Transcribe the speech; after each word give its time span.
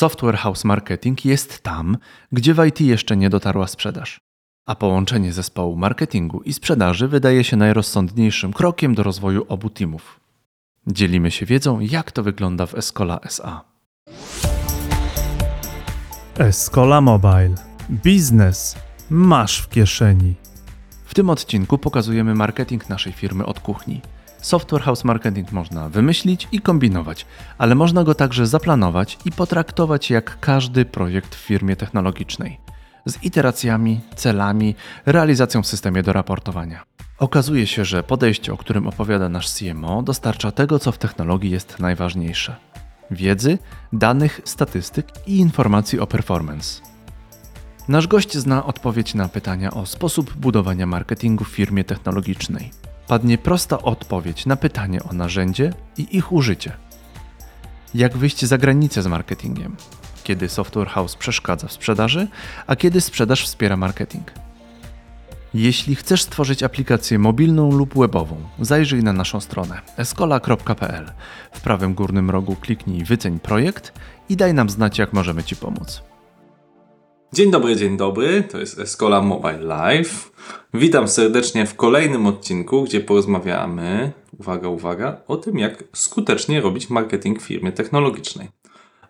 Software 0.00 0.36
House 0.36 0.64
Marketing 0.64 1.24
jest 1.24 1.62
tam, 1.62 1.96
gdzie 2.32 2.54
w 2.54 2.64
IT 2.66 2.80
jeszcze 2.80 3.16
nie 3.16 3.30
dotarła 3.30 3.66
sprzedaż. 3.66 4.20
A 4.66 4.74
połączenie 4.74 5.32
zespołu 5.32 5.76
marketingu 5.76 6.42
i 6.42 6.52
sprzedaży 6.52 7.08
wydaje 7.08 7.44
się 7.44 7.56
najrozsądniejszym 7.56 8.52
krokiem 8.52 8.94
do 8.94 9.02
rozwoju 9.02 9.44
obu 9.48 9.70
teamów. 9.70 10.20
Dzielimy 10.86 11.30
się 11.30 11.46
wiedzą, 11.46 11.80
jak 11.80 12.12
to 12.12 12.22
wygląda 12.22 12.66
w 12.66 12.74
Escola 12.74 13.20
SA. 13.20 13.64
Escola 16.38 17.00
Mobile. 17.00 17.54
Biznes 17.90 18.76
masz 19.10 19.58
w 19.58 19.68
kieszeni. 19.68 20.34
W 21.04 21.14
tym 21.14 21.30
odcinku 21.30 21.78
pokazujemy 21.78 22.34
marketing 22.34 22.88
naszej 22.88 23.12
firmy 23.12 23.46
od 23.46 23.60
kuchni. 23.60 24.00
Software 24.40 24.82
House 24.82 25.04
Marketing 25.04 25.52
można 25.52 25.88
wymyślić 25.88 26.48
i 26.52 26.60
kombinować, 26.60 27.26
ale 27.58 27.74
można 27.74 28.04
go 28.04 28.14
także 28.14 28.46
zaplanować 28.46 29.18
i 29.24 29.32
potraktować 29.32 30.10
jak 30.10 30.40
każdy 30.40 30.84
projekt 30.84 31.34
w 31.34 31.38
firmie 31.38 31.76
technologicznej. 31.76 32.60
Z 33.06 33.24
iteracjami, 33.24 34.00
celami, 34.16 34.74
realizacją 35.06 35.62
w 35.62 35.66
systemie 35.66 36.02
do 36.02 36.12
raportowania. 36.12 36.82
Okazuje 37.18 37.66
się, 37.66 37.84
że 37.84 38.02
podejście, 38.02 38.52
o 38.52 38.56
którym 38.56 38.86
opowiada 38.86 39.28
nasz 39.28 39.50
CMO, 39.50 40.02
dostarcza 40.02 40.50
tego, 40.50 40.78
co 40.78 40.92
w 40.92 40.98
technologii 40.98 41.50
jest 41.50 41.78
najważniejsze: 41.78 42.56
wiedzy, 43.10 43.58
danych, 43.92 44.40
statystyk 44.44 45.06
i 45.26 45.36
informacji 45.36 46.00
o 46.00 46.06
performance. 46.06 46.80
Nasz 47.88 48.06
gość 48.06 48.38
zna 48.38 48.66
odpowiedź 48.66 49.14
na 49.14 49.28
pytania 49.28 49.70
o 49.70 49.86
sposób 49.86 50.34
budowania 50.36 50.86
marketingu 50.86 51.44
w 51.44 51.48
firmie 51.48 51.84
technologicznej. 51.84 52.70
Padnie 53.10 53.38
prosta 53.38 53.82
odpowiedź 53.82 54.46
na 54.46 54.56
pytanie 54.56 55.02
o 55.02 55.12
narzędzie 55.12 55.72
i 55.96 56.16
ich 56.16 56.32
użycie. 56.32 56.72
Jak 57.94 58.16
wyjść 58.16 58.44
za 58.44 58.58
granicę 58.58 59.02
z 59.02 59.06
marketingiem? 59.06 59.76
Kiedy 60.24 60.48
software 60.48 60.88
house 60.88 61.16
przeszkadza 61.16 61.68
w 61.68 61.72
sprzedaży, 61.72 62.28
a 62.66 62.76
kiedy 62.76 63.00
sprzedaż 63.00 63.44
wspiera 63.44 63.76
marketing? 63.76 64.32
Jeśli 65.54 65.94
chcesz 65.94 66.22
stworzyć 66.22 66.62
aplikację 66.62 67.18
mobilną 67.18 67.70
lub 67.72 67.98
webową, 67.98 68.36
zajrzyj 68.60 69.02
na 69.02 69.12
naszą 69.12 69.40
stronę 69.40 69.80
escola.pl. 69.96 71.12
W 71.52 71.60
prawym 71.60 71.94
górnym 71.94 72.30
rogu 72.30 72.56
kliknij 72.56 73.04
Wyceń 73.04 73.40
projekt 73.40 73.92
i 74.28 74.36
daj 74.36 74.54
nam 74.54 74.70
znać, 74.70 74.98
jak 74.98 75.12
możemy 75.12 75.44
Ci 75.44 75.56
pomóc. 75.56 76.09
Dzień 77.32 77.50
dobry, 77.50 77.76
dzień 77.76 77.96
dobry. 77.96 78.42
To 78.42 78.58
jest 78.58 78.78
Escola 78.78 79.22
Mobile 79.22 79.60
Live. 79.60 80.32
Witam 80.74 81.08
serdecznie 81.08 81.66
w 81.66 81.76
kolejnym 81.76 82.26
odcinku, 82.26 82.82
gdzie 82.84 83.00
porozmawiamy, 83.00 84.12
uwaga, 84.38 84.68
uwaga, 84.68 85.20
o 85.28 85.36
tym, 85.36 85.58
jak 85.58 85.84
skutecznie 85.92 86.60
robić 86.60 86.90
marketing 86.90 87.42
w 87.42 87.46
firmie 87.46 87.72
technologicznej. 87.72 88.48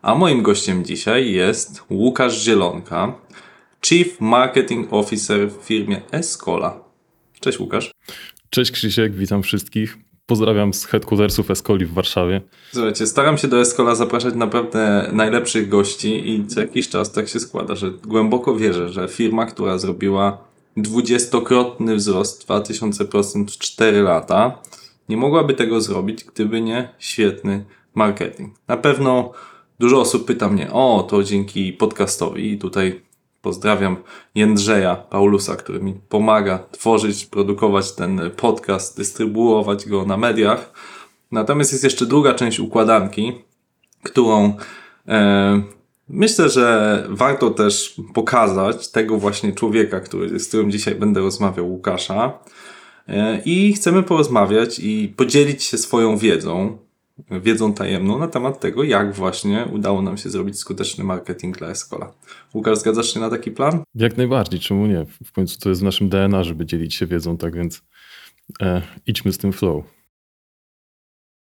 A 0.02 0.14
moim 0.14 0.42
gościem 0.42 0.84
dzisiaj 0.84 1.32
jest 1.32 1.82
Łukasz 1.90 2.42
Zielonka, 2.42 3.14
Chief 3.86 4.20
Marketing 4.20 4.92
Officer 4.92 5.50
w 5.50 5.64
firmie 5.64 6.02
Escola. 6.12 6.84
Cześć 7.40 7.60
Łukasz. 7.60 7.90
Cześć 8.50 8.70
Krzysiek, 8.70 9.14
witam 9.14 9.42
wszystkich. 9.42 10.09
Pozdrawiam 10.30 10.74
z 10.74 10.84
headquartersów 10.84 11.50
Escoli 11.50 11.86
w 11.86 11.92
Warszawie. 11.92 12.40
Słuchajcie, 12.72 13.06
staram 13.06 13.38
się 13.38 13.48
do 13.48 13.60
Escola 13.60 13.94
zapraszać 13.94 14.34
naprawdę 14.34 15.10
najlepszych 15.12 15.68
gości 15.68 16.30
i 16.30 16.46
co 16.46 16.60
jakiś 16.60 16.88
czas 16.88 17.12
tak 17.12 17.28
się 17.28 17.40
składa, 17.40 17.74
że 17.74 17.90
głęboko 17.90 18.56
wierzę, 18.56 18.88
że 18.88 19.08
firma, 19.08 19.46
która 19.46 19.78
zrobiła 19.78 20.38
dwudziestokrotny 20.76 21.96
wzrost 21.96 22.48
2000% 22.48 23.46
w 23.46 23.58
4 23.58 24.02
lata, 24.02 24.58
nie 25.08 25.16
mogłaby 25.16 25.54
tego 25.54 25.80
zrobić, 25.80 26.24
gdyby 26.24 26.60
nie 26.60 26.88
świetny 26.98 27.64
marketing. 27.94 28.54
Na 28.68 28.76
pewno 28.76 29.32
dużo 29.80 30.00
osób 30.00 30.24
pyta 30.26 30.48
mnie, 30.48 30.72
o, 30.72 31.06
to 31.10 31.22
dzięki 31.22 31.72
podcastowi 31.72 32.52
i 32.52 32.58
tutaj 32.58 33.00
Pozdrawiam 33.42 33.96
Jędrzeja 34.34 34.96
Paulusa, 34.96 35.56
który 35.56 35.80
mi 35.80 35.94
pomaga 36.08 36.58
tworzyć, 36.70 37.26
produkować 37.26 37.92
ten 37.92 38.20
podcast, 38.36 38.96
dystrybuować 38.96 39.88
go 39.88 40.06
na 40.06 40.16
mediach. 40.16 40.72
Natomiast 41.32 41.72
jest 41.72 41.84
jeszcze 41.84 42.06
druga 42.06 42.34
część 42.34 42.60
układanki, 42.60 43.32
którą 44.02 44.56
e, 45.08 45.62
myślę, 46.08 46.48
że 46.48 47.06
warto 47.10 47.50
też 47.50 48.00
pokazać 48.14 48.88
tego 48.88 49.18
właśnie 49.18 49.52
człowieka, 49.52 50.00
który, 50.00 50.40
z 50.40 50.48
którym 50.48 50.70
dzisiaj 50.70 50.94
będę 50.94 51.20
rozmawiał, 51.20 51.70
Łukasza. 51.70 52.38
E, 53.08 53.42
I 53.44 53.72
chcemy 53.72 54.02
porozmawiać 54.02 54.78
i 54.78 55.14
podzielić 55.16 55.62
się 55.64 55.78
swoją 55.78 56.16
wiedzą, 56.16 56.78
wiedzą 57.30 57.74
tajemną 57.74 58.18
na 58.18 58.28
temat 58.28 58.60
tego, 58.60 58.84
jak 58.84 59.14
właśnie 59.14 59.66
udało 59.72 60.02
nam 60.02 60.16
się 60.16 60.30
zrobić 60.30 60.58
skuteczny 60.58 61.04
marketing 61.04 61.58
dla 61.58 61.68
Escola. 61.68 62.12
Łukasz, 62.54 62.78
zgadzasz 62.78 63.14
się 63.14 63.20
na 63.20 63.30
taki 63.30 63.50
plan? 63.50 63.82
Jak 63.94 64.16
najbardziej, 64.16 64.60
czemu 64.60 64.86
nie? 64.86 65.06
W 65.24 65.32
końcu 65.32 65.60
to 65.60 65.68
jest 65.68 65.80
w 65.80 65.84
naszym 65.84 66.08
DNA, 66.08 66.44
żeby 66.44 66.66
dzielić 66.66 66.94
się 66.94 67.06
wiedzą, 67.06 67.36
tak 67.36 67.54
więc 67.54 67.82
e, 68.62 68.82
idźmy 69.06 69.32
z 69.32 69.38
tym 69.38 69.52
flow. 69.52 69.84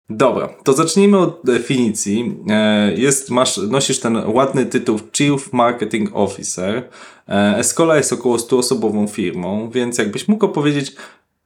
Dobra, 0.09 0.50
to 0.63 0.73
zacznijmy 0.73 1.18
od 1.18 1.41
definicji. 1.44 2.35
E, 2.50 2.94
jest, 2.94 3.29
masz, 3.29 3.57
nosisz 3.57 4.00
ten 4.00 4.16
ładny 4.16 4.66
tytuł 4.66 5.00
Chief 5.18 5.53
Marketing 5.53 6.09
Officer. 6.13 6.89
E, 7.28 7.57
Escola 7.57 7.97
jest 7.97 8.13
około 8.13 8.38
100-osobową 8.38 9.09
firmą, 9.09 9.69
więc 9.69 9.97
jakbyś 9.97 10.28
mógł 10.28 10.45
opowiedzieć, 10.45 10.95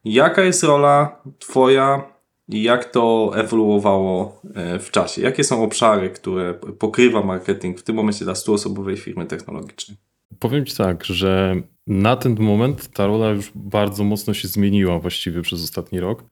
jaka 0.04 0.42
jest 0.42 0.62
rola 0.62 1.22
twoja 1.38 2.13
jak 2.48 2.84
to 2.84 3.32
ewoluowało 3.36 4.40
e, 4.54 4.78
w 4.78 4.90
czasie? 4.90 5.22
Jakie 5.22 5.44
są 5.44 5.62
obszary, 5.64 6.10
które 6.10 6.54
pokrywa 6.54 7.22
marketing 7.22 7.80
w 7.80 7.82
tym 7.82 7.96
momencie 7.96 8.24
dla 8.24 8.34
100-osobowej 8.34 8.96
firmy 8.96 9.26
technologicznej? 9.26 9.96
Powiem 10.38 10.66
Ci 10.66 10.76
tak, 10.76 11.04
że 11.04 11.56
na 11.86 12.16
ten 12.16 12.36
moment 12.40 12.88
ta 12.88 13.06
rola 13.06 13.30
już 13.30 13.52
bardzo 13.54 14.04
mocno 14.04 14.34
się 14.34 14.48
zmieniła 14.48 14.98
właściwie 14.98 15.42
przez 15.42 15.64
ostatni 15.64 16.00
rok, 16.00 16.24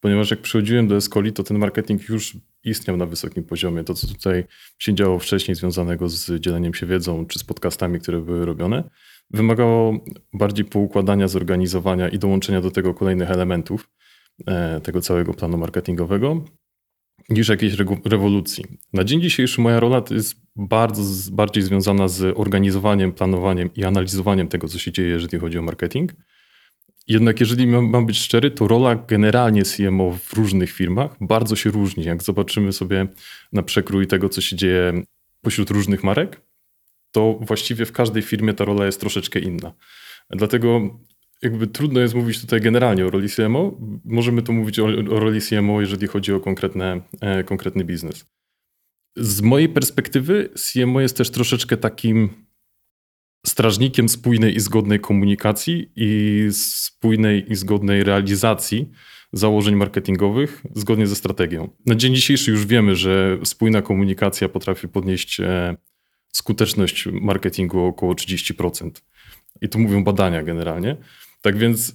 ponieważ 0.00 0.30
jak 0.30 0.40
przychodziłem 0.40 0.88
do 0.88 0.96
Escoli, 0.96 1.32
to 1.32 1.42
ten 1.42 1.58
marketing 1.58 2.08
już 2.08 2.36
istniał 2.64 2.96
na 2.96 3.06
wysokim 3.06 3.44
poziomie. 3.44 3.84
To, 3.84 3.94
co 3.94 4.06
tutaj 4.06 4.44
się 4.78 4.94
działo 4.94 5.18
wcześniej 5.18 5.54
związanego 5.54 6.08
z 6.08 6.40
dzieleniem 6.40 6.74
się 6.74 6.86
wiedzą 6.86 7.26
czy 7.26 7.38
z 7.38 7.44
podcastami, 7.44 8.00
które 8.00 8.20
były 8.20 8.46
robione, 8.46 8.90
wymagało 9.30 10.04
bardziej 10.32 10.64
poukładania, 10.64 11.28
zorganizowania 11.28 12.08
i 12.08 12.18
dołączenia 12.18 12.60
do 12.60 12.70
tego 12.70 12.94
kolejnych 12.94 13.30
elementów 13.30 13.88
tego 14.82 15.00
całego 15.00 15.34
planu 15.34 15.58
marketingowego 15.58 16.44
niż 17.28 17.48
jakiejś 17.48 17.74
rewolucji. 18.04 18.64
Na 18.92 19.04
dzień 19.04 19.20
dzisiejszy 19.20 19.60
moja 19.60 19.80
rola 19.80 20.02
jest 20.10 20.34
bardzo 20.56 21.32
bardziej 21.32 21.62
związana 21.62 22.08
z 22.08 22.38
organizowaniem, 22.38 23.12
planowaniem 23.12 23.70
i 23.74 23.84
analizowaniem 23.84 24.48
tego, 24.48 24.68
co 24.68 24.78
się 24.78 24.92
dzieje, 24.92 25.08
jeżeli 25.08 25.38
chodzi 25.38 25.58
o 25.58 25.62
marketing. 25.62 26.12
Jednak 27.08 27.40
jeżeli 27.40 27.66
mam 27.66 28.06
być 28.06 28.18
szczery, 28.18 28.50
to 28.50 28.68
rola 28.68 28.94
generalnie 28.94 29.62
CMO 29.62 30.10
w 30.10 30.32
różnych 30.32 30.72
firmach 30.72 31.16
bardzo 31.20 31.56
się 31.56 31.70
różni. 31.70 32.04
Jak 32.04 32.22
zobaczymy 32.22 32.72
sobie 32.72 33.06
na 33.52 33.62
przekrój 33.62 34.06
tego, 34.06 34.28
co 34.28 34.40
się 34.40 34.56
dzieje 34.56 35.02
pośród 35.42 35.70
różnych 35.70 36.04
marek, 36.04 36.42
to 37.10 37.38
właściwie 37.40 37.84
w 37.84 37.92
każdej 37.92 38.22
firmie 38.22 38.54
ta 38.54 38.64
rola 38.64 38.86
jest 38.86 39.00
troszeczkę 39.00 39.38
inna. 39.38 39.72
Dlatego 40.30 40.98
jakby 41.42 41.66
trudno 41.66 42.00
jest 42.00 42.14
mówić 42.14 42.40
tutaj 42.40 42.60
generalnie 42.60 43.06
o 43.06 43.10
roli 43.10 43.28
CMO. 43.28 43.78
Możemy 44.04 44.42
tu 44.42 44.52
mówić 44.52 44.78
o, 44.78 44.84
o 44.84 45.20
roli 45.20 45.40
CMO, 45.40 45.80
jeżeli 45.80 46.06
chodzi 46.06 46.32
o 46.32 46.40
konkretne, 46.40 47.00
e, 47.20 47.44
konkretny 47.44 47.84
biznes. 47.84 48.26
Z 49.16 49.40
mojej 49.40 49.68
perspektywy 49.68 50.48
CMO 50.54 51.00
jest 51.00 51.16
też 51.16 51.30
troszeczkę 51.30 51.76
takim 51.76 52.46
strażnikiem 53.46 54.08
spójnej 54.08 54.56
i 54.56 54.60
zgodnej 54.60 55.00
komunikacji 55.00 55.92
i 55.96 56.42
spójnej 56.52 57.52
i 57.52 57.54
zgodnej 57.54 58.04
realizacji 58.04 58.90
założeń 59.32 59.76
marketingowych 59.76 60.62
zgodnie 60.74 61.06
ze 61.06 61.16
strategią. 61.16 61.68
Na 61.86 61.94
dzień 61.94 62.14
dzisiejszy 62.14 62.50
już 62.50 62.66
wiemy, 62.66 62.96
że 62.96 63.38
spójna 63.44 63.82
komunikacja 63.82 64.48
potrafi 64.48 64.88
podnieść 64.88 65.40
e, 65.40 65.76
skuteczność 66.32 67.08
marketingu 67.12 67.80
o 67.80 67.86
około 67.86 68.14
30%. 68.14 68.90
I 69.60 69.68
tu 69.68 69.78
mówią 69.78 70.04
badania 70.04 70.42
generalnie. 70.42 70.96
Tak 71.46 71.58
więc 71.58 71.92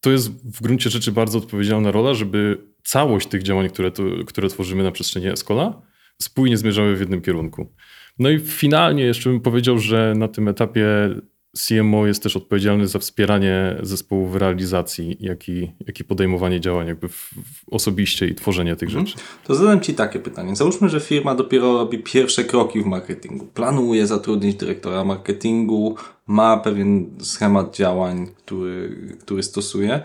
to 0.00 0.10
jest 0.10 0.56
w 0.56 0.62
gruncie 0.62 0.90
rzeczy 0.90 1.12
bardzo 1.12 1.38
odpowiedzialna 1.38 1.90
rola, 1.90 2.14
żeby 2.14 2.58
całość 2.84 3.28
tych 3.28 3.42
działań, 3.42 3.68
które, 3.68 3.90
tu, 3.90 4.24
które 4.26 4.48
tworzymy 4.48 4.82
na 4.82 4.92
przestrzeni 4.92 5.26
Escola, 5.26 5.82
spójnie 6.22 6.56
zmierzały 6.56 6.96
w 6.96 7.00
jednym 7.00 7.20
kierunku. 7.20 7.74
No 8.18 8.30
i 8.30 8.38
finalnie 8.38 9.02
jeszcze 9.02 9.30
bym 9.30 9.40
powiedział, 9.40 9.78
że 9.78 10.14
na 10.16 10.28
tym 10.28 10.48
etapie 10.48 10.86
CMO 11.56 12.06
jest 12.06 12.22
też 12.22 12.36
odpowiedzialny 12.36 12.86
za 12.86 12.98
wspieranie 12.98 13.76
zespołu 13.82 14.26
w 14.26 14.36
realizacji, 14.36 15.16
jak 15.20 15.48
i, 15.48 15.72
jak 15.86 16.00
i 16.00 16.04
podejmowanie 16.04 16.60
działań 16.60 16.86
jakby 16.86 17.08
w, 17.08 17.30
w 17.44 17.68
osobiście 17.70 18.26
i 18.26 18.34
tworzenie 18.34 18.76
tych 18.76 18.88
mhm. 18.88 19.06
rzeczy. 19.06 19.18
To 19.44 19.54
zadam 19.54 19.80
Ci 19.80 19.94
takie 19.94 20.18
pytanie. 20.18 20.56
Załóżmy, 20.56 20.88
że 20.88 21.00
firma 21.00 21.34
dopiero 21.34 21.72
robi 21.72 21.98
pierwsze 21.98 22.44
kroki 22.44 22.82
w 22.82 22.86
marketingu. 22.86 23.46
Planuje 23.46 24.06
zatrudnić 24.06 24.56
dyrektora 24.56 25.04
marketingu, 25.04 25.96
ma 26.26 26.56
pewien 26.56 27.10
schemat 27.20 27.76
działań, 27.76 28.26
który, 28.36 29.16
który 29.20 29.42
stosuje. 29.42 30.02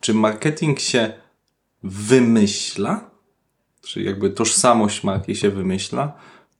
Czy 0.00 0.14
marketing 0.14 0.80
się 0.80 1.12
wymyśla? 1.82 3.10
Czy 3.82 4.02
jakby 4.02 4.30
tożsamość 4.30 5.04
marki 5.04 5.36
się 5.36 5.50
wymyśla? 5.50 6.12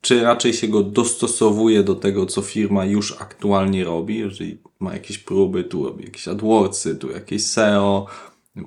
Czy 0.03 0.23
raczej 0.23 0.53
się 0.53 0.69
go 0.69 0.83
dostosowuje 0.83 1.83
do 1.83 1.95
tego, 1.95 2.27
co 2.27 2.43
firma 2.43 2.85
już 2.85 3.21
aktualnie 3.21 3.85
robi, 3.85 4.19
jeżeli 4.19 4.59
ma 4.81 4.93
jakieś 4.93 5.19
próby, 5.19 5.65
tu 5.65 5.85
robi 5.85 6.05
jakieś 6.05 6.29
AdWordsy, 6.29 6.97
tu 6.97 7.11
jakieś 7.11 7.47
SEO, 7.47 8.07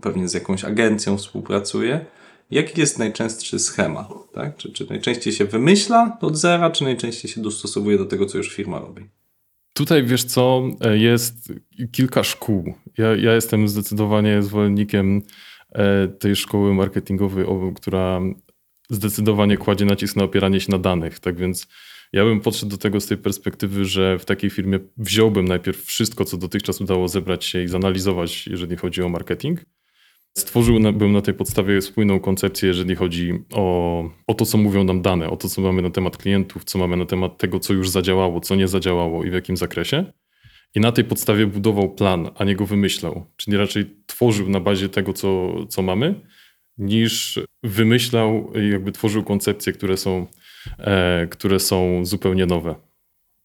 pewnie 0.02 0.28
z 0.28 0.34
jakąś 0.34 0.64
agencją 0.64 1.18
współpracuje. 1.18 2.06
Jaki 2.52 2.80
jest 2.80 3.00
najczęstszy 3.00 3.60
schemat? 3.60 4.08
Tak? 4.34 4.58
Czy, 4.58 4.72
czy 4.72 4.86
najczęściej 4.90 5.34
się 5.34 5.46
wymyśla 5.46 6.18
od 6.22 6.38
zera, 6.38 6.70
czy 6.70 6.84
najczęściej 6.84 7.32
się 7.32 7.42
dostosowuje 7.42 7.98
do 7.98 8.06
tego, 8.06 8.26
co 8.26 8.38
już 8.38 8.56
firma 8.56 8.80
robi? 8.80 9.10
Tutaj 9.74 10.04
wiesz 10.04 10.24
co, 10.24 10.64
e, 10.82 10.98
jest 10.98 11.54
kilka 11.92 12.24
szkół. 12.24 12.74
Ja, 12.98 13.16
ja 13.16 13.34
jestem 13.34 13.68
zdecydowanie 13.68 14.44
zwolennikiem 14.44 15.22
e, 15.72 16.08
tej 16.08 16.36
szkoły 16.36 16.74
marketingowej, 16.74 17.46
która 17.76 18.22
zdecydowanie 18.90 19.58
kładzie 19.58 19.86
nacisk 19.86 20.16
na 20.16 20.24
opieranie 20.24 20.60
się 20.60 20.72
na 20.72 20.78
danych. 20.78 21.20
Tak 21.20 21.38
więc 21.38 21.68
ja 22.14 22.24
bym 22.24 22.42
podszedł 22.42 22.72
do 22.72 22.78
tego 22.78 23.02
z 23.02 23.08
tej 23.08 23.18
perspektywy, 23.18 23.86
że 23.86 24.20
w 24.20 24.26
takiej 24.26 24.50
firmie 24.50 24.80
wziąłbym 24.98 25.48
najpierw 25.48 25.86
wszystko, 25.86 26.26
co 26.26 26.38
dotychczas 26.38 26.82
udało 26.82 27.08
zebrać 27.08 27.46
się 27.46 27.64
i 27.64 27.68
zanalizować, 27.68 28.48
jeżeli 28.48 28.76
chodzi 28.76 29.02
o 29.02 29.10
marketing. 29.10 29.66
Stworzyłbym 30.38 31.12
na 31.12 31.22
tej 31.22 31.34
podstawie 31.34 31.82
spójną 31.82 32.20
koncepcję, 32.20 32.68
jeżeli 32.68 32.96
chodzi 32.96 33.34
o, 33.54 34.10
o 34.28 34.34
to, 34.34 34.46
co 34.46 34.58
mówią 34.58 34.84
nam 34.84 35.02
dane, 35.02 35.30
o 35.30 35.38
to, 35.38 35.50
co 35.50 35.62
mamy 35.62 35.82
na 35.82 35.90
temat 35.90 36.18
klientów, 36.18 36.64
co 36.64 36.80
mamy 36.80 36.98
na 36.98 37.06
temat 37.06 37.38
tego, 37.38 37.60
co 37.60 37.74
już 37.74 37.90
zadziałało, 37.90 38.40
co 38.40 38.56
nie 38.56 38.68
zadziałało 38.68 39.24
i 39.24 39.30
w 39.30 39.34
jakim 39.34 39.58
zakresie. 39.58 40.06
I 40.76 40.80
na 40.80 40.92
tej 40.92 41.04
podstawie 41.04 41.48
budował 41.48 41.96
plan, 41.96 42.30
a 42.36 42.44
nie 42.44 42.56
go 42.56 42.66
wymyślał. 42.66 43.26
Czyli 43.38 43.58
raczej 43.58 43.96
tworzył 44.06 44.50
na 44.50 44.60
bazie 44.60 44.90
tego, 44.90 45.14
co, 45.14 45.54
co 45.66 45.82
mamy, 45.82 46.22
niż 46.78 47.40
wymyślał 47.64 48.52
i 48.54 48.70
jakby 48.70 48.92
tworzył 48.92 49.24
koncepcje, 49.24 49.74
które 49.74 49.98
są, 49.98 50.28
e, 50.80 51.28
które 51.28 51.60
są 51.60 52.06
zupełnie 52.06 52.46
nowe. 52.46 52.76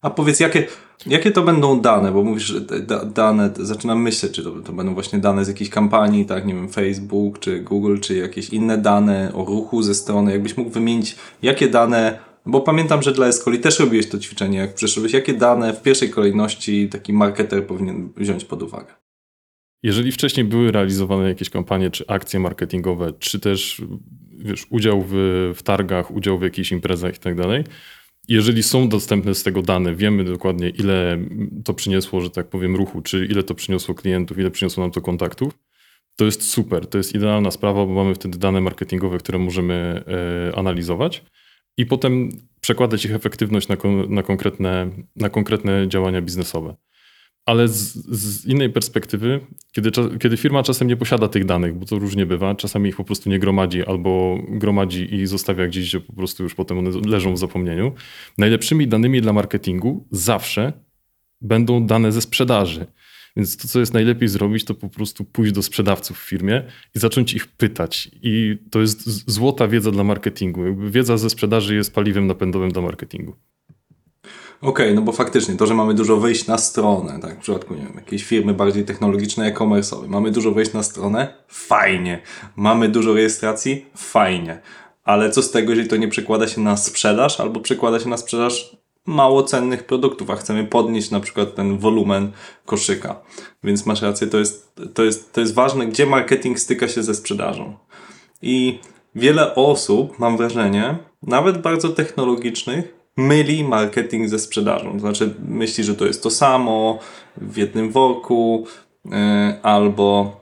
A 0.01 0.09
powiedz, 0.09 0.39
jakie, 0.39 0.67
jakie 1.05 1.31
to 1.31 1.41
będą 1.41 1.81
dane? 1.81 2.11
Bo 2.11 2.23
mówisz, 2.23 2.53
da, 2.87 3.05
dane, 3.05 3.49
zaczynam 3.59 4.01
myśleć, 4.01 4.31
czy 4.31 4.43
to, 4.43 4.51
to 4.51 4.73
będą 4.73 4.93
właśnie 4.93 5.19
dane 5.19 5.45
z 5.45 5.47
jakiejś 5.47 5.69
kampanii, 5.69 6.25
tak, 6.25 6.45
nie 6.45 6.53
wiem, 6.53 6.69
Facebook, 6.69 7.39
czy 7.39 7.59
Google, 7.59 7.99
czy 7.99 8.15
jakieś 8.15 8.49
inne 8.49 8.77
dane 8.77 9.31
o 9.33 9.45
ruchu 9.45 9.83
ze 9.83 9.95
strony. 9.95 10.31
Jakbyś 10.31 10.57
mógł 10.57 10.69
wymienić, 10.69 11.15
jakie 11.41 11.67
dane, 11.67 12.19
bo 12.45 12.61
pamiętam, 12.61 13.01
że 13.01 13.11
dla 13.11 13.27
Escoli 13.27 13.59
też 13.59 13.79
robiłeś 13.79 14.09
to 14.09 14.19
ćwiczenie, 14.19 14.57
jak 14.57 14.73
przyszedłeś, 14.73 15.13
jakie 15.13 15.33
dane 15.33 15.73
w 15.73 15.81
pierwszej 15.81 16.09
kolejności 16.09 16.89
taki 16.89 17.13
marketer 17.13 17.67
powinien 17.67 18.09
wziąć 18.17 18.45
pod 18.45 18.63
uwagę? 18.63 19.00
Jeżeli 19.83 20.11
wcześniej 20.11 20.45
były 20.45 20.71
realizowane 20.71 21.29
jakieś 21.29 21.49
kampanie, 21.49 21.91
czy 21.91 22.07
akcje 22.07 22.39
marketingowe, 22.39 23.13
czy 23.19 23.39
też 23.39 23.81
wiesz, 24.37 24.65
udział 24.69 25.05
w, 25.07 25.13
w 25.55 25.63
targach, 25.63 26.11
udział 26.11 26.39
w 26.39 26.43
jakichś 26.43 26.71
imprezach 26.71 27.15
i 27.15 27.19
tak 27.19 27.35
dalej, 27.35 27.63
jeżeli 28.27 28.63
są 28.63 28.89
dostępne 28.89 29.35
z 29.35 29.43
tego 29.43 29.61
dane, 29.61 29.95
wiemy 29.95 30.23
dokładnie, 30.23 30.69
ile 30.69 31.17
to 31.65 31.73
przyniosło, 31.73 32.21
że 32.21 32.29
tak 32.29 32.47
powiem, 32.47 32.75
ruchu, 32.75 33.01
czy 33.01 33.25
ile 33.25 33.43
to 33.43 33.55
przyniosło 33.55 33.95
klientów, 33.95 34.37
ile 34.37 34.51
przyniosło 34.51 34.83
nam 34.83 34.91
to 34.91 35.01
kontaktów, 35.01 35.53
to 36.15 36.25
jest 36.25 36.49
super. 36.49 36.87
To 36.87 36.97
jest 36.97 37.15
idealna 37.15 37.51
sprawa, 37.51 37.85
bo 37.85 37.93
mamy 37.93 38.15
wtedy 38.15 38.37
dane 38.37 38.61
marketingowe, 38.61 39.17
które 39.17 39.39
możemy 39.39 40.03
e, 40.51 40.55
analizować 40.55 41.23
i 41.77 41.85
potem 41.85 42.29
przekładać 42.61 43.05
ich 43.05 43.11
efektywność 43.11 43.67
na, 43.67 43.77
na, 44.09 44.23
konkretne, 44.23 44.89
na 45.15 45.29
konkretne 45.29 45.87
działania 45.87 46.21
biznesowe 46.21 46.75
ale 47.45 47.67
z, 47.67 47.93
z, 47.93 48.45
innej 48.45 48.69
perspektywy, 48.69 49.39
kiedy, 49.71 49.91
kiedy 50.19 50.37
firma 50.37 50.63
czasem 50.63 50.87
nie 50.87 50.97
posiada 50.97 51.27
tych 51.27 51.45
danych, 51.45 51.75
bo 51.75 51.85
to 51.85 51.99
różnie 51.99 52.25
bywa, 52.25 52.55
czasami 52.55 52.89
ich 52.89 52.95
po 52.95 53.03
prostu 53.03 53.29
nie 53.29 53.39
gromadzi 53.39 53.85
albo 53.85 54.39
gromadzi 54.49 55.15
i 55.15 55.27
zostawia 55.27 55.67
gdzieś, 55.67 55.87
gdzie 55.87 55.99
po 55.99 56.13
prostu 56.13 56.43
już 56.43 56.55
potem 56.55 56.77
one 56.77 56.89
leżą 57.05 57.33
w 57.33 57.37
zapomnieniu. 57.37 57.91
Najlepszymi 58.37 58.87
danymi 58.87 59.21
dla 59.21 59.33
marketingu 59.33 60.07
zawsze 60.11 60.73
będą 61.41 61.85
dane 61.85 62.11
ze 62.11 62.21
sprzedaży. 62.21 62.85
Więc 63.35 63.57
to, 63.57 63.67
co 63.67 63.79
jest 63.79 63.93
najlepiej 63.93 64.27
zrobić, 64.27 64.65
to 64.65 64.75
po 64.75 64.89
prostu 64.89 65.25
pójść 65.25 65.53
do 65.53 65.63
sprzedawców 65.63 66.19
w 66.19 66.29
firmie 66.29 66.63
i 66.95 66.99
zacząć 66.99 67.33
ich 67.33 67.47
pytać. 67.47 68.11
I 68.21 68.57
to 68.71 68.81
jest 68.81 69.29
złota 69.29 69.67
wiedza 69.67 69.91
dla 69.91 70.03
marketingu. 70.03 70.65
Jakby 70.65 70.91
wiedza 70.91 71.17
ze 71.17 71.29
sprzedaży 71.29 71.75
jest 71.75 71.93
paliwem 71.93 72.27
napędowym 72.27 72.71
dla 72.71 72.81
marketingu. 72.81 73.35
Okej, 74.61 74.85
okay, 74.85 74.95
no 74.95 75.01
bo 75.01 75.11
faktycznie 75.11 75.55
to, 75.55 75.67
że 75.67 75.73
mamy 75.73 75.93
dużo 75.93 76.17
wejść 76.17 76.47
na 76.47 76.57
stronę, 76.57 77.19
tak, 77.21 77.35
w 77.35 77.39
przypadku, 77.39 77.73
nie 77.73 77.81
wiem, 77.81 77.93
jakiejś 77.95 78.23
firmy 78.23 78.53
bardziej 78.53 78.85
technologicznej, 78.85 79.51
e-commerce'owej, 79.51 80.07
mamy 80.07 80.31
dużo 80.31 80.51
wejść 80.51 80.73
na 80.73 80.83
stronę, 80.83 81.33
fajnie. 81.47 82.21
Mamy 82.55 82.89
dużo 82.89 83.13
rejestracji, 83.13 83.85
fajnie. 83.95 84.61
Ale 85.03 85.29
co 85.29 85.41
z 85.41 85.51
tego, 85.51 85.69
jeżeli 85.69 85.89
to 85.89 85.97
nie 85.97 86.07
przekłada 86.07 86.47
się 86.47 86.61
na 86.61 86.77
sprzedaż, 86.77 87.39
albo 87.39 87.59
przekłada 87.59 87.99
się 87.99 88.09
na 88.09 88.17
sprzedaż 88.17 88.77
mało 89.05 89.43
cennych 89.43 89.83
produktów, 89.83 90.29
a 90.29 90.35
chcemy 90.35 90.63
podnieść 90.63 91.11
na 91.11 91.19
przykład 91.19 91.55
ten 91.55 91.77
wolumen 91.77 92.31
koszyka. 92.65 93.21
Więc 93.63 93.85
masz 93.85 94.01
rację, 94.01 94.27
to 94.27 94.39
jest, 94.39 94.75
to 94.93 95.03
jest, 95.03 95.33
to 95.33 95.41
jest 95.41 95.53
ważne, 95.53 95.87
gdzie 95.87 96.05
marketing 96.05 96.59
styka 96.59 96.87
się 96.87 97.03
ze 97.03 97.15
sprzedażą. 97.15 97.77
I 98.41 98.79
wiele 99.15 99.55
osób, 99.55 100.19
mam 100.19 100.37
wrażenie, 100.37 100.97
nawet 101.21 101.61
bardzo 101.61 101.89
technologicznych, 101.89 103.00
myli 103.17 103.63
marketing 103.63 104.29
ze 104.29 104.39
sprzedażą. 104.39 104.93
To 104.93 104.99
znaczy 104.99 105.33
myśli, 105.47 105.83
że 105.83 105.95
to 105.95 106.05
jest 106.05 106.23
to 106.23 106.29
samo 106.29 106.99
w 107.37 107.57
jednym 107.57 107.91
worku, 107.91 108.67
yy, 109.05 109.11
albo 109.63 110.37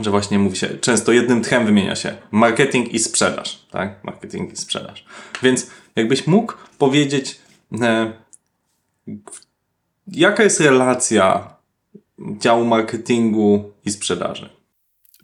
że 0.00 0.10
właśnie 0.10 0.38
mówi 0.38 0.56
się, 0.56 0.68
często 0.68 1.12
jednym 1.12 1.42
tchem 1.42 1.66
wymienia 1.66 1.96
się 1.96 2.16
marketing 2.30 2.94
i 2.94 2.98
sprzedaż, 2.98 3.66
tak? 3.70 4.04
Marketing 4.04 4.52
i 4.52 4.56
sprzedaż. 4.56 5.04
Więc 5.42 5.70
jakbyś 5.96 6.26
mógł 6.26 6.52
powiedzieć, 6.78 7.40
yy, 7.72 8.12
jaka 10.06 10.42
jest 10.42 10.60
relacja 10.60 11.54
działu 12.18 12.64
marketingu 12.64 13.72
i 13.84 13.90
sprzedaży? 13.90 14.61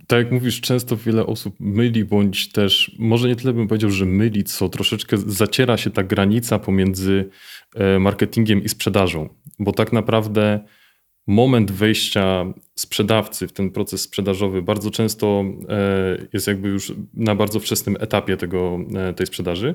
Tak 0.09 0.19
jak 0.19 0.33
mówisz, 0.33 0.61
często 0.61 0.97
wiele 0.97 1.27
osób 1.27 1.57
myli, 1.61 2.05
bądź 2.05 2.53
też, 2.53 2.97
może 2.99 3.29
nie 3.29 3.37
tyle 3.37 3.53
bym 3.53 3.69
powiedział, 3.69 3.91
że 3.91 4.07
myli, 4.07 4.45
co 4.45 4.69
troszeczkę 4.69 5.19
zaciera 5.19 5.77
się 5.77 5.91
ta 5.91 6.03
granica 6.03 6.59
pomiędzy 6.59 7.29
e, 7.75 7.99
marketingiem 7.99 8.65
i 8.65 8.69
sprzedażą, 8.69 9.29
bo 9.59 9.73
tak 9.73 9.93
naprawdę 9.93 10.61
moment 11.27 11.71
wejścia 11.71 12.53
sprzedawcy 12.75 13.49
w 13.49 13.53
ten 13.53 13.71
proces 13.71 14.01
sprzedażowy 14.01 14.63
bardzo 14.63 14.91
często 14.91 15.45
e, 15.69 16.27
jest 16.33 16.47
jakby 16.47 16.69
już 16.69 16.93
na 17.15 17.35
bardzo 17.35 17.61
wczesnym 17.61 17.97
etapie 18.01 18.37
tego, 18.37 18.79
e, 18.97 19.15
tej 19.15 19.27
sprzedaży, 19.27 19.75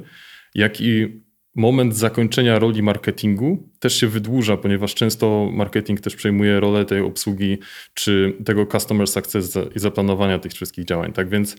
jak 0.55 0.81
i 0.81 1.21
moment 1.55 1.95
zakończenia 1.95 2.59
roli 2.59 2.83
marketingu 2.83 3.69
też 3.79 3.99
się 3.99 4.07
wydłuża, 4.07 4.57
ponieważ 4.57 4.95
często 4.95 5.49
marketing 5.53 6.01
też 6.01 6.15
przejmuje 6.15 6.59
rolę 6.59 6.85
tej 6.85 7.01
obsługi 7.01 7.57
czy 7.93 8.37
tego 8.45 8.65
customer 8.65 9.07
success 9.07 9.57
i 9.75 9.79
zaplanowania 9.79 10.39
tych 10.39 10.51
wszystkich 10.51 10.85
działań. 10.85 11.13
Tak 11.13 11.29
więc 11.29 11.55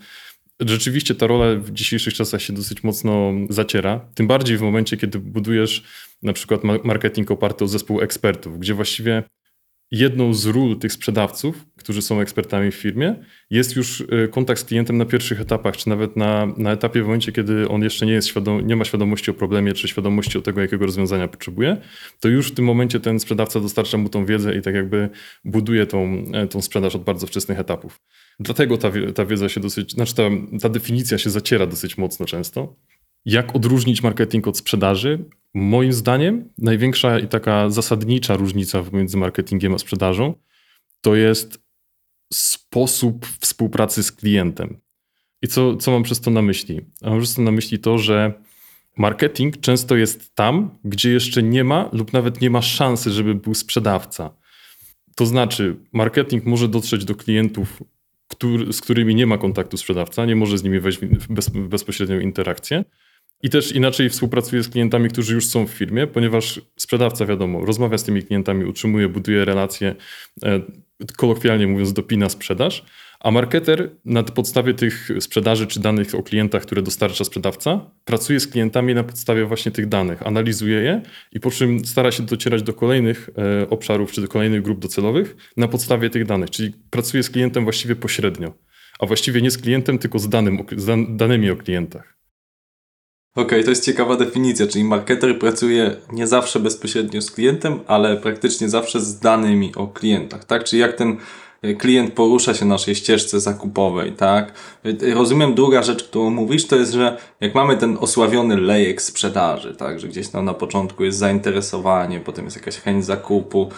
rzeczywiście 0.61 1.15
ta 1.15 1.27
rola 1.27 1.55
w 1.57 1.71
dzisiejszych 1.71 2.15
czasach 2.15 2.43
się 2.43 2.53
dosyć 2.53 2.85
mocno 2.85 3.33
zaciera. 3.51 4.01
Tym 4.15 4.27
bardziej 4.27 4.59
w 4.59 4.63
momencie, 4.63 4.97
kiedy 4.97 5.19
budujesz 5.19 5.85
na 6.23 6.33
przykład 6.33 6.61
marketing 6.85 7.31
oparty 7.31 7.65
o 7.65 7.69
zespół 7.69 8.01
ekspertów, 8.01 8.59
gdzie 8.59 8.75
właściwie 8.75 9.23
jedną 9.95 10.35
z 10.35 10.47
ról 10.47 10.79
tych 10.79 10.93
sprzedawców, 10.93 11.67
którzy 11.77 12.03
są 12.03 12.21
ekspertami 12.21 12.71
w 12.71 12.75
firmie, 12.75 13.15
jest 13.51 13.77
już 13.77 14.01
y, 14.01 14.29
kontakt 14.31 14.61
z 14.61 14.65
klientem 14.65 14.99
na 14.99 15.05
pierwszych 15.05 15.41
etapach, 15.41 15.77
czy 15.77 15.89
nawet 15.89 16.17
na, 16.17 16.47
na 16.57 16.73
etapie 16.73 17.03
w 17.03 17.05
momencie, 17.05 17.33
kiedy 17.33 17.69
on 17.69 17.83
jeszcze 17.83 18.07
nie, 18.07 18.13
jest 18.13 18.29
świadom, 18.29 18.67
nie 18.67 18.77
ma 18.77 18.85
świadomości 18.85 19.31
o 19.31 19.35
problemie, 19.35 19.73
czy 19.73 19.89
świadomości 19.89 20.39
o 20.39 20.43
tego, 20.43 20.61
jakiego 20.61 20.87
rozwiązania 20.87 21.29
potrzebuje, 21.29 21.77
to 22.21 22.29
już 22.29 22.51
w 22.51 22.55
tym 22.55 22.65
momencie 22.65 23.01
ten 23.01 23.21
sprzedawca 23.21 23.61
dostarcza 23.61 23.99
mu 23.99 24.09
tą 24.09 24.27
wiedzę 24.27 24.57
i 24.57 24.63
tak 24.63 24.75
jakby 24.75 25.09
buduje 25.45 25.87
tą, 25.87 26.25
e, 26.33 26.47
tą 26.47 26.63
sprzedaż 26.63 26.95
od 26.95 27.05
bardzo 27.05 27.27
wczesnych 27.27 27.61
etapów. 27.61 28.01
Dlatego 28.41 28.79
ta, 28.79 28.93
ta 29.15 29.27
wiedza 29.27 29.49
się 29.49 29.61
dosyć, 29.61 29.93
znaczy 29.93 30.15
ta, 30.15 30.23
ta 30.61 30.69
definicja 30.69 31.19
się 31.19 31.31
zaciera 31.31 31.67
dosyć 31.67 31.99
mocno 31.99 32.27
często. 32.27 32.77
Jak 33.25 33.57
odróżnić 33.57 34.03
marketing 34.03 34.49
od 34.49 34.59
sprzedaży? 34.59 35.25
Moim 35.55 35.93
zdaniem 35.93 36.49
największa 36.59 37.19
i 37.19 37.29
taka 37.29 37.71
zasadnicza 37.71 38.37
różnica 38.37 38.83
pomiędzy 38.83 39.17
marketingiem 39.17 39.75
a 39.75 39.79
sprzedażą 39.79 40.35
to 41.01 41.15
jest 41.15 41.59
sposób 42.33 43.27
współpracy 43.41 44.03
z 44.03 44.13
klientem. 44.13 44.81
I 45.43 45.49
co, 45.49 45.77
co 45.77 45.91
mam 45.91 46.03
przez 46.03 46.21
to 46.21 46.31
na 46.31 46.43
myśli? 46.43 46.81
Mam 47.03 47.19
przez 47.19 47.35
to 47.35 47.43
na 47.43 47.51
myśli 47.51 47.79
to, 47.79 47.99
że 47.99 48.33
marketing 48.97 49.61
często 49.61 49.97
jest 49.97 50.35
tam, 50.35 50.79
gdzie 50.85 51.13
jeszcze 51.13 51.43
nie 51.43 51.65
ma 51.65 51.89
lub 51.93 52.13
nawet 52.13 52.41
nie 52.41 52.51
ma 52.51 52.63
szansy, 52.63 53.11
żeby 53.11 53.35
był 53.35 53.55
sprzedawca. 53.55 54.31
To 55.15 55.27
znaczy, 55.27 55.77
marketing 55.93 56.45
może 56.45 56.69
dotrzeć 56.69 57.05
do 57.05 57.15
klientów, 57.15 57.83
który, 58.29 58.73
z 58.73 58.81
którymi 58.81 59.15
nie 59.15 59.27
ma 59.27 59.39
kontaktu 59.39 59.77
sprzedawca, 59.77 60.27
nie 60.27 60.37
może 60.37 60.59
z 60.59 60.63
nimi 60.63 60.81
wejść 60.81 60.99
w, 60.99 61.33
bez, 61.33 61.49
bezpośrednią 61.49 62.21
interakcję, 62.21 62.85
i 63.45 63.51
też 63.51 63.73
inaczej 63.73 64.11
współpracuje 64.11 64.63
z 64.63 64.69
klientami, 64.69 65.09
którzy 65.09 65.35
już 65.35 65.47
są 65.47 65.67
w 65.67 65.71
firmie, 65.71 66.07
ponieważ 66.07 66.61
sprzedawca, 66.77 67.27
wiadomo, 67.27 67.65
rozmawia 67.65 67.99
z 67.99 68.05
tymi 68.05 68.23
klientami, 68.23 68.65
utrzymuje, 68.65 69.09
buduje 69.09 69.45
relacje, 69.45 69.95
e, 70.45 70.61
kolokwialnie 71.17 71.67
mówiąc, 71.67 71.93
dopina 71.93 72.29
sprzedaż, 72.29 72.85
A 73.21 73.31
marketer 73.31 73.91
na 74.05 74.23
podstawie 74.23 74.75
tych 74.75 75.11
sprzedaży 75.21 75.67
czy 75.67 75.81
danych 75.81 76.15
o 76.15 76.23
klientach, 76.23 76.63
które 76.63 76.83
dostarcza 76.83 77.25
sprzedawca, 77.25 77.91
pracuje 78.05 78.41
z 78.41 78.49
klientami 78.49 78.95
na 78.95 79.05
podstawie 79.05 79.45
właśnie 79.45 79.73
tych 79.73 79.89
danych, 79.89 80.27
analizuje 80.27 80.81
je 80.81 81.03
i 81.33 81.41
po 81.41 81.51
czym 81.51 81.85
stara 81.85 82.13
się 82.13 82.23
docierać 82.23 82.63
do 82.63 82.73
kolejnych 82.73 83.31
e, 83.63 83.71
obszarów 83.71 84.13
czy 84.13 84.21
do 84.21 84.29
kolejnych 84.29 84.63
grup 84.63 84.79
docelowych 84.79 85.37
na 85.57 85.69
podstawie 85.69 86.11
tych 86.11 86.27
danych, 86.27 86.51
czyli 86.51 86.73
pracuje 86.91 87.23
z 87.23 87.31
klientem 87.31 87.65
właściwie 87.65 87.97
pośrednio, 87.97 88.55
a 89.01 89.07
właściwie 89.07 89.43
nie 89.43 89.51
z 89.51 89.59
klientem, 89.59 89.99
tylko 89.99 90.19
z, 90.19 90.29
danym, 90.29 90.59
z 90.77 90.87
dan 90.87 91.17
danymi 91.17 91.51
o 91.51 91.57
klientach. 91.57 92.14
Okej, 93.37 93.47
okay, 93.47 93.65
to 93.65 93.71
jest 93.71 93.85
ciekawa 93.85 94.17
definicja, 94.17 94.67
czyli 94.67 94.85
marketer 94.85 95.39
pracuje 95.39 95.97
nie 96.13 96.27
zawsze 96.27 96.61
bezpośrednio 96.61 97.23
z 97.23 97.31
klientem, 97.31 97.81
ale 97.87 98.17
praktycznie 98.17 98.69
zawsze 98.69 99.01
z 99.01 99.19
danymi 99.19 99.75
o 99.77 99.87
klientach, 99.87 100.45
tak? 100.45 100.65
Czyli 100.65 100.83
jak 100.83 100.93
ten 100.93 101.17
klient 101.79 102.13
porusza 102.13 102.55
się 102.55 102.65
na 102.65 102.75
naszej 102.75 102.95
ścieżce 102.95 103.41
zakupowej, 103.41 104.13
tak? 104.13 104.53
Rozumiem, 105.15 105.55
druga 105.55 105.83
rzecz, 105.83 106.05
którą 106.05 106.31
mówisz, 106.31 106.67
to 106.67 106.77
jest, 106.77 106.93
że 106.93 107.19
jak 107.41 107.55
mamy 107.55 107.77
ten 107.77 107.97
osławiony 108.01 108.57
lejek 108.57 109.03
sprzedaży, 109.03 109.75
tak? 109.75 110.01
Że 110.01 110.09
gdzieś 110.09 110.29
tam 110.29 110.45
na 110.45 110.55
początku 110.55 111.05
jest 111.05 111.19
zainteresowanie, 111.19 112.21
potem 112.21 112.45
jest 112.45 112.57
jakaś 112.57 112.77
chęć 112.77 113.05
zakupu, 113.05 113.69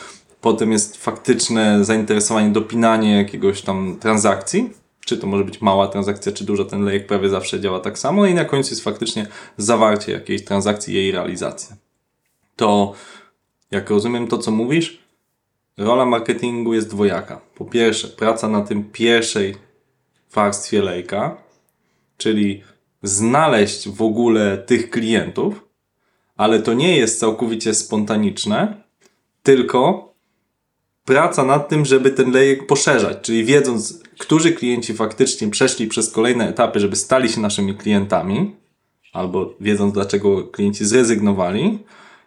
potem 0.41 0.73
jest 0.73 0.97
faktyczne 0.97 1.85
zainteresowanie, 1.85 2.51
dopinanie 2.51 3.17
jakiegoś 3.17 3.63
tam 3.63 3.97
transakcji, 4.01 4.71
czy 5.07 5.19
to 5.19 5.27
może 5.27 5.45
być 5.45 5.61
mała 5.61 5.89
transakcja, 5.89 6.33
czy 6.33 6.45
duża, 6.45 6.65
ten 6.65 6.85
lejek 6.85 7.07
prawie 7.07 7.29
zawsze 7.29 7.61
działa 7.61 7.81
tak 7.81 7.99
samo, 7.99 8.23
no 8.23 8.29
i 8.29 8.35
na 8.35 8.45
końcu 8.45 8.71
jest 8.71 8.85
faktycznie 8.85 9.27
zawarcie 9.57 10.13
jakiejś 10.13 10.45
transakcji, 10.45 10.95
jej 10.95 11.13
realizacja. 11.13 11.77
To, 12.57 12.95
jak 13.71 13.91
rozumiem 13.91 14.29
to, 14.29 14.39
co 14.39 14.51
mówisz, 14.51 14.99
rola 15.77 16.07
marketingu 16.07 16.75
jest 16.75 16.91
dwojaka. 16.91 17.41
Po 17.55 17.65
pierwsze, 17.65 18.09
praca 18.09 18.49
na 18.49 18.63
tym 18.63 18.85
pierwszej 18.85 19.55
warstwie 20.35 20.83
lejka, 20.83 21.37
czyli 22.17 22.63
znaleźć 23.03 23.89
w 23.89 24.03
ogóle 24.03 24.59
tych 24.59 24.91
klientów, 24.91 25.69
ale 26.37 26.63
to 26.63 26.75
nie 26.75 26.97
jest 26.97 27.21
całkowicie 27.21 27.75
spontaniczne, 27.75 28.83
tylko 29.43 30.13
praca 31.05 31.45
nad 31.45 31.69
tym, 31.69 31.85
żeby 31.85 32.11
ten 32.11 32.31
lejek 32.31 32.67
poszerzać, 32.67 33.19
czyli 33.23 33.45
wiedząc, 33.45 34.03
którzy 34.19 34.53
klienci 34.53 34.95
faktycznie 34.95 35.49
przeszli 35.49 35.87
przez 35.87 36.11
kolejne 36.11 36.49
etapy, 36.49 36.81
żeby 36.81 36.97
stali 36.97 37.29
się 37.29 37.41
naszymi 37.41 37.75
klientami, 37.75 38.55
albo 39.13 39.55
wiedząc, 39.61 39.95
dlaczego 39.95 40.45
klienci 40.45 40.85
zrezygnowali, 40.85 41.79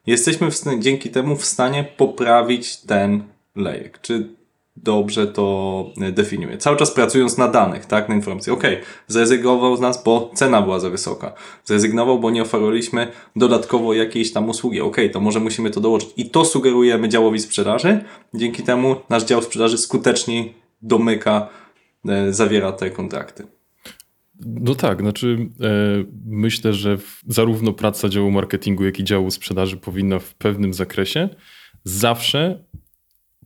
jesteśmy 0.07 0.51
w, 0.51 0.55
dzięki 0.79 1.09
temu 1.09 1.35
w 1.35 1.45
stanie 1.45 1.83
poprawić 1.97 2.77
ten 2.77 3.23
lejek. 3.55 4.01
Czy 4.01 4.39
dobrze 4.83 5.27
to 5.27 5.85
definiuje. 6.11 6.57
Cały 6.57 6.77
czas 6.77 6.91
pracując 6.91 7.37
na 7.37 7.47
danych, 7.47 7.85
tak, 7.85 8.09
na 8.09 8.15
informacji. 8.15 8.51
Ok, 8.51 8.63
zrezygnował 9.07 9.77
z 9.77 9.79
nas, 9.79 10.03
bo 10.03 10.31
cena 10.33 10.61
była 10.61 10.79
za 10.79 10.89
wysoka. 10.89 11.33
Zrezygnował, 11.65 12.19
bo 12.19 12.31
nie 12.31 12.41
oferowaliśmy 12.41 13.11
dodatkowo 13.35 13.93
jakiejś 13.93 14.33
tam 14.33 14.49
usługi. 14.49 14.81
Ok, 14.81 14.97
to 15.13 15.19
może 15.19 15.39
musimy 15.39 15.69
to 15.69 15.81
dołożyć. 15.81 16.09
I 16.17 16.29
to 16.29 16.45
sugerujemy 16.45 17.09
działowi 17.09 17.39
sprzedaży. 17.39 18.03
Dzięki 18.33 18.63
temu 18.63 18.95
nasz 19.09 19.23
dział 19.23 19.41
sprzedaży 19.41 19.77
skuteczniej 19.77 20.53
domyka, 20.81 21.31
e, 21.41 21.49
zawiera 22.29 22.71
te 22.71 22.91
kontrakty. 22.91 23.47
No 24.45 24.75
tak, 24.75 25.01
znaczy 25.01 25.49
e, 25.61 25.69
myślę, 26.25 26.73
że 26.73 26.97
zarówno 27.27 27.73
praca 27.73 28.09
działu 28.09 28.31
marketingu, 28.31 28.85
jak 28.85 28.99
i 28.99 29.03
działu 29.03 29.31
sprzedaży 29.31 29.77
powinna 29.77 30.19
w 30.19 30.35
pewnym 30.35 30.73
zakresie 30.73 31.29
zawsze 31.83 32.63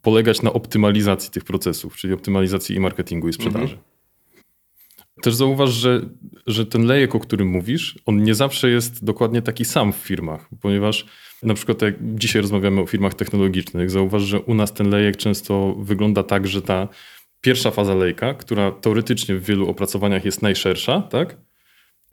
polegać 0.02 0.42
na 0.42 0.54
optymalizacji 0.54 1.32
tych 1.32 1.44
procesów, 1.44 1.96
czyli 1.96 2.14
optymalizacji 2.14 2.76
i 2.76 2.80
marketingu 2.80 3.30
i 3.30 3.34
sprzedaży. 3.34 3.64
Mhm. 3.64 3.82
Też 5.22 5.36
zauważ, 5.36 5.70
że, 5.70 6.02
że 6.48 6.66
ten 6.66 6.86
lejek, 6.86 7.16
o 7.16 7.20
którym 7.20 7.48
mówisz, 7.48 8.00
on 8.06 8.24
nie 8.24 8.36
zawsze 8.36 8.70
jest 8.70 9.04
dokładnie 9.06 9.42
taki 9.42 9.66
sam 9.66 9.94
w 9.94 9.96
firmach, 9.96 10.50
ponieważ 10.62 11.06
na 11.44 11.54
przykład 11.54 11.82
jak 11.82 11.96
dzisiaj 12.16 12.42
rozmawiamy 12.42 12.82
o 12.82 12.86
firmach 12.86 13.14
technologicznych, 13.14 13.90
zauważ, 13.90 14.22
że 14.22 14.40
u 14.40 14.54
nas 14.54 14.74
ten 14.74 14.90
lejek 14.90 15.18
często 15.18 15.76
wygląda 15.80 16.24
tak, 16.24 16.48
że 16.48 16.62
ta 16.62 16.88
pierwsza 17.44 17.72
faza 17.72 17.96
lejka, 17.96 18.34
która 18.34 18.72
teoretycznie 18.72 19.36
w 19.36 19.46
wielu 19.46 19.70
opracowaniach 19.70 20.26
jest 20.26 20.42
najszersza, 20.42 21.02
tak? 21.02 21.38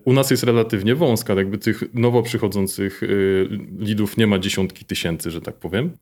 U 0.05 0.13
nas 0.13 0.31
jest 0.31 0.43
relatywnie 0.43 0.95
wąska, 0.95 1.35
jakby 1.35 1.59
tych 1.59 1.95
nowo 1.95 2.23
przychodzących 2.23 3.03
y, 3.03 3.49
lidów 3.79 4.17
nie 4.17 4.27
ma 4.27 4.39
dziesiątki 4.39 4.85
tysięcy, 4.85 5.31
że 5.31 5.41
tak 5.41 5.55
powiem. 5.55 5.97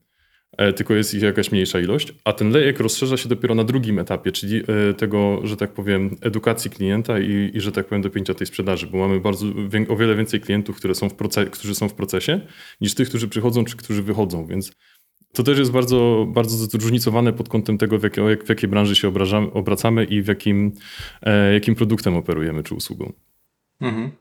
E, 0.57 0.73
tylko 0.73 0.93
jest 0.93 1.13
ich 1.13 1.21
jakaś 1.21 1.51
mniejsza 1.51 1.79
ilość, 1.79 2.13
a 2.23 2.33
ten 2.33 2.51
lejek 2.51 2.79
rozszerza 2.79 3.17
się 3.17 3.29
dopiero 3.29 3.55
na 3.55 3.63
drugim 3.63 3.99
etapie, 3.99 4.31
czyli 4.31 4.63
e, 4.89 4.93
tego, 4.93 5.39
że 5.43 5.57
tak 5.57 5.73
powiem, 5.73 6.15
edukacji 6.21 6.71
klienta 6.71 7.19
i, 7.19 7.51
i 7.53 7.61
że 7.61 7.71
tak 7.71 7.87
powiem, 7.87 8.01
dopięcia 8.01 8.33
tej 8.33 8.47
sprzedaży, 8.47 8.87
bo 8.87 8.97
mamy 8.97 9.19
bardzo, 9.19 9.45
o 9.89 9.95
wiele 9.95 10.15
więcej 10.15 10.41
klientów, 10.41 10.77
które 10.77 10.95
są 10.95 11.09
w 11.09 11.13
procesie, 11.13 11.49
którzy 11.49 11.75
są 11.75 11.89
w 11.89 11.93
procesie, 11.93 12.41
niż 12.81 12.93
tych, 12.93 13.09
którzy 13.09 13.27
przychodzą 13.27 13.65
czy 13.65 13.77
którzy 13.77 14.03
wychodzą, 14.03 14.47
więc 14.47 14.71
to 15.33 15.43
też 15.43 15.59
jest 15.59 15.71
bardzo, 15.71 16.25
bardzo 16.29 16.57
zróżnicowane 16.57 17.33
pod 17.33 17.49
kątem 17.49 17.77
tego, 17.77 17.99
w, 17.99 18.03
jakiej, 18.03 18.37
w 18.45 18.49
jakiej 18.49 18.69
branży 18.69 18.95
się 18.95 19.11
obracamy 19.53 20.03
i 20.03 20.21
w 20.21 20.27
jakim, 20.27 20.71
e, 21.21 21.53
jakim 21.53 21.75
produktem 21.75 22.17
operujemy 22.17 22.63
czy 22.63 22.75
usługą. 22.75 23.11
Mhm. 23.81 24.11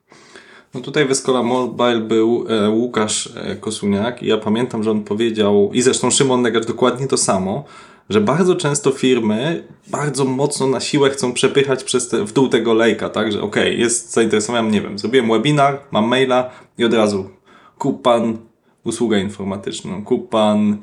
No 0.75 0.81
tutaj 0.81 1.07
w 1.07 1.11
Escola 1.11 1.43
Mobile 1.43 2.01
był 2.01 2.45
e, 2.49 2.71
Łukasz 2.71 3.33
e, 3.37 3.57
Kosuniak 3.57 4.23
i 4.23 4.27
ja 4.27 4.37
pamiętam, 4.37 4.83
że 4.83 4.91
on 4.91 5.05
powiedział, 5.05 5.71
i 5.73 5.83
zresztą 5.83 6.11
Szymon 6.11 6.43
Negacz 6.43 6.67
dokładnie 6.67 7.07
to 7.07 7.17
samo, 7.17 7.65
że 8.11 8.21
bardzo 8.21 8.57
często 8.57 8.91
firmy 8.91 9.65
bardzo 9.87 10.25
mocno 10.25 10.67
na 10.67 10.81
siłę 10.81 11.11
chcą 11.11 11.33
przepychać 11.33 11.85
przez 11.85 12.09
te, 12.09 12.25
w 12.25 12.33
dół 12.33 12.49
tego 12.49 12.75
lejka, 12.75 13.09
tak, 13.09 13.33
że 13.33 13.43
okej, 13.43 13.63
okay, 13.63 13.75
jest 13.75 14.13
zainteresowany, 14.13 14.71
nie 14.71 14.81
wiem, 14.81 14.99
zrobiłem 14.99 15.29
webinar, 15.29 15.81
mam 15.91 16.09
maila 16.09 16.51
i 16.79 16.85
od 16.85 16.95
razu 16.95 17.31
kup 17.79 18.03
pan 18.03 18.39
usługę 18.85 19.21
informatyczną, 19.21 20.05
kup 20.05 20.29
pan 20.29 20.79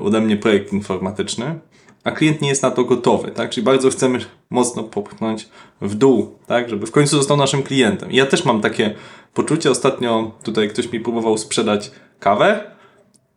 ode 0.00 0.20
mnie 0.20 0.36
projekt 0.36 0.72
informatyczny 0.72 1.60
a 2.04 2.10
klient 2.10 2.40
nie 2.40 2.48
jest 2.48 2.62
na 2.62 2.70
to 2.70 2.84
gotowy, 2.84 3.30
tak? 3.30 3.50
Czyli 3.50 3.64
bardzo 3.64 3.90
chcemy 3.90 4.18
mocno 4.50 4.82
popchnąć 4.84 5.48
w 5.80 5.94
dół, 5.94 6.38
tak? 6.46 6.70
Żeby 6.70 6.86
w 6.86 6.90
końcu 6.90 7.16
został 7.16 7.36
naszym 7.36 7.62
klientem. 7.62 8.10
I 8.10 8.16
ja 8.16 8.26
też 8.26 8.44
mam 8.44 8.60
takie 8.60 8.94
poczucie, 9.34 9.70
ostatnio 9.70 10.30
tutaj 10.42 10.68
ktoś 10.68 10.92
mi 10.92 11.00
próbował 11.00 11.38
sprzedać 11.38 11.90
kawę 12.18 12.70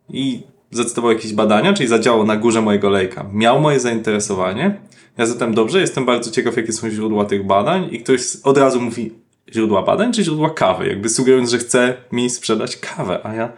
i 0.08 0.42
zacytował 0.70 1.12
jakieś 1.12 1.32
badania, 1.32 1.72
czyli 1.72 1.88
zadziałał 1.88 2.26
na 2.26 2.36
górze 2.36 2.62
mojego 2.62 2.90
lejka. 2.90 3.26
Miał 3.32 3.60
moje 3.60 3.80
zainteresowanie. 3.80 4.80
Ja 5.18 5.26
zatem 5.26 5.54
dobrze, 5.54 5.80
jestem 5.80 6.04
bardzo 6.04 6.30
ciekaw, 6.30 6.56
jakie 6.56 6.72
są 6.72 6.90
źródła 6.90 7.24
tych 7.24 7.46
badań 7.46 7.88
i 7.90 7.98
ktoś 7.98 8.20
od 8.42 8.58
razu 8.58 8.80
mówi 8.80 9.12
źródła 9.52 9.82
badań 9.82 10.12
czy 10.12 10.24
źródła 10.24 10.50
kawy? 10.50 10.88
Jakby 10.88 11.08
sugerując, 11.08 11.50
że 11.50 11.58
chce 11.58 11.96
mi 12.12 12.30
sprzedać 12.30 12.76
kawę, 12.76 13.20
a 13.26 13.34
ja 13.34 13.52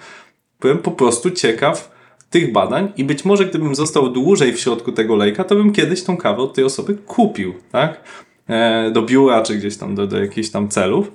byłem 0.61 0.79
po 0.79 0.91
prostu 0.91 1.31
ciekaw, 1.31 1.96
tych 2.37 2.52
badań 2.52 2.93
i 2.97 3.05
być 3.05 3.25
może 3.25 3.47
gdybym 3.47 3.75
został 3.75 4.09
dłużej 4.09 4.52
w 4.52 4.61
środku 4.61 4.93
tego 4.93 5.16
lejka, 5.16 5.45
to 5.45 5.55
bym 5.55 5.73
kiedyś 5.73 6.02
tą 6.02 6.16
kawę 6.16 6.43
od 6.43 6.55
tej 6.55 6.64
osoby 6.64 6.95
kupił, 6.95 7.55
tak? 7.73 8.00
E, 8.49 8.90
do 8.90 9.02
biura 9.02 9.43
czy 9.43 9.55
gdzieś 9.57 9.76
tam 9.76 9.95
do, 9.95 10.07
do 10.07 10.19
jakichś 10.19 10.49
tam 10.50 10.69
celów. 10.69 11.12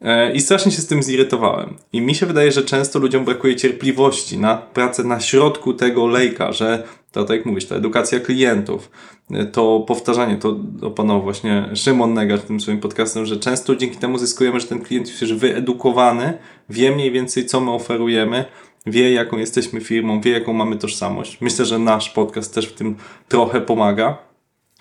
E, 0.00 0.32
I 0.32 0.40
strasznie 0.40 0.72
się 0.72 0.82
z 0.82 0.86
tym 0.86 1.02
zirytowałem. 1.02 1.76
I 1.92 2.00
mi 2.00 2.14
się 2.14 2.26
wydaje, 2.26 2.52
że 2.52 2.62
często 2.62 2.98
ludziom 2.98 3.24
brakuje 3.24 3.56
cierpliwości 3.56 4.38
na 4.38 4.56
pracę 4.56 5.04
na 5.04 5.20
środku 5.20 5.74
tego 5.74 6.06
lejka, 6.06 6.52
że 6.52 6.82
to 7.12 7.24
tak 7.24 7.36
jak 7.36 7.46
mówisz, 7.46 7.66
ta 7.66 7.74
edukacja 7.74 8.20
klientów, 8.20 8.90
e, 9.30 9.46
to 9.46 9.84
powtarzanie, 9.88 10.36
to 10.36 10.56
opanował 10.82 11.22
właśnie 11.22 11.70
Szymon 11.74 12.14
Negacz 12.14 12.42
tym 12.42 12.60
swoim 12.60 12.80
podcastem, 12.80 13.26
że 13.26 13.36
często 13.36 13.76
dzięki 13.76 13.96
temu 13.96 14.18
zyskujemy, 14.18 14.60
że 14.60 14.66
ten 14.66 14.80
klient 14.80 15.10
już 15.10 15.20
jest 15.20 15.34
wyedukowany, 15.34 16.38
wie 16.70 16.92
mniej 16.92 17.10
więcej 17.10 17.46
co 17.46 17.60
my 17.60 17.70
oferujemy, 17.70 18.44
wie, 18.86 19.12
jaką 19.12 19.38
jesteśmy 19.38 19.80
firmą, 19.80 20.20
wie, 20.20 20.30
jaką 20.30 20.52
mamy 20.52 20.76
tożsamość. 20.76 21.40
Myślę, 21.40 21.64
że 21.64 21.78
nasz 21.78 22.10
podcast 22.10 22.54
też 22.54 22.66
w 22.66 22.72
tym 22.72 22.96
trochę 23.28 23.60
pomaga, 23.60 24.18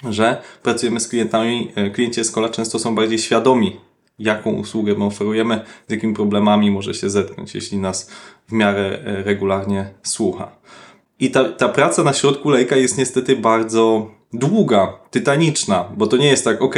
że 0.10 0.42
pracujemy 0.64 1.00
z 1.00 1.08
klientami. 1.08 1.72
E, 1.76 1.90
klienci 1.90 2.22
Escola 2.22 2.50
często 2.50 2.80
są 2.80 2.96
bardziej 2.96 3.20
świadomi, 3.20 3.80
jaką 4.20 4.52
usługę 4.52 4.96
my 4.96 5.06
oferujemy, 5.06 5.62
z 5.88 5.92
jakimi 5.92 6.14
problemami 6.14 6.72
może 6.72 6.94
się 6.94 7.10
zetknąć, 7.10 7.56
jeśli 7.56 7.78
nas 7.78 8.12
w 8.48 8.52
miarę 8.52 9.00
e, 9.06 9.24
regularnie 9.24 9.90
słucha. 10.04 10.52
I 11.20 11.32
ta, 11.32 11.44
ta 11.44 11.70
praca 11.70 12.04
na 12.04 12.14
środku 12.14 12.50
lejka 12.50 12.76
jest 12.76 12.98
niestety 12.98 13.36
bardzo 13.36 14.12
długa, 14.34 15.00
tytaniczna, 15.12 15.90
bo 15.98 16.08
to 16.08 16.18
nie 16.18 16.28
jest 16.28 16.44
tak, 16.44 16.62
ok, 16.62 16.76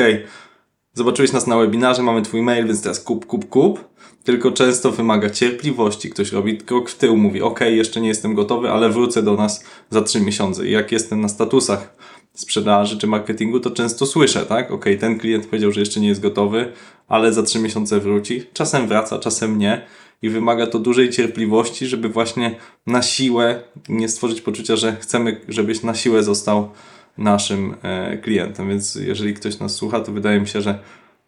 zobaczyłeś 0.93 1.31
nas 1.31 1.47
na 1.47 1.57
webinarze, 1.57 2.03
mamy 2.03 2.21
twój 2.21 2.41
mail, 2.41 2.67
więc 2.67 2.81
teraz 2.81 2.99
kup, 2.99 3.25
kup, 3.25 3.49
kup 3.49 3.89
tylko 4.27 4.51
często 4.51 4.91
wymaga 4.91 5.29
cierpliwości. 5.29 6.09
Ktoś 6.09 6.31
robi 6.31 6.57
krok 6.57 6.89
w 6.89 6.95
tył, 6.95 7.17
mówi: 7.17 7.41
OK, 7.41 7.59
jeszcze 7.61 8.01
nie 8.01 8.07
jestem 8.07 8.35
gotowy, 8.35 8.69
ale 8.69 8.89
wrócę 8.89 9.23
do 9.23 9.35
nas 9.35 9.63
za 9.89 10.01
trzy 10.01 10.21
miesiące. 10.21 10.67
I 10.67 10.71
jak 10.71 10.91
jestem 10.91 11.21
na 11.21 11.29
statusach 11.29 11.95
sprzedaży 12.33 12.97
czy 12.97 13.07
marketingu, 13.07 13.59
to 13.59 13.71
często 13.71 14.05
słyszę, 14.05 14.45
tak? 14.45 14.71
OK, 14.71 14.85
ten 14.99 15.19
klient 15.19 15.45
powiedział, 15.47 15.71
że 15.71 15.79
jeszcze 15.79 15.99
nie 15.99 16.07
jest 16.07 16.21
gotowy, 16.21 16.71
ale 17.07 17.33
za 17.33 17.43
trzy 17.43 17.59
miesiące 17.59 17.99
wróci. 17.99 18.43
Czasem 18.53 18.87
wraca, 18.87 19.19
czasem 19.19 19.57
nie. 19.57 19.85
I 20.21 20.29
wymaga 20.29 20.67
to 20.67 20.79
dużej 20.79 21.09
cierpliwości, 21.09 21.87
żeby 21.87 22.09
właśnie 22.09 22.55
na 22.87 23.01
siłę 23.01 23.63
nie 23.89 24.09
stworzyć 24.09 24.41
poczucia, 24.41 24.75
że 24.75 24.95
chcemy, 24.95 25.41
żebyś 25.47 25.83
na 25.83 25.95
siłę 25.95 26.23
został 26.23 26.69
naszym 27.17 27.75
e, 27.83 28.17
klientem. 28.17 28.69
Więc 28.69 28.95
jeżeli 28.95 29.33
ktoś 29.33 29.59
nas 29.59 29.75
słucha, 29.75 29.99
to 29.99 30.11
wydaje 30.11 30.39
mi 30.39 30.47
się, 30.47 30.61
że 30.61 30.79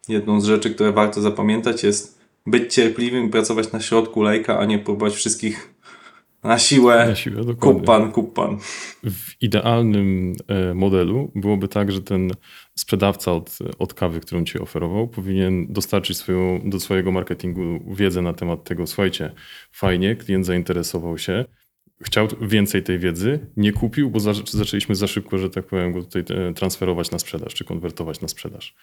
jedną 0.08 0.40
z 0.40 0.44
rzeczy, 0.44 0.70
które 0.70 0.92
warto 0.92 1.20
zapamiętać 1.20 1.82
jest 1.82 2.19
być 2.46 2.74
cierpliwym 2.74 3.26
i 3.26 3.30
pracować 3.30 3.72
na 3.72 3.80
środku 3.80 4.22
lejka, 4.22 4.58
a 4.58 4.64
nie 4.64 4.78
próbować 4.78 5.14
wszystkich 5.14 5.74
na 6.42 6.58
siłę. 6.58 7.06
Na 7.08 7.14
siłę, 7.14 7.44
dokładnie. 7.44 7.78
kup 7.78 7.86
pan, 7.86 8.12
kup 8.12 8.34
pan. 8.34 8.58
W 9.04 9.42
idealnym 9.42 10.34
e, 10.48 10.74
modelu 10.74 11.30
byłoby 11.34 11.68
tak, 11.68 11.92
że 11.92 12.02
ten 12.02 12.30
sprzedawca 12.74 13.32
od, 13.32 13.58
od 13.78 13.94
kawy, 13.94 14.20
którą 14.20 14.44
ci 14.44 14.58
oferował, 14.58 15.08
powinien 15.08 15.72
dostarczyć 15.72 16.16
swoją, 16.16 16.60
do 16.64 16.80
swojego 16.80 17.12
marketingu 17.12 17.94
wiedzę 17.94 18.22
na 18.22 18.32
temat 18.32 18.64
tego, 18.64 18.86
słuchajcie, 18.86 19.32
fajnie, 19.72 20.16
klient 20.16 20.46
zainteresował 20.46 21.18
się, 21.18 21.44
chciał 22.02 22.28
więcej 22.40 22.82
tej 22.82 22.98
wiedzy, 22.98 23.46
nie 23.56 23.72
kupił, 23.72 24.10
bo 24.10 24.20
za, 24.20 24.32
zaczęliśmy 24.50 24.94
za 24.94 25.06
szybko, 25.06 25.38
że 25.38 25.50
tak 25.50 25.66
powiem, 25.66 25.92
go 25.92 26.02
tutaj 26.02 26.24
e, 26.36 26.54
transferować 26.54 27.10
na 27.10 27.18
sprzedaż, 27.18 27.54
czy 27.54 27.64
konwertować 27.64 28.20
na 28.20 28.28
sprzedaż. 28.28 28.74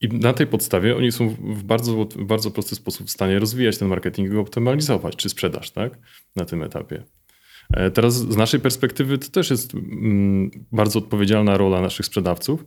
I 0.00 0.08
na 0.08 0.32
tej 0.32 0.46
podstawie 0.46 0.96
oni 0.96 1.12
są 1.12 1.28
w 1.28 1.62
bardzo, 1.62 2.04
w 2.04 2.24
bardzo 2.24 2.50
prosty 2.50 2.74
sposób 2.74 3.06
w 3.06 3.10
stanie 3.10 3.38
rozwijać 3.38 3.78
ten 3.78 3.88
marketing 3.88 4.28
i 4.28 4.30
go 4.30 4.40
optymalizować, 4.40 5.16
czy 5.16 5.28
sprzedaż, 5.28 5.70
tak? 5.70 5.98
Na 6.36 6.44
tym 6.44 6.62
etapie. 6.62 7.02
E, 7.72 7.90
teraz 7.90 8.14
z 8.14 8.36
naszej 8.36 8.60
perspektywy 8.60 9.18
to 9.18 9.28
też 9.28 9.50
jest 9.50 9.74
mm, 9.74 10.50
bardzo 10.72 10.98
odpowiedzialna 10.98 11.56
rola 11.56 11.80
naszych 11.80 12.06
sprzedawców, 12.06 12.64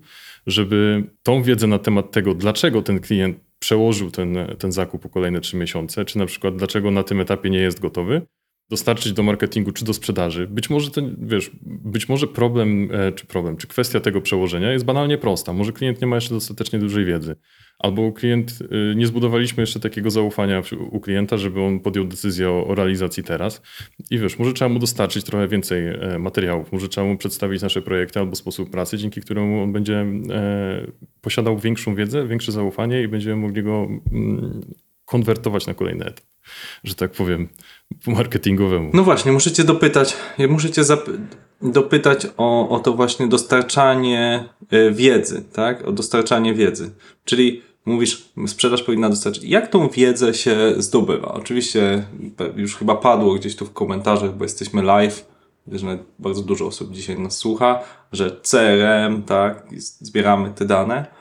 żeby 0.48 1.04
tą 1.24 1.44
wiedzę 1.44 1.68
na 1.68 1.80
temat 1.80 2.12
tego, 2.12 2.34
dlaczego 2.34 2.82
ten 2.82 3.00
klient 3.00 3.38
przełożył 3.60 4.12
ten, 4.12 4.38
ten 4.60 4.72
zakup 4.72 5.06
o 5.06 5.10
kolejne 5.10 5.42
trzy 5.42 5.58
miesiące, 5.58 6.06
czy 6.06 6.18
na 6.18 6.26
przykład 6.26 6.56
dlaczego 6.56 6.92
na 6.92 7.04
tym 7.04 7.20
etapie 7.22 7.50
nie 7.50 7.60
jest 7.60 7.80
gotowy, 7.80 8.22
dostarczyć 8.70 9.14
do 9.14 9.24
marketingu 9.24 9.72
czy 9.72 9.86
do 9.86 9.94
sprzedaży. 9.94 10.48
Być 10.48 10.70
może 10.70 10.92
ten, 10.92 11.16
wiesz, 11.20 11.52
być 11.64 12.10
może 12.10 12.28
problem, 12.28 12.90
e, 12.92 13.12
czy 13.12 13.26
problem, 13.26 13.58
czy 13.58 13.68
kwestia 13.68 14.00
tego 14.00 14.22
przełożenia 14.22 14.72
jest 14.72 14.86
banalnie 14.86 15.18
prosta. 15.18 15.54
Może 15.54 15.72
klient 15.72 16.02
nie 16.02 16.08
ma 16.08 16.16
jeszcze 16.16 16.34
dostatecznie 16.34 16.80
dużej 16.80 17.06
wiedzy. 17.06 17.36
Albo 17.80 18.12
klient, 18.12 18.60
e, 18.62 18.96
nie 18.96 19.08
zbudowaliśmy 19.08 19.64
jeszcze 19.64 19.80
takiego 19.80 20.12
zaufania 20.12 20.62
u 20.92 21.00
klienta, 21.00 21.38
żeby 21.38 21.62
on 21.62 21.80
podjął 21.80 22.06
decyzję 22.06 22.50
o, 22.50 22.68
o 22.68 22.76
realizacji 22.76 23.24
teraz. 23.24 23.62
I 24.12 24.20
wiesz, 24.20 24.40
może 24.40 24.54
trzeba 24.54 24.70
mu 24.70 24.80
dostarczyć 24.80 25.26
trochę 25.26 25.48
więcej 25.48 25.88
e, 25.88 26.20
materiałów, 26.20 26.72
może 26.72 26.90
trzeba 26.90 27.08
mu 27.08 27.18
przedstawić 27.18 27.62
nasze 27.62 27.82
projekty 27.82 28.20
albo 28.20 28.36
sposób 28.36 28.70
pracy, 28.70 28.98
dzięki 28.98 29.22
któremu 29.22 29.64
on 29.64 29.72
będzie 29.72 30.06
e, 30.30 30.88
posiadał 31.22 31.58
większą 31.60 31.96
wiedzę, 31.96 32.28
większe 32.28 32.52
zaufanie 32.52 33.02
i 33.02 33.08
będziemy 33.08 33.36
mogli 33.36 33.64
go 33.64 33.88
mm, 34.12 34.62
konwertować 35.06 35.68
na 35.68 35.74
kolejny 35.74 36.06
etap, 36.06 36.26
że 36.84 36.96
tak 36.96 37.12
powiem, 37.12 37.50
po 38.06 38.12
marketingowemu. 38.12 38.92
No 38.94 39.04
właśnie, 39.04 39.32
musicie 39.32 39.64
dopytać, 39.64 40.18
musicie 40.50 40.82
dopytać 41.62 42.28
o, 42.38 42.70
o 42.70 42.80
to 42.80 42.94
właśnie 42.94 43.28
dostarczanie 43.28 44.50
y, 44.74 44.92
wiedzy, 44.92 45.44
tak? 45.54 45.88
O 45.88 45.92
dostarczanie 45.92 46.54
wiedzy. 46.54 46.92
Czyli 47.26 47.62
mówisz, 47.86 48.30
sprzedaż 48.48 48.84
powinna 48.84 49.10
dostarczyć. 49.10 49.44
Jak 49.44 49.68
tą 49.68 49.90
wiedzę 49.90 50.34
się 50.34 50.74
zdobywa? 50.78 51.34
Oczywiście 51.34 52.04
już 52.56 52.76
chyba 52.76 52.96
padło 52.96 53.34
gdzieś 53.34 53.56
tu 53.56 53.66
w 53.66 53.74
komentarzach, 53.74 54.38
bo 54.38 54.46
jesteśmy 54.46 54.84
live, 54.84 55.28
że 55.68 55.98
bardzo 56.20 56.42
dużo 56.42 56.66
osób 56.66 56.92
dzisiaj 56.92 57.20
nas 57.20 57.38
słucha, 57.38 57.84
że 58.12 58.32
CRM, 58.42 59.24
tak, 59.24 59.68
zbieramy 59.78 60.52
te 60.56 60.66
dane 60.66 61.15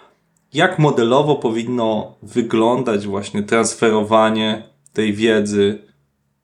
jak 0.55 0.79
modelowo 0.79 1.37
powinno 1.37 2.19
wyglądać 2.23 3.07
właśnie 3.07 3.43
transferowanie 3.43 4.69
tej 4.93 5.13
wiedzy 5.13 5.79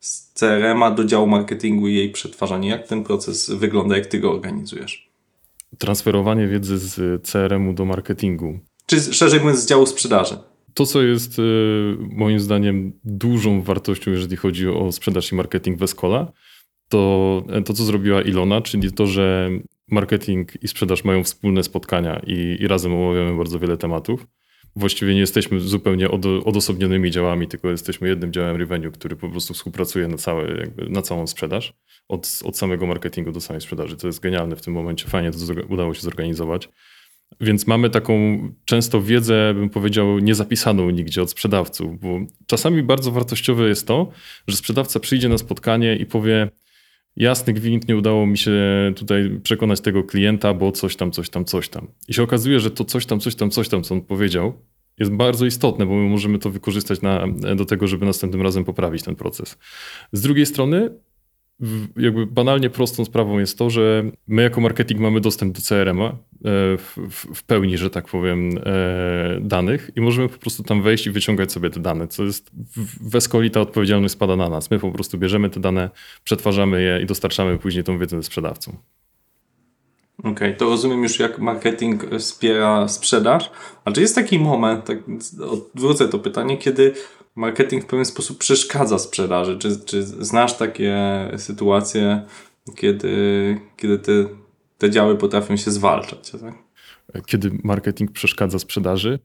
z 0.01 0.33
CRM-a 0.33 0.91
do 0.91 1.05
działu 1.05 1.27
marketingu 1.27 1.89
i 1.89 1.95
jej 1.95 2.11
przetwarzanie? 2.11 2.69
Jak 2.69 2.89
ten 2.89 3.05
proces 3.05 3.51
wygląda, 3.51 3.97
jak 3.97 4.07
ty 4.07 4.19
go 4.19 4.33
organizujesz? 4.33 5.11
Transferowanie 5.79 6.49
wiedzy 6.49 6.79
z 6.79 7.23
CRM-u 7.27 7.73
do 7.73 7.85
marketingu. 7.85 8.59
Czy 8.87 9.01
szerzej 9.01 9.41
mówiąc 9.41 9.59
z 9.59 9.67
działu 9.67 9.87
sprzedaży? 9.87 10.37
To, 10.75 10.87
co 10.87 11.03
jest 11.03 11.39
y, 11.39 11.43
moim 12.01 12.41
zdaniem 12.41 12.93
dużą 13.05 13.63
wartością, 13.63 14.11
jeżeli 14.11 14.37
chodzi 14.37 14.69
o 14.69 14.93
sprzedaż 14.93 15.33
i 15.33 15.35
marketing 15.35 15.79
w 15.79 15.83
Escola, 15.83 16.33
to 16.89 17.43
to, 17.65 17.73
co 17.73 17.85
zrobiła 17.85 18.23
Ilona, 18.23 18.61
czyli 18.61 18.93
to, 18.93 19.07
że 19.07 19.51
marketing 19.91 20.63
i 20.63 20.69
sprzedaż 20.69 21.05
mają 21.05 21.25
wspólne 21.25 21.63
spotkania 21.63 22.21
i, 22.27 22.57
i 22.61 22.69
razem 22.69 22.95
omawiamy 22.95 23.37
bardzo 23.39 23.59
wiele 23.59 23.77
tematów. 23.77 24.27
Właściwie 24.77 25.15
nie 25.15 25.21
jesteśmy 25.21 25.61
zupełnie 25.61 26.11
od, 26.11 26.27
odosobnionymi 26.27 27.11
działami, 27.11 27.49
tylko 27.49 27.71
jesteśmy 27.71 28.09
jednym 28.09 28.33
działem 28.33 28.57
revenue, 28.57 28.91
który 28.91 29.17
po 29.17 29.29
prostu 29.29 29.55
współpracuje 29.55 30.09
na, 30.09 30.17
całe, 30.17 30.49
jakby, 30.59 30.91
na 30.91 31.03
całą 31.03 31.27
sprzedaż, 31.27 31.75
od, 32.09 32.39
od 32.45 32.59
samego 32.59 32.87
marketingu 32.87 33.33
do 33.33 33.41
samej 33.41 33.61
sprzedaży. 33.61 33.97
To 33.97 34.07
jest 34.07 34.21
genialne 34.21 34.57
w 34.57 34.63
tym 34.63 34.75
momencie, 34.75 35.09
fajnie 35.09 35.31
to 35.31 35.39
udało 35.69 35.95
się 35.95 36.01
zorganizować. 36.01 36.69
Więc 37.41 37.67
mamy 37.67 37.91
taką 37.91 38.15
często 38.65 39.03
wiedzę, 39.03 39.55
bym 39.55 39.71
powiedział, 39.71 40.19
niezapisaną 40.19 40.91
nigdzie 40.91 41.23
od 41.23 41.31
sprzedawców, 41.31 42.01
bo 42.01 42.21
czasami 42.47 42.83
bardzo 42.83 43.13
wartościowe 43.13 43.69
jest 43.69 43.87
to, 43.87 44.11
że 44.47 44.57
sprzedawca 44.57 45.01
przyjdzie 45.01 45.29
na 45.29 45.39
spotkanie 45.39 45.97
i 45.97 46.07
powie: 46.07 46.51
jasny 47.17 47.53
gwint, 47.53 47.89
nie 47.89 47.97
udało 47.97 48.27
mi 48.27 48.39
się 48.39 48.53
tutaj 48.97 49.41
przekonać 49.43 49.81
tego 49.81 50.05
klienta, 50.05 50.55
bo 50.55 50.73
coś 50.73 50.97
tam, 50.97 51.13
coś 51.13 51.31
tam, 51.31 51.45
coś 51.45 51.69
tam. 51.69 51.89
I 52.09 52.15
się 52.15 52.23
okazuje, 52.23 52.61
że 52.61 52.71
to 52.71 52.85
coś 52.85 53.07
tam, 53.07 53.21
coś 53.21 53.35
tam, 53.35 53.51
coś 53.51 53.69
tam, 53.69 53.83
co 53.83 53.95
on 53.95 54.01
powiedział, 54.01 54.53
jest 54.99 55.13
bardzo 55.13 55.47
istotne, 55.47 55.87
bo 55.87 55.95
my 55.95 56.09
możemy 56.09 56.39
to 56.39 56.51
wykorzystać 56.51 57.03
na, 57.03 57.27
do 57.57 57.65
tego, 57.65 57.87
żeby 57.87 58.07
następnym 58.07 58.43
razem 58.43 58.65
poprawić 58.65 59.03
ten 59.03 59.17
proces. 59.17 59.59
Z 60.13 60.21
drugiej 60.21 60.47
strony, 60.47 60.91
jakby 61.97 62.27
banalnie 62.27 62.71
prostą 62.71 63.05
sprawą 63.05 63.39
jest 63.39 63.59
to, 63.59 63.71
że 63.71 64.05
my 64.29 64.43
jako 64.43 64.61
marketing 64.61 65.01
mamy 65.01 65.21
dostęp 65.21 65.57
do 65.57 65.63
CRM-a 65.63 66.09
e, 66.09 66.13
w, 66.77 66.97
w, 67.35 67.43
pełni, 67.43 67.79
że 67.79 67.91
tak 67.91 68.09
powiem, 68.09 68.51
e, 68.59 69.39
danych 69.41 69.91
i 69.97 70.01
możemy 70.01 70.29
po 70.29 70.39
prostu 70.39 70.63
tam 70.63 70.83
wejść 70.83 71.07
i 71.07 71.11
wyciągać 71.11 71.53
sobie 71.53 71.71
te 71.71 71.81
dane, 71.81 72.09
co 72.09 72.25
jest 72.25 72.51
w 73.01 73.17
Escoli 73.17 73.51
ta 73.51 73.61
odpowiedzialność 73.61 74.15
spada 74.15 74.37
na 74.37 74.49
nas. 74.49 74.71
My 74.71 74.79
po 74.79 74.93
prostu 74.93 75.19
bierzemy 75.19 75.51
te 75.51 75.61
dane, 75.61 75.91
przetwarzamy 76.25 76.83
je 76.83 77.03
i 77.03 77.07
dostarczamy 77.07 77.59
później 77.59 77.85
tą 77.85 77.99
wiedzę 77.99 78.23
sprzedawcom. 78.23 78.77
Okej, 80.19 80.33
okay, 80.33 80.55
to 80.55 80.65
rozumiem 80.65 81.03
już 81.03 81.19
jak 81.19 81.39
marketing 81.39 82.05
wspiera 82.19 82.89
sprzedaż, 82.89 83.51
ale 83.85 83.95
czy 83.95 84.01
jest 84.01 84.15
taki 84.15 84.39
moment, 84.39 84.85
tak 84.85 84.99
odwrócę 85.51 86.09
to 86.09 86.19
pytanie, 86.19 86.59
kiedy 86.59 86.95
marketing 87.35 87.85
w 87.85 87.87
pewien 87.87 88.05
sposób 88.05 88.39
przeszkadza 88.39 88.99
sprzedaży? 88.99 89.59
Czy, 89.59 89.81
czy 89.85 90.03
znasz 90.03 90.57
takie 90.57 90.99
sytuacje, 91.37 92.23
kiedy, 92.77 93.59
kiedy 93.77 93.99
te, 93.99 94.13
te 94.79 94.91
działy 94.91 95.17
potrafią 95.17 95.57
się 95.57 95.71
zwalczać? 95.71 96.31
Tak? 96.31 96.55
Kiedy 97.27 97.51
marketing 97.65 98.13
przeszkadza 98.13 98.59
sprzedaży? 98.59 99.19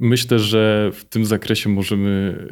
Myślę, 0.00 0.38
że 0.38 0.90
w 0.94 1.04
tym 1.04 1.24
zakresie 1.24 1.68
możemy 1.68 2.46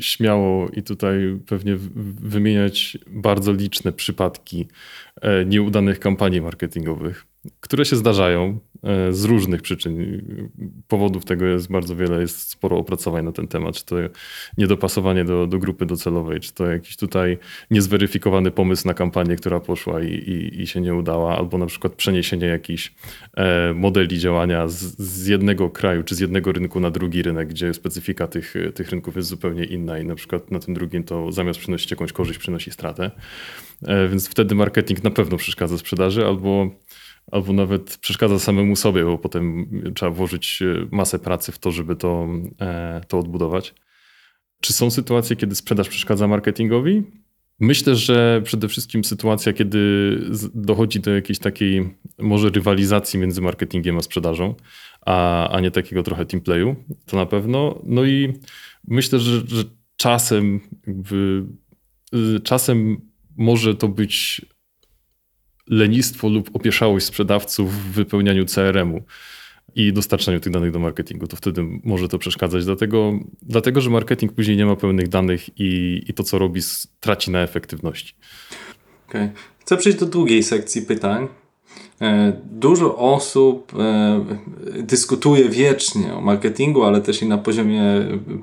śmiało 0.00 0.68
i 0.68 0.82
tutaj 0.82 1.40
pewnie 1.46 1.76
wymieniać 2.20 2.98
bardzo 3.06 3.52
liczne 3.52 3.92
przypadki 3.92 4.66
e, 5.20 5.44
nieudanych 5.44 6.00
kampanii 6.00 6.40
marketingowych 6.40 7.26
które 7.60 7.84
się 7.84 7.96
zdarzają 7.96 8.58
e, 8.82 9.12
z 9.12 9.24
różnych 9.24 9.62
przyczyn. 9.62 10.22
Powodów 10.88 11.24
tego 11.24 11.44
jest 11.44 11.70
bardzo 11.70 11.96
wiele, 11.96 12.20
jest 12.20 12.38
sporo 12.38 12.76
opracowań 12.76 13.24
na 13.24 13.32
ten 13.32 13.48
temat, 13.48 13.74
czy 13.74 13.84
to 13.84 13.96
niedopasowanie 14.58 15.24
do, 15.24 15.46
do 15.46 15.58
grupy 15.58 15.86
docelowej, 15.86 16.40
czy 16.40 16.54
to 16.54 16.66
jakiś 16.66 16.96
tutaj 16.96 17.38
niezweryfikowany 17.70 18.50
pomysł 18.50 18.86
na 18.86 18.94
kampanię, 18.94 19.36
która 19.36 19.60
poszła 19.60 20.02
i, 20.02 20.12
i, 20.12 20.62
i 20.62 20.66
się 20.66 20.80
nie 20.80 20.94
udała, 20.94 21.38
albo 21.38 21.58
na 21.58 21.66
przykład 21.66 21.92
przeniesienie 21.92 22.46
jakichś 22.46 22.94
e, 23.36 23.72
modeli 23.74 24.18
działania 24.18 24.68
z, 24.68 24.98
z, 24.98 25.26
jednego 25.26 25.70
kraju, 25.70 26.02
czy 26.02 26.14
z 26.14 26.20
jednego 26.20 26.52
rynku 26.52 26.80
na 26.80 26.90
drugi 26.90 27.22
rynek, 27.22 27.48
gdzie 27.48 27.74
specyfika 27.74 28.26
tych, 28.26 28.54
tych 28.74 28.90
rynków 28.90 29.16
jest 29.16 29.28
zupełnie 29.28 29.64
inna 29.64 29.98
i 29.98 30.04
na 30.04 30.14
przykład 30.14 30.50
na 30.50 30.58
tym 30.58 30.74
drugim 30.74 31.04
to 31.04 31.32
zamiast 31.32 31.60
przynosić 31.60 31.90
jakąś 31.90 32.12
korzyść, 32.12 32.38
przynosi 32.38 32.70
stratę. 32.70 33.10
E, 33.82 34.08
więc 34.08 34.28
wtedy 34.28 34.54
marketing 34.54 35.04
na 35.04 35.10
pewno 35.10 35.36
przeszkadza 35.36 35.78
sprzedaży, 35.78 36.26
albo 36.26 36.70
albo 37.32 37.52
nawet 37.52 37.98
przeszkadza 37.98 38.38
samemu 38.38 38.76
sobie, 38.76 39.04
bo 39.04 39.18
potem 39.18 39.70
trzeba 39.94 40.10
włożyć 40.12 40.62
e, 40.62 40.86
masę 40.90 41.18
pracy 41.18 41.52
w 41.52 41.58
to, 41.58 41.72
żeby 41.72 41.96
to, 41.96 42.28
e, 42.60 43.00
to 43.08 43.18
odbudować. 43.18 43.74
Czy 44.60 44.72
są 44.72 44.90
sytuacje, 44.90 45.36
kiedy 45.36 45.54
sprzedaż 45.54 45.88
przeszkadza 45.88 46.28
marketingowi? 46.28 47.02
Myślę, 47.60 47.94
że 47.94 48.42
przede 48.44 48.68
wszystkim 48.68 49.04
sytuacja, 49.04 49.52
kiedy 49.52 49.78
dochodzi 50.54 51.00
do 51.00 51.14
jakiejś 51.14 51.38
takiej 51.38 51.94
może 52.18 52.50
rywalizacji 52.50 53.20
między 53.20 53.40
marketingiem 53.42 53.98
a 53.98 54.02
sprzedażą, 54.02 54.54
a, 55.00 55.48
a 55.48 55.60
nie 55.60 55.70
takiego 55.70 56.02
trochę 56.02 56.26
teamplayu, 56.26 56.76
to 57.06 57.16
na 57.16 57.26
pewno. 57.26 57.82
No 57.84 58.04
i 58.04 58.32
myślę, 58.88 59.18
że, 59.18 59.40
że 59.46 59.64
czasem 59.96 60.60
jakby, 60.86 61.44
y, 62.14 62.40
czasem 62.40 63.00
może 63.36 63.74
to 63.74 63.88
być 63.88 64.46
lenistwo 65.68 66.28
lub 66.28 66.50
opieszałość 66.56 67.06
sprzedawców 67.06 67.72
w 67.72 67.92
wypełnianiu 67.92 68.44
CRM-u 68.44 69.02
i 69.74 69.92
dostarczaniu 69.92 70.40
tych 70.40 70.52
danych 70.52 70.70
do 70.70 70.78
marketingu, 70.78 71.26
to 71.26 71.36
wtedy 71.36 71.64
może 71.84 72.08
to 72.08 72.18
przeszkadzać. 72.18 72.64
Dlatego, 72.64 73.12
dlatego 73.42 73.80
że 73.80 73.90
marketing 73.90 74.32
później 74.32 74.56
nie 74.56 74.66
ma 74.66 74.76
pełnych 74.76 75.08
danych 75.08 75.60
i, 75.60 76.02
i 76.08 76.14
to, 76.14 76.22
co 76.22 76.38
robi, 76.38 76.60
traci 77.00 77.30
na 77.30 77.40
efektywności. 77.40 78.14
Okay. 79.08 79.30
Chcę 79.58 79.76
przejść 79.76 79.98
do 79.98 80.06
drugiej 80.06 80.42
sekcji 80.42 80.82
pytań, 80.82 81.28
E, 82.00 82.32
dużo 82.44 82.96
osób 82.96 83.72
e, 83.78 84.24
dyskutuje 84.82 85.48
wiecznie 85.48 86.14
o 86.14 86.20
marketingu, 86.20 86.82
ale 86.82 87.00
też 87.00 87.22
i 87.22 87.26
na 87.26 87.38
poziomie 87.38 87.82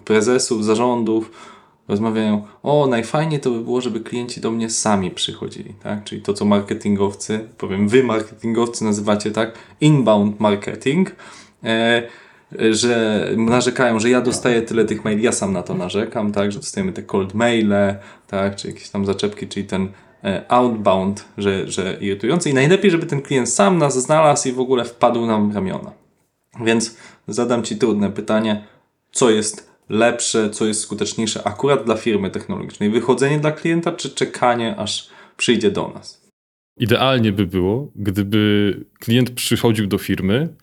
prezesów, 0.05 0.65
zarządów. 0.65 1.52
Rozmawiają, 1.87 2.47
o 2.63 2.87
najfajniej 2.87 3.39
to 3.39 3.51
by 3.51 3.59
było, 3.59 3.81
żeby 3.81 3.99
klienci 3.99 4.41
do 4.41 4.51
mnie 4.51 4.69
sami 4.69 5.11
przychodzili, 5.11 5.73
tak? 5.83 6.03
Czyli 6.03 6.21
to, 6.21 6.33
co 6.33 6.45
marketingowcy, 6.45 7.47
powiem, 7.57 7.87
wy 7.87 8.03
marketingowcy 8.03 8.83
nazywacie 8.85 9.31
tak, 9.31 9.53
inbound 9.81 10.39
marketing, 10.39 11.15
e, 11.63 12.03
że 12.71 13.27
narzekają, 13.37 13.99
że 13.99 14.09
ja 14.09 14.21
dostaję 14.21 14.61
tyle 14.61 14.85
tych 14.85 15.05
maili, 15.05 15.23
ja 15.23 15.31
sam 15.31 15.53
na 15.53 15.63
to 15.63 15.73
narzekam, 15.73 16.31
tak, 16.31 16.51
że 16.51 16.59
dostajemy 16.59 16.93
te 16.93 17.03
cold 17.03 17.33
maile, 17.33 17.95
tak, 18.27 18.55
czy 18.55 18.67
jakieś 18.67 18.89
tam 18.89 19.05
zaczepki, 19.05 19.47
czyli 19.47 19.67
ten 19.67 19.89
E, 20.23 20.45
outbound, 20.51 21.25
że, 21.37 21.71
że 21.71 21.97
irytujący. 22.01 22.49
I 22.49 22.53
najlepiej, 22.53 22.91
żeby 22.91 23.05
ten 23.05 23.21
klient 23.21 23.49
sam 23.49 23.77
nas 23.77 24.03
znalazł 24.03 24.49
i 24.49 24.51
w 24.51 24.59
ogóle 24.59 24.85
wpadł 24.85 25.25
nam 25.25 25.51
w 25.51 25.55
ramiona. 25.55 25.91
Więc 26.59 26.95
zadam 27.27 27.63
Ci 27.63 27.77
trudne 27.77 28.09
pytanie, 28.09 28.63
co 29.11 29.29
jest 29.29 29.72
lepsze, 29.89 30.49
co 30.49 30.65
jest 30.65 30.81
skuteczniejsze 30.81 31.47
akurat 31.47 31.85
dla 31.85 31.95
firmy 31.95 32.29
technologicznej? 32.29 32.89
Wychodzenie 32.89 33.39
dla 33.39 33.51
klienta, 33.51 33.91
czy 33.91 34.09
czekanie, 34.09 34.75
aż 34.75 35.09
przyjdzie 35.37 35.71
do 35.71 35.91
nas? 35.93 36.23
Idealnie 36.77 37.31
by 37.31 37.45
było, 37.45 37.91
gdyby 37.95 38.73
klient 38.99 39.29
przychodził 39.29 39.87
do 39.87 39.97
firmy, 39.97 40.55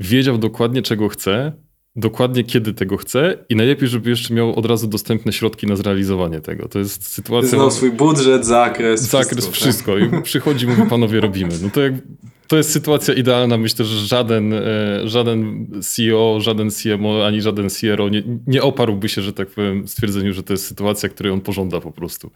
wiedział 0.00 0.38
dokładnie 0.38 0.82
czego 0.82 1.08
chce, 1.08 1.52
dokładnie 1.96 2.44
kiedy 2.44 2.74
tego 2.74 2.96
chce 2.96 3.44
i 3.48 3.56
najlepiej, 3.56 3.88
żeby 3.88 4.10
jeszcze 4.10 4.34
miał 4.34 4.58
od 4.58 4.66
razu 4.66 4.86
dostępne 4.86 5.32
środki 5.32 5.66
na 5.66 5.76
zrealizowanie 5.76 6.40
tego. 6.40 6.68
To 6.68 6.78
jest 6.78 7.08
sytuacja... 7.08 7.48
Znał 7.48 7.70
swój 7.70 7.90
budżet, 7.90 8.46
zakres, 8.46 9.00
Zakres, 9.00 9.48
wszystko. 9.48 9.96
wszystko. 9.96 10.18
I 10.18 10.22
przychodzi, 10.22 10.66
mówi, 10.66 10.82
panowie, 10.90 11.20
robimy. 11.20 11.52
No 11.62 11.70
to, 11.70 11.80
jak, 11.80 11.92
to 12.52 12.56
jest 12.56 12.72
sytuacja 12.72 13.14
idealna. 13.14 13.58
Myślę, 13.58 13.84
że 13.84 14.06
żaden, 14.06 14.52
e, 14.52 14.60
żaden 15.04 15.66
CEO, 15.82 16.40
żaden 16.40 16.70
CMO, 16.70 17.26
ani 17.26 17.40
żaden 17.40 17.68
CRO 17.70 18.08
nie, 18.08 18.22
nie 18.46 18.62
oparłby 18.62 19.08
się, 19.08 19.22
że 19.22 19.32
tak 19.32 19.48
powiem, 19.48 19.88
stwierdzeniu, 19.88 20.32
że 20.32 20.42
to 20.42 20.52
jest 20.52 20.66
sytuacja, 20.66 21.08
której 21.08 21.32
on 21.32 21.40
pożąda 21.40 21.80
po 21.80 21.92
prostu. 21.92 22.30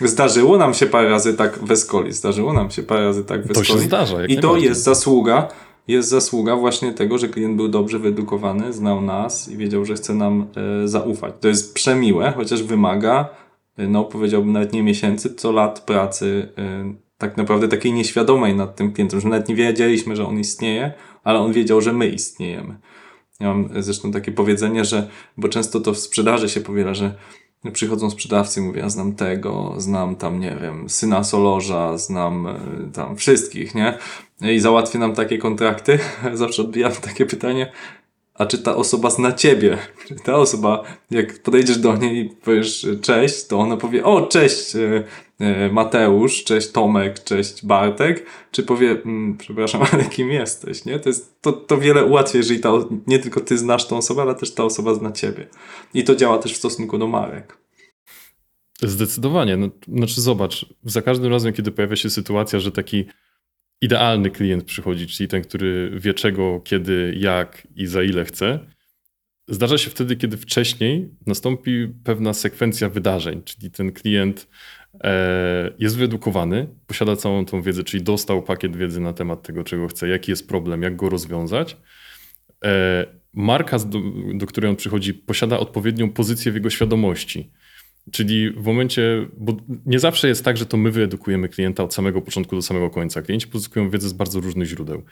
Zdarzyło 0.00 0.58
nam 0.58 0.74
się 0.74 0.86
parę 0.86 1.08
razy 1.08 1.34
tak 1.34 1.58
w 1.64 1.70
Escoli. 1.70 2.12
Zdarzyło 2.12 2.52
nam 2.52 2.70
się 2.70 2.82
parę 2.82 3.04
razy 3.04 3.24
tak 3.24 3.46
w 3.46 3.50
Escoli. 3.50 3.66
To 3.66 3.74
się 3.74 3.78
zdarza. 3.78 4.26
I 4.26 4.38
to 4.38 4.56
jest 4.56 4.82
zasługa 4.82 5.48
jest 5.88 6.08
zasługa 6.08 6.56
właśnie 6.56 6.92
tego, 6.92 7.18
że 7.18 7.28
klient 7.28 7.56
był 7.56 7.68
dobrze 7.68 7.98
wyedukowany, 7.98 8.72
znał 8.72 9.00
nas 9.00 9.48
i 9.48 9.56
wiedział, 9.56 9.84
że 9.84 9.94
chce 9.94 10.14
nam 10.14 10.46
e, 10.84 10.88
zaufać. 10.88 11.34
To 11.40 11.48
jest 11.48 11.74
przemiłe, 11.74 12.32
chociaż 12.36 12.62
wymaga, 12.62 13.28
e, 13.76 13.86
no 13.86 14.04
powiedziałbym 14.04 14.52
nawet 14.52 14.72
nie 14.72 14.82
miesięcy, 14.82 15.34
co 15.34 15.52
lat 15.52 15.80
pracy 15.80 16.48
e, 16.58 17.03
tak 17.18 17.36
naprawdę 17.36 17.68
takiej 17.68 17.92
nieświadomej 17.92 18.54
nad 18.54 18.76
tym 18.76 18.92
klientem, 18.92 19.20
że 19.20 19.28
nawet 19.28 19.48
nie 19.48 19.54
wiedzieliśmy, 19.54 20.16
że 20.16 20.26
on 20.26 20.38
istnieje, 20.38 20.92
ale 21.24 21.38
on 21.38 21.52
wiedział, 21.52 21.80
że 21.80 21.92
my 21.92 22.08
istniejemy. 22.08 22.78
Ja 23.40 23.48
mam 23.48 23.82
zresztą 23.82 24.12
takie 24.12 24.32
powiedzenie, 24.32 24.84
że, 24.84 25.08
bo 25.36 25.48
często 25.48 25.80
to 25.80 25.92
w 25.92 25.98
sprzedaży 25.98 26.48
się 26.48 26.60
powiela, 26.60 26.94
że 26.94 27.14
przychodzą 27.72 28.10
sprzedawcy 28.10 28.60
i 28.60 28.62
mówią, 28.62 28.82
ja 28.82 28.88
znam 28.88 29.14
tego, 29.14 29.74
znam 29.76 30.16
tam, 30.16 30.40
nie 30.40 30.56
wiem, 30.62 30.88
syna 30.88 31.24
Solorza, 31.24 31.98
znam 31.98 32.46
e, 32.46 32.56
tam 32.92 33.16
wszystkich, 33.16 33.74
nie? 33.74 33.98
I 34.40 34.60
załatwię 34.60 34.98
nam 34.98 35.14
takie 35.14 35.38
kontrakty. 35.38 35.98
Zawsze 36.32 36.62
odbijam 36.62 36.92
takie 36.92 37.26
pytanie, 37.26 37.72
a 38.34 38.46
czy 38.46 38.58
ta 38.58 38.76
osoba 38.76 39.10
zna 39.10 39.32
ciebie? 39.32 39.78
Czy 40.08 40.14
ta 40.14 40.36
osoba, 40.36 40.82
jak 41.10 41.42
podejdziesz 41.42 41.78
do 41.78 41.96
niej 41.96 42.18
i 42.18 42.30
powiesz 42.30 42.86
cześć, 43.02 43.46
to 43.46 43.58
ona 43.58 43.76
powie, 43.76 44.04
o 44.04 44.26
cześć 44.26 44.76
e, 44.76 44.80
e, 44.80 45.04
Mateusz, 45.72 46.44
cześć 46.44 46.70
Tomek, 46.70 47.24
cześć 47.24 47.66
Bartek, 47.66 48.26
czy 48.50 48.62
powie, 48.62 48.90
mm, 48.90 49.36
przepraszam, 49.36 49.82
ale 49.92 50.04
kim 50.04 50.30
jesteś, 50.30 50.84
nie? 50.84 50.98
To 50.98 51.08
jest 51.08 51.40
to, 51.40 51.52
to 51.52 51.78
wiele 51.78 52.04
ułatwia, 52.04 52.38
jeżeli 52.38 52.60
ta, 52.60 52.72
nie 53.06 53.18
tylko 53.18 53.40
ty 53.40 53.58
znasz 53.58 53.86
tą 53.86 53.96
osobę, 53.96 54.22
ale 54.22 54.34
też 54.34 54.54
ta 54.54 54.64
osoba 54.64 54.94
zna 54.94 55.12
ciebie. 55.12 55.46
I 55.94 56.04
to 56.04 56.16
działa 56.16 56.38
też 56.38 56.52
w 56.52 56.56
stosunku 56.56 56.98
do 56.98 57.06
marek. 57.06 57.58
Zdecydowanie. 58.82 59.56
No, 59.56 59.68
znaczy 59.88 60.20
zobacz, 60.20 60.66
za 60.84 61.02
każdym 61.02 61.32
razem, 61.32 61.52
kiedy 61.52 61.72
pojawia 61.72 61.96
się 61.96 62.10
sytuacja, 62.10 62.60
że 62.60 62.72
taki 62.72 63.04
idealny 63.80 64.30
klient 64.30 64.64
przychodzi, 64.64 65.06
czyli 65.06 65.28
ten, 65.28 65.42
który 65.42 65.90
wie 66.00 66.14
czego, 66.14 66.60
kiedy, 66.60 67.14
jak 67.18 67.68
i 67.76 67.86
za 67.86 68.02
ile 68.02 68.24
chce, 68.24 68.58
zdarza 69.48 69.78
się 69.78 69.90
wtedy, 69.90 70.16
kiedy 70.16 70.36
wcześniej 70.36 71.10
nastąpi 71.26 71.88
pewna 72.04 72.34
sekwencja 72.34 72.88
wydarzeń, 72.88 73.42
czyli 73.42 73.70
ten 73.70 73.92
klient 73.92 74.48
e, 74.48 74.83
jest 75.78 75.96
wyedukowany, 75.96 76.66
posiada 76.86 77.16
całą 77.16 77.44
tą 77.44 77.62
wiedzę, 77.62 77.84
czyli 77.84 78.02
dostał 78.02 78.42
pakiet 78.42 78.76
wiedzy 78.76 79.00
na 79.00 79.12
temat 79.12 79.42
tego, 79.42 79.64
czego 79.64 79.88
chce, 79.88 80.08
jaki 80.08 80.30
jest 80.30 80.48
problem, 80.48 80.82
jak 80.82 80.96
go 80.96 81.08
rozwiązać. 81.08 81.76
E, 82.64 83.06
marka, 83.32 83.78
do, 83.78 84.00
do 84.34 84.46
której 84.46 84.70
on 84.70 84.76
przychodzi, 84.76 85.14
posiada 85.14 85.58
odpowiednią 85.58 86.10
pozycję 86.10 86.52
w 86.52 86.54
jego 86.54 86.70
świadomości. 86.70 87.50
Czyli 88.12 88.50
w 88.50 88.66
momencie, 88.66 89.28
bo 89.36 89.56
nie 89.86 89.98
zawsze 89.98 90.28
jest 90.28 90.44
tak, 90.44 90.56
że 90.56 90.66
to 90.66 90.76
my 90.76 90.90
wyedukujemy 90.90 91.48
klienta 91.48 91.82
od 91.82 91.94
samego 91.94 92.22
początku 92.22 92.56
do 92.56 92.62
samego 92.62 92.90
końca. 92.90 93.22
Klienci 93.22 93.46
pozyskują 93.46 93.90
wiedzę 93.90 94.08
z 94.08 94.12
bardzo 94.12 94.40
różnych 94.40 94.68
źródeł. 94.68 95.02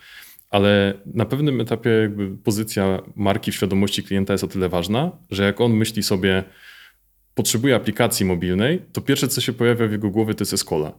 Ale 0.51 0.95
na 1.07 1.25
pewnym 1.25 1.61
etapie 1.61 1.91
jakby 1.91 2.37
pozycja 2.37 3.03
marki 3.17 3.53
w 3.53 3.55
świadomości 3.55 4.03
klienta 4.03 4.35
jest 4.35 4.45
o 4.45 4.49
tyle 4.49 4.69
ważna, 4.69 5.13
że 5.31 5.45
jak 5.45 5.61
on 5.61 5.73
myśli 5.73 6.03
sobie, 6.03 6.45
potrzebuje 7.35 7.75
aplikacji 7.75 8.27
mobilnej, 8.27 8.83
to 8.93 9.01
pierwsze, 9.01 9.29
co 9.29 9.41
się 9.41 9.53
pojawia 9.53 9.87
w 9.87 9.93
jego 9.93 10.11
głowie, 10.11 10.35
to 10.35 10.43
jest 10.43 10.53
Escola. 10.53 10.93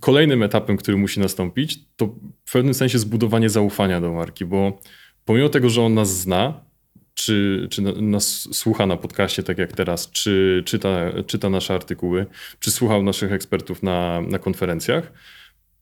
Kolejnym 0.00 0.42
etapem, 0.42 0.76
który 0.76 0.96
musi 0.96 1.20
nastąpić, 1.20 1.78
to 1.96 2.06
w 2.44 2.52
pewnym 2.52 2.74
sensie 2.74 2.98
zbudowanie 2.98 3.50
zaufania 3.50 4.00
do 4.00 4.12
marki, 4.12 4.44
bo 4.44 4.80
pomimo 5.24 5.48
tego, 5.48 5.70
że 5.70 5.82
on 5.82 5.94
nas 5.94 6.20
zna, 6.20 6.60
czy, 7.14 7.66
czy 7.70 7.82
nas 7.82 8.48
słucha 8.52 8.86
na 8.86 8.96
podcaście, 8.96 9.42
tak 9.42 9.58
jak 9.58 9.72
teraz, 9.72 10.10
czy 10.10 10.62
czyta, 10.66 11.22
czyta 11.26 11.50
nasze 11.50 11.74
artykuły, 11.74 12.26
czy 12.60 12.70
słuchał 12.70 13.02
naszych 13.02 13.32
ekspertów 13.32 13.82
na, 13.82 14.20
na 14.20 14.38
konferencjach, 14.38 15.12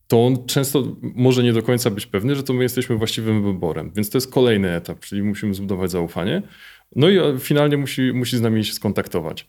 to 0.08 0.26
on 0.26 0.46
często 0.46 0.96
może 1.00 1.42
nie 1.42 1.52
do 1.52 1.62
końca 1.62 1.90
być 1.90 2.06
pewny, 2.06 2.36
że 2.36 2.42
to 2.42 2.52
my 2.52 2.62
jesteśmy 2.62 2.96
właściwym 2.96 3.42
wyborem. 3.42 3.92
Więc 3.96 4.10
to 4.10 4.18
jest 4.18 4.32
kolejny 4.32 4.70
etap, 4.70 5.00
czyli 5.00 5.22
musimy 5.22 5.54
zbudować 5.54 5.90
zaufanie. 5.90 6.42
No 6.96 7.08
i 7.08 7.18
finalnie 7.38 7.76
musi, 7.76 8.12
musi 8.12 8.36
z 8.36 8.40
nami 8.40 8.64
się 8.64 8.72
skontaktować. 8.72 9.46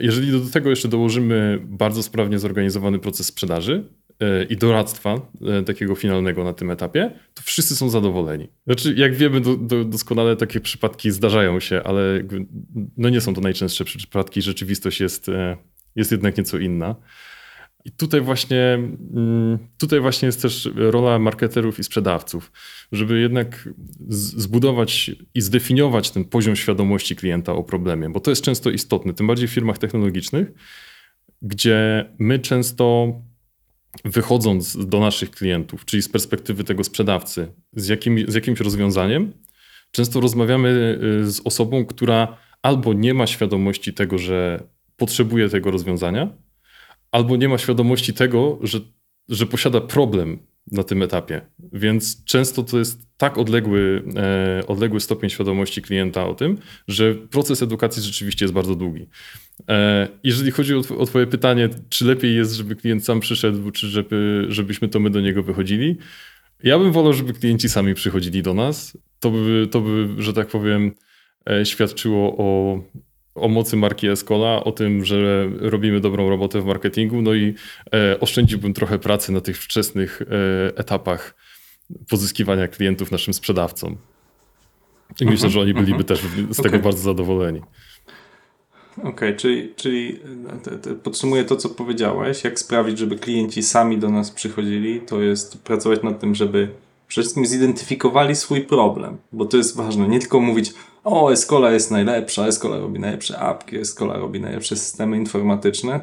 Jeżeli 0.00 0.32
do 0.32 0.40
tego 0.40 0.70
jeszcze 0.70 0.88
dołożymy 0.88 1.58
bardzo 1.62 2.02
sprawnie 2.02 2.38
zorganizowany 2.38 2.98
proces 2.98 3.26
sprzedaży, 3.26 3.84
E, 4.20 4.44
i 4.44 4.56
doradztwa 4.56 5.20
e, 5.46 5.62
takiego 5.62 5.94
finalnego 5.94 6.44
na 6.44 6.52
tym 6.52 6.70
etapie, 6.70 7.10
to 7.34 7.42
wszyscy 7.42 7.76
są 7.76 7.88
zadowoleni. 7.88 8.48
Znaczy, 8.66 8.94
jak 8.96 9.14
wiemy, 9.14 9.40
do, 9.40 9.56
do, 9.56 9.84
doskonale 9.84 10.36
takie 10.36 10.60
przypadki 10.60 11.10
zdarzają 11.10 11.60
się, 11.60 11.82
ale 11.84 12.22
no 12.96 13.08
nie 13.08 13.20
są 13.20 13.34
to 13.34 13.40
najczęstsze 13.40 13.84
przypadki. 13.84 14.42
Rzeczywistość 14.42 15.00
jest, 15.00 15.28
e, 15.28 15.56
jest 15.96 16.12
jednak 16.12 16.38
nieco 16.38 16.58
inna. 16.58 16.94
I 17.88 17.90
tutaj 17.90 18.20
właśnie, 18.20 18.74
mm, 19.14 19.58
tutaj 19.78 20.00
właśnie 20.00 20.26
jest 20.26 20.42
też 20.42 20.68
rola 20.74 21.18
marketerów 21.18 21.78
i 21.78 21.84
sprzedawców, 21.84 22.52
żeby 22.92 23.20
jednak 23.20 23.68
zbudować 24.10 25.10
i 25.34 25.40
zdefiniować 25.40 26.10
ten 26.10 26.24
poziom 26.24 26.56
świadomości 26.56 27.16
klienta 27.16 27.52
o 27.52 27.64
problemie, 27.64 28.10
bo 28.10 28.20
to 28.20 28.30
jest 28.30 28.42
często 28.42 28.70
istotne, 28.70 29.14
tym 29.14 29.26
bardziej 29.26 29.48
w 29.48 29.50
firmach 29.50 29.78
technologicznych, 29.78 30.52
gdzie 31.42 32.04
my 32.18 32.38
często 32.38 33.12
wychodząc 34.04 34.86
do 34.86 35.00
naszych 35.00 35.30
klientów, 35.30 35.84
czyli 35.84 36.02
z 36.02 36.08
perspektywy 36.08 36.64
tego 36.64 36.84
sprzedawcy, 36.84 37.52
z, 37.72 37.88
jakim, 37.88 38.30
z 38.30 38.34
jakimś 38.34 38.60
rozwiązaniem, 38.60 39.32
często 39.90 40.20
rozmawiamy 40.20 40.98
y, 41.22 41.30
z 41.30 41.40
osobą, 41.44 41.86
która 41.86 42.36
albo 42.62 42.92
nie 42.92 43.14
ma 43.14 43.26
świadomości 43.26 43.94
tego, 43.94 44.18
że 44.18 44.62
potrzebuje 44.96 45.48
tego 45.48 45.70
rozwiązania, 45.70 46.47
albo 47.12 47.36
nie 47.36 47.48
ma 47.48 47.58
świadomości 47.58 48.14
tego, 48.14 48.58
że, 48.62 48.80
że 49.28 49.46
posiada 49.46 49.80
problem 49.80 50.38
na 50.72 50.82
tym 50.82 51.02
etapie. 51.02 51.40
Więc 51.72 52.24
często 52.24 52.62
to 52.62 52.78
jest 52.78 53.08
tak 53.16 53.38
odległy, 53.38 54.02
e, 54.16 54.66
odległy 54.66 55.00
stopień 55.00 55.30
świadomości 55.30 55.82
klienta 55.82 56.26
o 56.26 56.34
tym, 56.34 56.58
że 56.88 57.14
proces 57.14 57.62
edukacji 57.62 58.02
rzeczywiście 58.02 58.44
jest 58.44 58.54
bardzo 58.54 58.74
długi. 58.74 59.06
E, 59.68 60.08
jeżeli 60.24 60.50
chodzi 60.50 60.74
o, 60.74 60.82
o 60.98 61.06
Twoje 61.06 61.26
pytanie, 61.26 61.68
czy 61.88 62.04
lepiej 62.04 62.36
jest, 62.36 62.52
żeby 62.52 62.76
klient 62.76 63.04
sam 63.04 63.20
przyszedł, 63.20 63.70
czy 63.70 63.86
żeby, 63.86 64.46
żebyśmy 64.48 64.88
to 64.88 65.00
my 65.00 65.10
do 65.10 65.20
niego 65.20 65.42
wychodzili, 65.42 65.96
ja 66.62 66.78
bym 66.78 66.92
wolał, 66.92 67.12
żeby 67.12 67.32
klienci 67.32 67.68
sami 67.68 67.94
przychodzili 67.94 68.42
do 68.42 68.54
nas. 68.54 68.98
To 69.20 69.30
by, 69.30 69.68
to 69.70 69.80
by 69.80 70.08
że 70.18 70.32
tak 70.32 70.48
powiem, 70.48 70.94
e, 71.50 71.66
świadczyło 71.66 72.36
o, 72.38 72.80
o 73.40 73.48
mocy 73.48 73.76
marki 73.76 74.08
Escola, 74.08 74.64
o 74.64 74.72
tym, 74.72 75.04
że 75.04 75.48
robimy 75.60 76.00
dobrą 76.00 76.30
robotę 76.30 76.60
w 76.60 76.64
marketingu, 76.64 77.22
no 77.22 77.34
i 77.34 77.54
e, 77.94 78.20
oszczędziłbym 78.20 78.74
trochę 78.74 78.98
pracy 78.98 79.32
na 79.32 79.40
tych 79.40 79.58
wczesnych 79.58 80.22
e, 80.22 80.78
etapach 80.78 81.34
pozyskiwania 82.08 82.68
klientów 82.68 83.10
naszym 83.10 83.34
sprzedawcom. 83.34 83.96
I 85.20 85.24
myślę, 85.24 85.50
że 85.50 85.60
oni 85.60 85.74
byliby 85.74 86.04
też 86.04 86.20
z 86.50 86.62
tego 86.62 86.78
bardzo 86.78 87.02
zadowoleni. 87.02 87.60
Okej, 88.98 89.10
okay, 89.10 89.36
czyli, 89.36 89.74
czyli 89.76 90.20
te, 90.62 90.78
te, 90.78 90.94
podsumuję 90.94 91.44
to, 91.44 91.56
co 91.56 91.68
powiedziałeś. 91.68 92.44
Jak 92.44 92.58
sprawić, 92.58 92.98
żeby 92.98 93.16
klienci 93.16 93.62
sami 93.62 93.98
do 93.98 94.10
nas 94.10 94.30
przychodzili, 94.30 95.00
to 95.00 95.20
jest 95.20 95.62
pracować 95.62 96.02
nad 96.02 96.20
tym, 96.20 96.34
żeby 96.34 96.68
przede 97.08 97.22
wszystkim 97.22 97.46
zidentyfikowali 97.46 98.36
swój 98.36 98.60
problem, 98.60 99.16
bo 99.32 99.44
to 99.44 99.56
jest 99.56 99.76
ważne. 99.76 100.08
Nie 100.08 100.18
tylko 100.18 100.40
mówić, 100.40 100.74
o, 101.08 101.32
Escola 101.32 101.70
jest 101.70 101.90
najlepsza, 101.90 102.46
Escola 102.46 102.78
robi 102.78 103.00
najlepsze 103.00 103.38
apki, 103.38 103.76
Escola 103.76 104.16
robi 104.16 104.40
najlepsze 104.40 104.76
systemy 104.76 105.16
informatyczne. 105.16 106.00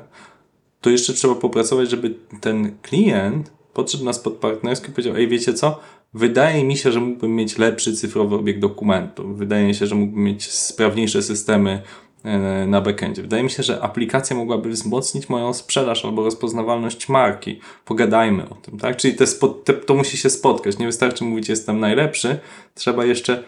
To 0.81 0.89
jeszcze 0.89 1.13
trzeba 1.13 1.35
popracować, 1.35 1.89
żeby 1.89 2.15
ten 2.41 2.77
klient 2.81 3.51
podszedł 3.73 4.05
nas 4.05 4.19
pod 4.19 4.33
partnerską 4.33 4.87
i 4.87 4.91
powiedział, 4.91 5.15
ej, 5.15 5.27
wiecie 5.27 5.53
co? 5.53 5.79
Wydaje 6.13 6.63
mi 6.63 6.77
się, 6.77 6.91
że 6.91 6.99
mógłbym 6.99 7.35
mieć 7.35 7.57
lepszy 7.57 7.93
cyfrowy 7.93 8.35
obieg 8.35 8.59
dokumentu. 8.59 9.33
Wydaje 9.33 9.67
mi 9.67 9.75
się, 9.75 9.87
że 9.87 9.95
mógłbym 9.95 10.23
mieć 10.23 10.51
sprawniejsze 10.51 11.21
systemy 11.21 11.81
e, 12.23 12.65
na 12.67 12.81
backendzie. 12.81 13.21
Wydaje 13.21 13.43
mi 13.43 13.49
się, 13.49 13.63
że 13.63 13.81
aplikacja 13.81 14.35
mogłaby 14.35 14.69
wzmocnić 14.69 15.29
moją 15.29 15.53
sprzedaż 15.53 16.05
albo 16.05 16.23
rozpoznawalność 16.23 17.09
marki. 17.09 17.59
Pogadajmy 17.85 18.49
o 18.49 18.55
tym, 18.55 18.79
tak? 18.79 18.97
Czyli 18.97 19.15
te, 19.15 19.73
to 19.73 19.93
musi 19.93 20.17
się 20.17 20.29
spotkać. 20.29 20.77
Nie 20.77 20.85
wystarczy 20.85 21.23
mówić, 21.23 21.49
jestem 21.49 21.79
najlepszy. 21.79 22.39
Trzeba 22.75 23.05
jeszcze 23.05 23.43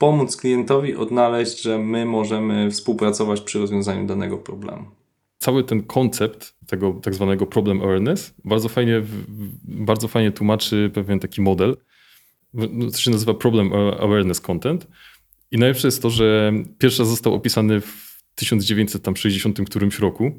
pomóc 0.00 0.36
klientowi 0.36 0.96
odnaleźć, 0.96 1.62
że 1.62 1.78
my 1.78 2.04
możemy 2.04 2.70
współpracować 2.70 3.40
przy 3.40 3.58
rozwiązaniu 3.58 4.06
danego 4.06 4.38
problemu. 4.38 4.84
Cały 5.38 5.64
ten 5.64 5.82
koncept 5.82 6.54
tego 6.66 6.92
tak 6.92 7.14
zwanego 7.14 7.46
problem 7.46 7.82
awareness 7.82 8.34
bardzo 8.44 8.68
fajnie, 8.68 9.02
bardzo 9.64 10.08
fajnie 10.08 10.32
tłumaczy 10.32 10.90
pewien 10.94 11.20
taki 11.20 11.40
model, 11.40 11.76
to 12.92 12.98
się 12.98 13.10
nazywa 13.10 13.34
problem 13.34 13.72
awareness 14.00 14.40
content. 14.40 14.86
I 15.50 15.58
najlepsze 15.58 15.88
jest 15.88 16.02
to, 16.02 16.10
że 16.10 16.52
pierwszy 16.78 17.02
raz 17.02 17.08
został 17.08 17.34
opisany 17.34 17.80
w 17.80 18.22
1960 18.34 19.60
którymś 19.66 19.98
roku 19.98 20.32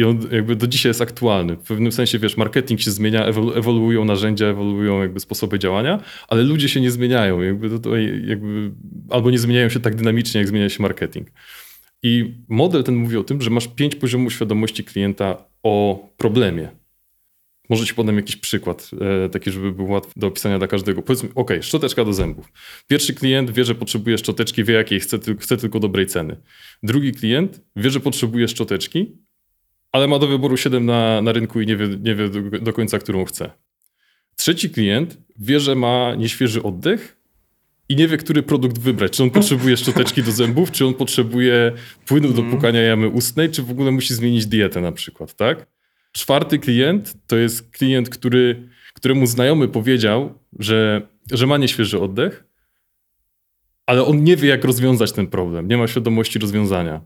i 0.00 0.04
on 0.04 0.18
jakby 0.32 0.56
do 0.56 0.66
dzisiaj 0.66 0.90
jest 0.90 1.00
aktualny. 1.00 1.56
W 1.56 1.62
pewnym 1.62 1.92
sensie, 1.92 2.18
wiesz, 2.18 2.36
marketing 2.36 2.80
się 2.80 2.90
zmienia, 2.90 3.24
ewoluują 3.54 4.04
narzędzia, 4.04 4.46
ewoluują 4.46 5.02
jakby 5.02 5.20
sposoby 5.20 5.58
działania, 5.58 6.02
ale 6.28 6.42
ludzie 6.42 6.68
się 6.68 6.80
nie 6.80 6.90
zmieniają. 6.90 7.42
Jakby, 7.42 7.80
to, 7.80 7.96
jakby 8.26 8.72
albo 9.10 9.30
nie 9.30 9.38
zmieniają 9.38 9.68
się 9.68 9.80
tak 9.80 9.94
dynamicznie, 9.94 10.38
jak 10.38 10.48
zmienia 10.48 10.68
się 10.68 10.82
marketing. 10.82 11.28
I 12.02 12.34
model 12.48 12.84
ten 12.84 12.94
mówi 12.94 13.16
o 13.16 13.24
tym, 13.24 13.42
że 13.42 13.50
masz 13.50 13.68
pięć 13.68 13.94
poziomów 13.94 14.32
świadomości 14.32 14.84
klienta 14.84 15.44
o 15.62 16.08
problemie. 16.16 16.68
Może 17.68 17.84
ci 17.84 17.94
podam 17.94 18.16
jakiś 18.16 18.36
przykład, 18.36 18.90
e, 19.24 19.28
taki, 19.28 19.50
żeby 19.50 19.72
był 19.72 19.90
łatwy 19.90 20.20
do 20.20 20.26
opisania 20.26 20.58
dla 20.58 20.66
każdego. 20.66 21.02
Powiedzmy, 21.02 21.28
ok, 21.34 21.50
szczoteczka 21.60 22.04
do 22.04 22.12
zębów. 22.12 22.52
Pierwszy 22.88 23.14
klient 23.14 23.50
wie, 23.50 23.64
że 23.64 23.74
potrzebuje 23.74 24.18
szczoteczki, 24.18 24.64
wie 24.64 24.74
jakiej 24.74 25.00
chce, 25.00 25.18
chce 25.38 25.56
tylko 25.56 25.80
dobrej 25.80 26.06
ceny. 26.06 26.36
Drugi 26.82 27.12
klient 27.12 27.60
wie, 27.76 27.90
że 27.90 28.00
potrzebuje 28.00 28.48
szczoteczki, 28.48 29.16
ale 29.92 30.08
ma 30.08 30.18
do 30.18 30.26
wyboru 30.26 30.56
7 30.56 30.86
na, 30.86 31.22
na 31.22 31.32
rynku 31.32 31.60
i 31.60 31.66
nie 31.66 31.76
wie, 31.76 31.88
nie 31.88 32.14
wie 32.14 32.28
do, 32.28 32.40
do 32.60 32.72
końca, 32.72 32.98
którą 32.98 33.24
chce. 33.24 33.50
Trzeci 34.36 34.70
klient 34.70 35.18
wie, 35.38 35.60
że 35.60 35.74
ma 35.74 36.14
nieświeży 36.14 36.62
oddech 36.62 37.16
i 37.88 37.96
nie 37.96 38.08
wie, 38.08 38.16
który 38.16 38.42
produkt 38.42 38.78
wybrać. 38.78 39.12
Czy 39.12 39.22
on 39.22 39.30
potrzebuje 39.30 39.76
szczoteczki 39.76 40.22
do 40.22 40.32
zębów, 40.32 40.70
czy 40.70 40.86
on 40.86 40.94
potrzebuje 40.94 41.72
płynu 42.06 42.28
do 42.28 42.42
mhm. 42.42 42.50
pukania 42.50 42.80
jamy 42.80 43.08
ustnej, 43.08 43.50
czy 43.50 43.62
w 43.62 43.70
ogóle 43.70 43.90
musi 43.90 44.14
zmienić 44.14 44.46
dietę 44.46 44.80
na 44.80 44.92
przykład, 44.92 45.34
tak? 45.34 45.66
Czwarty 46.12 46.58
klient 46.58 47.14
to 47.26 47.36
jest 47.36 47.70
klient, 47.70 48.08
który, 48.08 48.68
któremu 48.94 49.26
znajomy 49.26 49.68
powiedział, 49.68 50.38
że, 50.58 51.02
że 51.32 51.46
ma 51.46 51.58
nieświeży 51.58 52.00
oddech, 52.00 52.44
ale 53.86 54.04
on 54.04 54.24
nie 54.24 54.36
wie, 54.36 54.48
jak 54.48 54.64
rozwiązać 54.64 55.12
ten 55.12 55.26
problem, 55.26 55.68
nie 55.68 55.76
ma 55.76 55.86
świadomości 55.86 56.38
rozwiązania. 56.38 57.00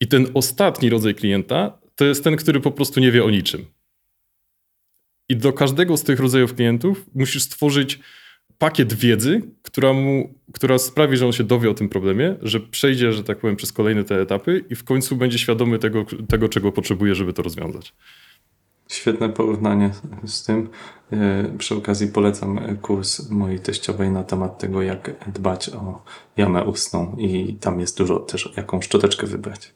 I 0.00 0.08
ten 0.08 0.26
ostatni 0.34 0.90
rodzaj 0.90 1.14
klienta 1.14 1.79
to 2.00 2.04
jest 2.04 2.24
ten, 2.24 2.36
który 2.36 2.60
po 2.60 2.70
prostu 2.70 3.00
nie 3.00 3.12
wie 3.12 3.24
o 3.24 3.30
niczym. 3.30 3.66
I 5.28 5.36
do 5.36 5.52
każdego 5.52 5.96
z 5.96 6.02
tych 6.02 6.20
rodzajów 6.20 6.54
klientów 6.54 7.06
musisz 7.14 7.42
stworzyć 7.42 8.00
pakiet 8.58 8.94
wiedzy, 8.94 9.42
która, 9.62 9.92
mu, 9.92 10.34
która 10.52 10.78
sprawi, 10.78 11.16
że 11.16 11.26
on 11.26 11.32
się 11.32 11.44
dowie 11.44 11.70
o 11.70 11.74
tym 11.74 11.88
problemie, 11.88 12.36
że 12.42 12.60
przejdzie, 12.60 13.12
że 13.12 13.24
tak 13.24 13.38
powiem, 13.38 13.56
przez 13.56 13.72
kolejne 13.72 14.04
te 14.04 14.20
etapy 14.20 14.64
i 14.70 14.74
w 14.74 14.84
końcu 14.84 15.16
będzie 15.16 15.38
świadomy 15.38 15.78
tego, 15.78 16.04
tego 16.28 16.48
czego 16.48 16.72
potrzebuje, 16.72 17.14
żeby 17.14 17.32
to 17.32 17.42
rozwiązać. 17.42 17.94
Świetne 18.88 19.28
porównanie 19.28 19.90
z 20.24 20.44
tym. 20.44 20.68
E, 21.12 21.52
przy 21.58 21.74
okazji 21.74 22.08
polecam 22.08 22.76
kurs 22.82 23.30
mojej 23.30 23.60
teściowej 23.60 24.10
na 24.10 24.24
temat 24.24 24.58
tego, 24.58 24.82
jak 24.82 25.30
dbać 25.32 25.68
o 25.68 26.02
jamę 26.36 26.64
ustną 26.64 27.16
i 27.18 27.54
tam 27.54 27.80
jest 27.80 27.98
dużo 27.98 28.18
też, 28.18 28.52
jaką 28.56 28.82
szczoteczkę 28.82 29.26
wybrać. 29.26 29.72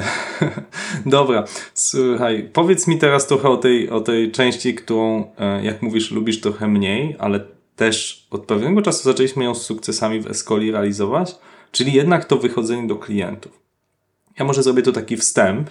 Dobra, 1.06 1.44
słuchaj, 1.74 2.50
powiedz 2.52 2.86
mi 2.86 2.98
teraz 2.98 3.26
trochę 3.26 3.48
o 3.48 3.56
tej, 3.56 3.90
o 3.90 4.00
tej 4.00 4.32
części, 4.32 4.74
którą, 4.74 5.30
e, 5.38 5.64
jak 5.64 5.82
mówisz, 5.82 6.10
lubisz 6.10 6.40
trochę 6.40 6.68
mniej, 6.68 7.16
ale 7.18 7.40
też 7.76 8.26
od 8.30 8.46
pewnego 8.46 8.82
czasu 8.82 9.04
zaczęliśmy 9.04 9.44
ją 9.44 9.54
z 9.54 9.62
sukcesami 9.62 10.20
w 10.20 10.26
Escoli 10.26 10.72
realizować, 10.72 11.34
czyli 11.72 11.92
jednak 11.92 12.24
to 12.24 12.36
wychodzenie 12.36 12.86
do 12.86 12.96
klientów. 12.96 13.62
Ja 14.38 14.44
może 14.44 14.62
zrobię 14.62 14.82
tu 14.82 14.92
taki 14.92 15.16
wstęp 15.16 15.70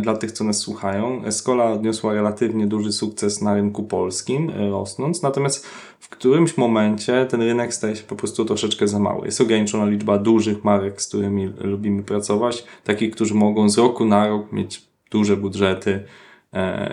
dla 0.00 0.16
tych, 0.16 0.32
co 0.32 0.44
nas 0.44 0.58
słuchają. 0.58 1.24
Escola 1.24 1.72
odniosła 1.72 2.14
relatywnie 2.14 2.66
duży 2.66 2.92
sukces 2.92 3.42
na 3.42 3.54
rynku 3.54 3.82
polskim, 3.82 4.50
e, 4.50 4.70
rosnąc, 4.70 5.22
natomiast 5.22 5.66
w 6.00 6.08
którymś 6.08 6.56
momencie 6.56 7.26
ten 7.26 7.42
rynek 7.42 7.74
staje 7.74 7.96
się 7.96 8.02
po 8.02 8.16
prostu 8.16 8.44
troszeczkę 8.44 8.88
za 8.88 8.98
mały. 8.98 9.26
Jest 9.26 9.40
ograniczona 9.40 9.86
liczba 9.86 10.18
dużych 10.18 10.64
marek, 10.64 11.02
z 11.02 11.08
którymi 11.08 11.46
lubimy 11.46 12.02
pracować, 12.02 12.64
takich, 12.84 13.14
którzy 13.14 13.34
mogą 13.34 13.68
z 13.68 13.78
roku 13.78 14.04
na 14.04 14.28
rok 14.28 14.52
mieć 14.52 14.82
duże 15.10 15.36
budżety, 15.36 15.90
e, 15.90 16.23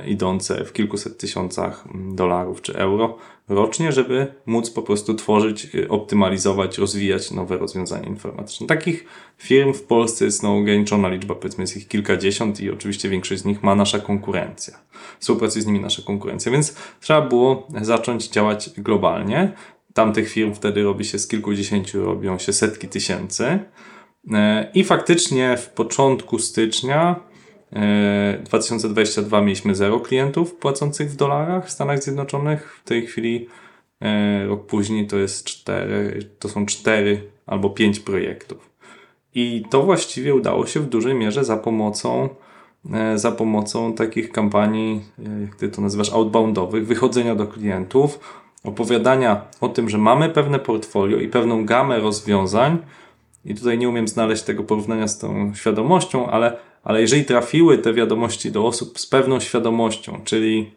idące 0.08 0.66
w 0.66 0.74
kilkuset 0.74 1.18
tysiącach 1.18 1.84
dolarów 2.14 2.62
czy 2.62 2.78
euro 2.78 3.18
rocznie, 3.50 3.92
żeby 3.92 4.34
móc 4.46 4.70
po 4.70 4.82
prostu 4.82 5.14
tworzyć, 5.14 5.76
y, 5.76 5.90
optymalizować, 5.90 6.78
rozwijać 6.78 7.32
nowe 7.32 7.58
rozwiązania 7.58 8.08
informatyczne. 8.08 8.68
Takich 8.68 9.06
firm 9.38 9.74
w 9.74 9.82
Polsce 9.82 10.26
jest 10.26 10.44
no, 10.44 10.58
ograniczona 10.58 11.10
liczba, 11.10 11.36
powiedzmy 11.36 11.64
jest 11.64 11.78
ich 11.78 11.88
kilkadziesiąt 11.88 12.60
i 12.60 12.72
oczywiście 12.72 13.10
większość 13.10 13.42
z 13.42 13.46
nich 13.46 13.64
ma 13.64 13.76
nasza 13.76 14.00
konkurencja. 14.00 14.78
Współpracuje 15.20 15.64
z 15.64 15.66
nimi 15.66 15.80
nasza 15.80 16.02
konkurencja, 16.02 16.52
więc 16.52 16.76
trzeba 17.00 17.22
było 17.22 17.68
zacząć 17.82 18.28
działać 18.28 18.70
globalnie. 18.78 19.52
Tamtych 19.94 20.30
firm 20.30 20.54
wtedy 20.54 20.84
robi 20.84 21.06
się 21.06 21.20
z 21.20 21.28
kilkudziesięciu, 21.28 22.06
robią 22.06 22.38
się 22.38 22.54
setki 22.54 22.88
tysięcy. 22.88 23.60
E, 24.34 24.72
I 24.74 24.84
faktycznie 24.84 25.58
w 25.58 25.70
początku 25.70 26.40
stycznia 26.40 27.31
2022 27.72 29.38
e, 29.38 29.42
mieliśmy 29.42 29.76
0 29.76 30.00
klientów 30.00 30.56
płacących 30.56 31.12
w 31.12 31.16
dolarach 31.16 31.68
w 31.68 31.72
Stanach 31.72 32.04
Zjednoczonych. 32.04 32.76
W 32.76 32.88
tej 32.88 33.08
chwili 33.08 33.48
e, 34.02 34.46
rok 34.46 34.66
później 34.66 35.08
to 35.08 35.18
jest 35.18 35.46
4, 35.46 36.30
to 36.40 36.50
są 36.50 36.66
4 36.66 37.30
albo 37.46 37.70
5 37.70 38.00
projektów. 38.00 38.72
I 39.36 39.64
to 39.70 39.84
właściwie 39.84 40.36
udało 40.36 40.66
się 40.66 40.80
w 40.80 40.90
dużej 40.90 41.16
mierze 41.16 41.44
za 41.44 41.58
pomocą 41.58 42.30
e, 42.94 43.18
za 43.18 43.32
pomocą 43.32 43.94
takich 43.94 44.32
kampanii, 44.32 45.02
jak 45.42 45.56
ty 45.56 45.70
to 45.70 45.82
nazywasz, 45.82 46.14
outboundowych, 46.14 46.88
wychodzenia 46.88 47.36
do 47.36 47.48
klientów, 47.48 48.20
opowiadania 48.64 49.42
o 49.62 49.70
tym, 49.70 49.90
że 49.90 49.98
mamy 49.98 50.30
pewne 50.30 50.60
portfolio 50.60 51.20
i 51.20 51.28
pewną 51.28 51.66
gamę 51.66 52.00
rozwiązań. 52.00 52.78
I 53.46 53.56
tutaj 53.56 53.78
nie 53.78 53.90
umiem 53.90 54.08
znaleźć 54.08 54.44
tego 54.44 54.64
porównania 54.64 55.08
z 55.08 55.20
tą 55.20 55.54
świadomością, 55.54 56.28
ale 56.28 56.58
ale 56.84 57.02
jeżeli 57.02 57.26
trafiły 57.26 57.78
te 57.78 57.94
wiadomości 57.94 58.52
do 58.52 58.66
osób 58.66 59.00
z 59.00 59.08
pewną 59.08 59.40
świadomością, 59.40 60.22
czyli 60.24 60.72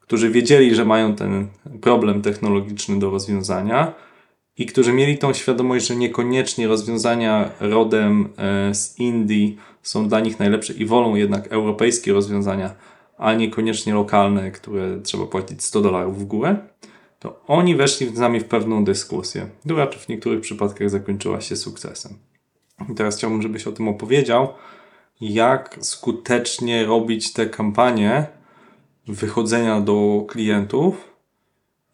którzy 0.00 0.30
wiedzieli, 0.30 0.74
że 0.74 0.84
mają 0.84 1.14
ten 1.14 1.48
problem 1.80 2.22
technologiczny 2.22 2.98
do 2.98 3.10
rozwiązania 3.10 3.94
i 4.56 4.66
którzy 4.66 4.92
mieli 4.92 5.18
tą 5.18 5.32
świadomość, 5.32 5.86
że 5.86 5.96
niekoniecznie 5.96 6.68
rozwiązania 6.68 7.50
rodem 7.60 8.28
e, 8.36 8.74
z 8.74 8.98
Indii 8.98 9.56
są 9.82 10.08
dla 10.08 10.20
nich 10.20 10.38
najlepsze 10.38 10.72
i 10.72 10.86
wolą 10.86 11.14
jednak 11.14 11.52
europejskie 11.52 12.12
rozwiązania, 12.12 12.74
a 13.18 13.34
niekoniecznie 13.34 13.94
lokalne, 13.94 14.50
które 14.50 15.00
trzeba 15.02 15.26
płacić 15.26 15.64
100 15.64 15.80
dolarów 15.80 16.18
w 16.18 16.24
górę, 16.24 16.56
to 17.18 17.40
oni 17.46 17.76
weszli 17.76 18.16
z 18.16 18.18
nami 18.18 18.40
w 18.40 18.44
pewną 18.44 18.84
dyskusję, 18.84 19.46
która 19.64 19.86
w 19.86 20.08
niektórych 20.08 20.40
przypadkach 20.40 20.90
zakończyła 20.90 21.40
się 21.40 21.56
sukcesem. 21.56 22.12
I 22.92 22.94
teraz 22.94 23.16
chciałbym, 23.16 23.42
żebyś 23.42 23.66
o 23.66 23.72
tym 23.72 23.88
opowiedział, 23.88 24.48
jak 25.20 25.78
skutecznie 25.80 26.86
robić 26.86 27.32
te 27.32 27.46
kampanie 27.46 28.26
wychodzenia 29.06 29.80
do 29.80 30.24
klientów, 30.28 31.14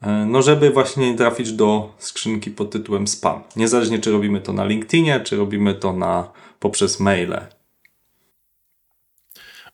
e, 0.02 0.26
no 0.26 0.42
żeby 0.42 0.70
właśnie 0.70 1.14
trafić 1.14 1.52
do 1.52 1.94
skrzynki 1.98 2.50
pod 2.50 2.70
tytułem 2.70 3.06
spam. 3.06 3.42
Niezależnie 3.56 3.98
czy 3.98 4.12
robimy 4.12 4.40
to 4.40 4.52
na 4.52 4.64
LinkedInie, 4.64 5.20
czy 5.20 5.36
robimy 5.36 5.74
to 5.74 5.92
na, 5.92 6.32
poprzez 6.60 7.00
maile. 7.00 7.40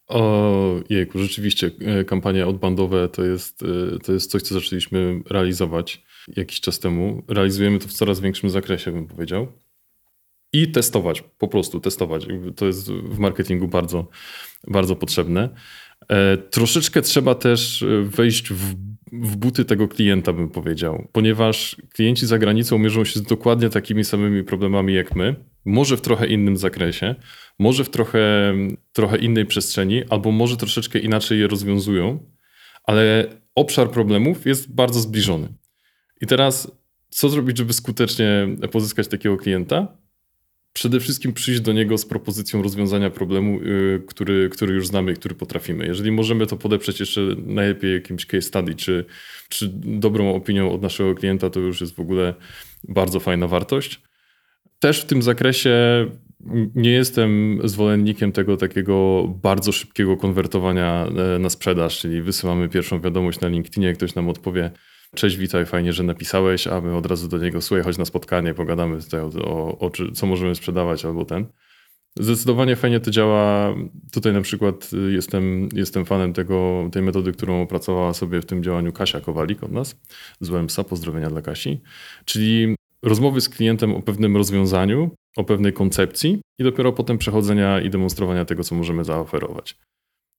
O 0.09 0.75
jejku, 0.91 1.19
rzeczywiście 1.19 1.71
e, 1.81 2.05
kampanie 2.05 2.47
odbandowe 2.47 3.09
to 3.09 3.25
jest, 3.25 3.63
e, 3.63 3.99
to 3.99 4.13
jest 4.13 4.31
coś, 4.31 4.43
co 4.43 4.55
zaczęliśmy 4.55 5.21
realizować 5.31 6.05
jakiś 6.37 6.61
czas 6.61 6.79
temu. 6.79 7.23
Realizujemy 7.29 7.79
to 7.79 7.89
w 7.89 7.93
coraz 7.93 8.21
większym 8.21 8.51
zakresie, 8.51 8.93
bym 8.93 9.07
powiedział. 9.07 9.62
I 10.53 10.73
testować, 10.73 11.25
po 11.39 11.49
prostu 11.49 11.81
testować. 11.81 12.27
To 12.57 12.67
jest 12.67 12.93
w 12.93 13.19
marketingu 13.19 13.69
bardzo, 13.69 14.09
bardzo 14.69 14.97
potrzebne. 14.97 15.49
E, 16.09 16.37
troszeczkę 16.37 17.03
trzeba 17.03 17.35
też 17.35 17.83
e, 17.83 18.03
wejść 18.03 18.53
w, 18.53 18.75
w, 19.13 19.37
buty 19.37 19.65
tego 19.65 19.89
klienta, 19.89 20.33
bym 20.33 20.49
powiedział, 20.49 21.09
ponieważ 21.13 21.77
klienci 21.93 22.27
za 22.27 22.39
granicą 22.39 22.79
mierzą 22.79 23.05
się 23.05 23.21
z 23.21 23.23
dokładnie 23.23 23.71
takimi 23.71 24.05
samymi 24.05 24.45
problemami 24.45 24.95
jak 24.95 25.17
my, 25.17 25.37
może 25.65 25.97
w 25.97 26.01
trochę 26.01 26.27
innym 26.27 26.57
zakresie, 26.57 27.15
może 27.59 27.85
w 27.85 27.91
trochę, 27.91 28.55
trochę 28.93 29.19
innej 29.19 29.47
przestrzeni, 29.47 30.03
albo 30.11 30.33
może 30.33 30.57
troszeczkę 30.57 30.99
inaczej 30.99 31.41
je 31.41 31.47
rozwiązują, 31.47 32.19
ale 32.85 33.27
obszar 33.55 33.91
problemów 33.91 34.47
jest 34.47 34.75
bardzo 34.75 35.01
zbliżony. 35.01 35.49
I 36.21 36.27
teraz, 36.27 36.71
co 37.09 37.29
zrobić, 37.29 37.59
żeby 37.59 37.73
skutecznie 37.73 38.49
pozyskać 38.73 39.09
takiego 39.09 39.37
klienta? 39.37 40.02
Przede 40.73 41.01
wszystkim 41.01 41.33
przyjść 41.33 41.61
do 41.61 41.73
niego 41.73 41.99
z 41.99 42.07
propozycją 42.07 42.63
rozwiązania 42.63 43.11
problemu, 43.11 43.61
y, 43.61 44.03
który, 44.07 44.49
który 44.49 44.75
już 44.75 44.87
znamy 44.87 45.13
i 45.13 45.15
który 45.15 45.35
potrafimy. 45.35 45.87
Jeżeli 45.87 46.13
możemy 46.13 46.47
to 46.47 46.57
podeprzeć 46.57 47.01
jeszcze 47.01 47.21
najlepiej 47.47 47.95
jakimś 47.95 48.27
case 48.27 48.43
study, 48.43 48.75
czy, 48.75 49.05
czy 49.49 49.71
dobrą 49.75 50.35
opinią 50.35 50.73
od 50.73 50.83
naszego 50.83 51.15
klienta, 51.15 51.51
to 51.51 51.61
już 51.61 51.81
jest 51.81 51.95
w 51.95 52.01
ogóle 52.01 52.35
bardzo 52.89 53.21
fajna 53.21 53.49
wartość. 53.49 54.01
Też 54.79 55.01
w 55.01 55.05
tym 55.05 55.23
zakresie 55.23 56.07
nie 56.75 56.91
jestem 56.91 57.61
zwolennikiem 57.65 58.33
tego 58.33 58.57
takiego 58.57 59.25
bardzo 59.43 59.73
szybkiego 59.73 60.17
konwertowania 60.17 61.07
e, 61.35 61.39
na 61.39 61.51
sprzedaż, 61.51 61.99
czyli 61.99 62.23
wysyłamy 62.23 62.69
pierwszą 62.69 63.01
wiadomość 63.01 63.41
na 63.41 63.49
LinkedInie, 63.49 63.93
ktoś 63.93 64.15
nam 64.15 64.29
odpowie, 64.29 64.71
Cześć, 65.15 65.37
witaj, 65.37 65.67
fajnie, 65.67 65.93
że 65.93 66.03
napisałeś, 66.03 66.67
a 66.67 66.81
my 66.81 66.97
od 66.97 67.07
razu 67.07 67.29
do 67.29 67.39
niego, 67.39 67.61
słuchaj, 67.61 67.85
chodź 67.85 67.99
na 67.99 68.05
spotkanie, 68.05 68.55
pogadamy 68.55 69.03
tutaj 69.03 69.21
o, 69.21 69.31
o, 69.45 69.79
o 69.79 69.91
co 70.15 70.27
możemy 70.27 70.55
sprzedawać 70.55 71.05
albo 71.05 71.25
ten. 71.25 71.47
Zdecydowanie 72.19 72.77
fajnie 72.77 73.01
to 73.01 73.11
działa. 73.11 73.75
Tutaj 74.13 74.33
na 74.33 74.41
przykład 74.41 74.91
jestem, 75.09 75.69
jestem 75.75 76.05
fanem 76.05 76.33
tego, 76.33 76.89
tej 76.93 77.03
metody, 77.03 77.33
którą 77.33 77.63
opracowała 77.63 78.15
sobie 78.15 78.41
w 78.41 78.47
tym 78.47 78.63
działaniu 78.63 78.93
Kasia 78.93 79.21
Kowalik 79.21 79.63
od 79.63 79.73
nas 79.73 80.01
z 80.41 80.49
WMSA. 80.49 80.85
Pozdrowienia 80.85 81.31
dla 81.31 81.43
Kasi. 81.43 81.81
Czyli 82.25 82.77
rozmowy 83.03 83.41
z 83.41 83.49
klientem 83.49 83.95
o 83.95 84.03
pewnym 84.03 84.37
rozwiązaniu, 84.37 85.11
o 85.37 85.45
pewnej 85.45 85.73
koncepcji 85.73 86.41
i 86.59 86.65
dopiero 86.65 86.93
potem 86.93 87.19
przechodzenia 87.19 87.81
i 87.81 87.91
demonstrowania 87.91 88.45
tego, 88.45 88.65
co 88.65 88.75
możemy 88.75 89.05
zaoferować. 89.05 89.79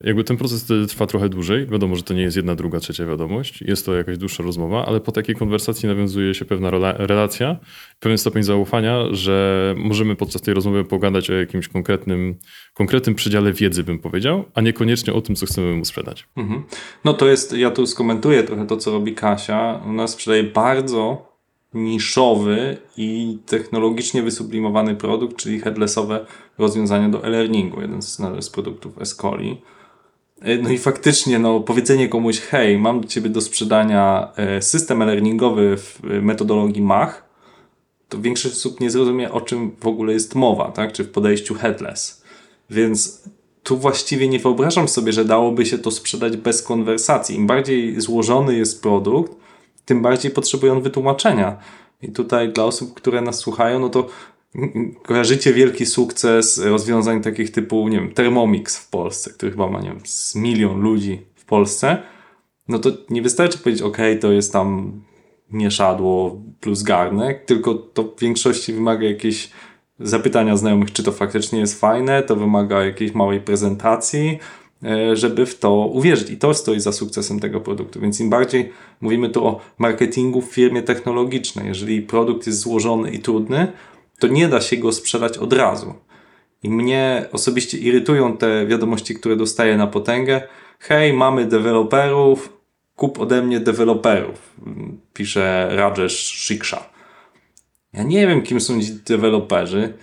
Jakby 0.03 0.23
ten 0.23 0.37
proces 0.37 0.65
trwa 0.87 1.07
trochę 1.07 1.29
dłużej. 1.29 1.67
Wiadomo, 1.67 1.95
że 1.95 2.03
to 2.03 2.13
nie 2.13 2.21
jest 2.21 2.37
jedna, 2.37 2.55
druga, 2.55 2.79
trzecia 2.79 3.05
wiadomość. 3.05 3.61
Jest 3.61 3.85
to 3.85 3.93
jakaś 3.93 4.17
dłuższa 4.17 4.43
rozmowa, 4.43 4.85
ale 4.85 4.99
po 4.99 5.11
takiej 5.11 5.35
konwersacji 5.35 5.87
nawiązuje 5.89 6.33
się 6.33 6.45
pewna 6.45 6.69
relacja, 6.97 7.59
pewien 7.99 8.17
stopień 8.17 8.43
zaufania, 8.43 9.03
że 9.11 9.75
możemy 9.77 10.15
podczas 10.15 10.41
tej 10.41 10.53
rozmowy 10.53 10.85
pogadać 10.85 11.29
o 11.29 11.33
jakimś 11.33 11.67
konkretnym, 11.67 12.35
konkretnym 12.73 13.15
przedziale 13.15 13.53
wiedzy, 13.53 13.83
bym 13.83 13.99
powiedział, 13.99 14.45
a 14.53 14.61
niekoniecznie 14.61 15.13
o 15.13 15.21
tym, 15.21 15.35
co 15.35 15.45
chcemy 15.45 15.75
mu 15.75 15.85
sprzedać. 15.85 16.27
Mhm. 16.35 16.63
No 17.05 17.13
to 17.13 17.27
jest, 17.27 17.53
ja 17.53 17.71
tu 17.71 17.87
skomentuję 17.87 18.43
trochę 18.43 18.67
to, 18.67 18.77
co 18.77 18.91
robi 18.91 19.15
Kasia. 19.15 19.81
Ona 19.85 20.07
sprzedaje 20.07 20.43
bardzo 20.43 21.33
niszowy 21.73 22.77
i 22.97 23.37
technologicznie 23.45 24.23
wysublimowany 24.23 24.95
produkt, 24.95 25.37
czyli 25.37 25.59
headlessowe 25.59 26.25
rozwiązania 26.57 27.09
do 27.09 27.23
e-learningu, 27.23 27.81
jeden 27.81 28.01
z, 28.01 28.21
z 28.39 28.49
produktów 28.49 29.01
Escoli. 29.01 29.61
E, 30.43 30.57
no 30.57 30.69
i 30.69 30.77
faktycznie, 30.77 31.39
no, 31.39 31.59
powiedzenie 31.59 32.09
komuś, 32.09 32.39
hej, 32.39 32.77
mam 32.77 33.01
do 33.01 33.07
ciebie 33.07 33.29
do 33.29 33.41
sprzedania 33.41 34.31
e, 34.35 34.61
system 34.61 35.01
e-learningowy 35.01 35.77
w 35.77 35.99
e, 36.05 36.21
metodologii 36.21 36.81
Mach, 36.81 37.23
to 38.09 38.21
większość 38.21 38.55
osób 38.55 38.79
nie 38.79 38.89
zrozumie, 38.89 39.31
o 39.31 39.41
czym 39.41 39.75
w 39.79 39.87
ogóle 39.87 40.13
jest 40.13 40.35
mowa, 40.35 40.71
tak? 40.71 40.93
Czy 40.93 41.03
w 41.03 41.11
podejściu 41.11 41.55
headless. 41.55 42.23
Więc 42.69 43.23
tu 43.63 43.77
właściwie 43.77 44.27
nie 44.27 44.39
wyobrażam 44.39 44.87
sobie, 44.87 45.13
że 45.13 45.25
dałoby 45.25 45.65
się 45.65 45.77
to 45.77 45.91
sprzedać 45.91 46.37
bez 46.37 46.61
konwersacji. 46.61 47.35
Im 47.35 47.47
bardziej 47.47 48.01
złożony 48.01 48.55
jest 48.57 48.81
produkt, 48.81 49.33
tym 49.85 50.01
bardziej 50.01 50.31
potrzebuje 50.31 50.71
on 50.71 50.81
wytłumaczenia. 50.81 51.57
I 52.01 52.11
tutaj 52.11 52.53
dla 52.53 52.63
osób, 52.63 52.93
które 52.93 53.21
nas 53.21 53.39
słuchają, 53.39 53.79
no 53.79 53.89
to 53.89 54.07
kojarzycie 55.07 55.53
wielki 55.53 55.85
sukces 55.85 56.59
rozwiązań 56.59 57.21
takich 57.21 57.51
typu, 57.51 57.87
nie 57.87 57.99
wiem, 57.99 58.13
Thermomix 58.13 58.77
w 58.77 58.89
Polsce, 58.89 59.31
który 59.31 59.51
chyba 59.51 59.67
ma, 59.67 59.81
nie 59.81 59.89
wiem, 59.89 59.99
z 60.03 60.35
milion 60.35 60.81
ludzi 60.81 61.21
w 61.35 61.45
Polsce, 61.45 62.03
no 62.67 62.79
to 62.79 62.89
nie 63.09 63.21
wystarczy 63.21 63.57
powiedzieć, 63.57 63.81
ok, 63.81 63.97
to 64.21 64.31
jest 64.31 64.53
tam 64.53 65.01
mieszadło 65.51 66.41
plus 66.59 66.83
garnek, 66.83 67.45
tylko 67.45 67.73
to 67.73 68.03
w 68.03 68.19
większości 68.19 68.73
wymaga 68.73 69.07
jakiejś 69.07 69.49
zapytania 69.99 70.57
znajomych, 70.57 70.91
czy 70.91 71.03
to 71.03 71.11
faktycznie 71.11 71.59
jest 71.59 71.79
fajne, 71.79 72.23
to 72.23 72.35
wymaga 72.35 72.85
jakiejś 72.85 73.13
małej 73.13 73.39
prezentacji, 73.39 74.39
e, 74.83 75.15
żeby 75.15 75.45
w 75.45 75.59
to 75.59 75.73
uwierzyć. 75.73 76.29
I 76.29 76.37
to 76.37 76.53
stoi 76.53 76.79
za 76.79 76.91
sukcesem 76.91 77.39
tego 77.39 77.61
produktu. 77.61 77.99
Więc 77.99 78.19
im 78.19 78.29
bardziej 78.29 78.71
mówimy 79.01 79.29
tu 79.29 79.47
o 79.47 79.59
marketingu 79.77 80.41
w 80.41 80.53
firmie 80.53 80.81
technologicznej, 80.81 81.67
jeżeli 81.67 82.01
produkt 82.01 82.47
jest 82.47 82.59
złożony 82.59 83.11
i 83.11 83.19
trudny, 83.19 83.67
to 84.19 84.27
nie 84.27 84.47
da 84.47 84.61
się 84.61 84.77
go 84.77 84.91
sprzedać 84.91 85.37
od 85.37 85.53
razu. 85.53 85.93
I 86.63 86.69
mnie 86.69 87.25
osobiście 87.31 87.77
irytują 87.77 88.37
te 88.37 88.65
wiadomości, 88.65 89.15
które 89.15 89.35
dostaję 89.35 89.77
na 89.77 89.87
potęgę. 89.87 90.41
Hej, 90.79 91.13
mamy 91.13 91.45
deweloperów, 91.45 92.57
kup 92.95 93.19
ode 93.19 93.41
mnie 93.41 93.59
deweloperów, 93.59 94.55
pisze 95.13 95.69
Rajesh 95.71 96.45
Shiksha. 96.45 96.89
Ja 97.93 98.03
nie 98.03 98.27
wiem, 98.27 98.41
kim 98.41 98.61
są 98.61 98.81
ci 98.81 98.93
deweloperzy. 98.93 99.93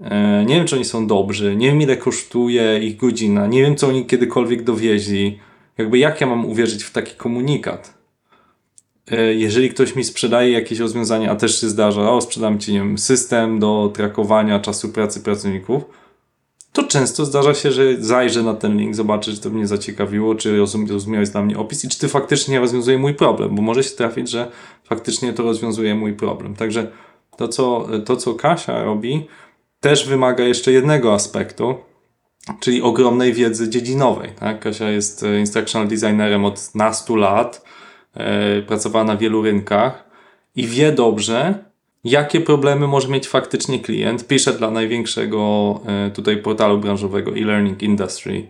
E, 0.00 0.44
nie 0.44 0.54
wiem, 0.54 0.66
czy 0.66 0.76
oni 0.76 0.84
są 0.84 1.06
dobrzy. 1.06 1.56
Nie 1.56 1.66
wiem, 1.66 1.82
ile 1.82 1.96
kosztuje 1.96 2.78
ich 2.78 2.96
godzina. 2.96 3.46
Nie 3.46 3.62
wiem, 3.62 3.76
co 3.76 3.88
oni 3.88 4.06
kiedykolwiek 4.06 4.62
dowieźli. 4.62 5.38
Jakby 5.78 5.98
jak 5.98 6.20
ja 6.20 6.26
mam 6.26 6.46
uwierzyć 6.46 6.84
w 6.84 6.92
taki 6.92 7.16
komunikat? 7.16 7.99
E, 9.10 9.34
jeżeli 9.34 9.70
ktoś 9.70 9.96
mi 9.96 10.04
sprzedaje 10.04 10.52
jakieś 10.52 10.78
rozwiązanie, 10.78 11.30
a 11.30 11.36
też 11.36 11.60
się 11.60 11.68
zdarza, 11.68 12.10
o 12.10 12.20
sprzedam 12.20 12.58
ci 12.58 12.72
nie 12.72 12.78
wiem, 12.78 12.98
system 12.98 13.58
do 13.58 13.90
trakowania 13.94 14.60
czasu 14.60 14.88
pracy 14.88 15.20
pracowników, 15.20 15.82
to 16.72 16.82
często 16.82 17.24
zdarza 17.24 17.54
się, 17.54 17.72
że 17.72 17.96
zajrzę 17.98 18.42
na 18.42 18.54
ten 18.54 18.76
link, 18.76 18.94
zobaczę, 18.94 19.32
czy 19.32 19.40
to 19.40 19.50
mnie 19.50 19.66
zaciekawiło, 19.66 20.34
czy 20.34 20.58
rozumiałeś 20.90 21.30
dla 21.30 21.42
mnie 21.42 21.58
opis 21.58 21.84
i 21.84 21.88
czy 21.88 21.98
ty 21.98 22.08
faktycznie 22.08 22.60
rozwiązuje 22.60 22.98
mój 22.98 23.14
problem, 23.14 23.54
bo 23.54 23.62
może 23.62 23.82
się 23.82 23.90
trafić, 23.90 24.30
że 24.30 24.50
faktycznie 24.84 25.32
to 25.32 25.42
rozwiązuje 25.42 25.94
mój 25.94 26.12
problem. 26.12 26.54
Także 26.54 26.90
to, 27.36 27.48
co, 27.48 27.88
to, 28.04 28.16
co 28.16 28.34
Kasia 28.34 28.82
robi, 28.82 29.26
też 29.80 30.08
wymaga 30.08 30.44
jeszcze 30.44 30.72
jednego 30.72 31.14
aspektu, 31.14 31.74
czyli 32.60 32.82
ogromnej 32.82 33.32
wiedzy 33.32 33.68
dziedzinowej. 33.68 34.30
Tak? 34.40 34.60
Kasia 34.60 34.90
jest 34.90 35.22
e, 35.22 35.40
instructional 35.40 35.88
designerem 35.88 36.44
od 36.44 36.74
nastu 36.74 37.16
lat, 37.16 37.64
pracowała 38.66 39.04
na 39.04 39.16
wielu 39.16 39.42
rynkach 39.42 40.10
i 40.56 40.66
wie 40.66 40.92
dobrze, 40.92 41.64
jakie 42.04 42.40
problemy 42.40 42.86
może 42.86 43.08
mieć 43.08 43.28
faktycznie 43.28 43.80
klient. 43.80 44.26
Pisze 44.26 44.52
dla 44.52 44.70
największego 44.70 45.80
e, 45.86 46.10
tutaj 46.10 46.36
portalu 46.36 46.78
branżowego 46.78 47.30
e-learning 47.30 47.82
industry. 47.82 48.48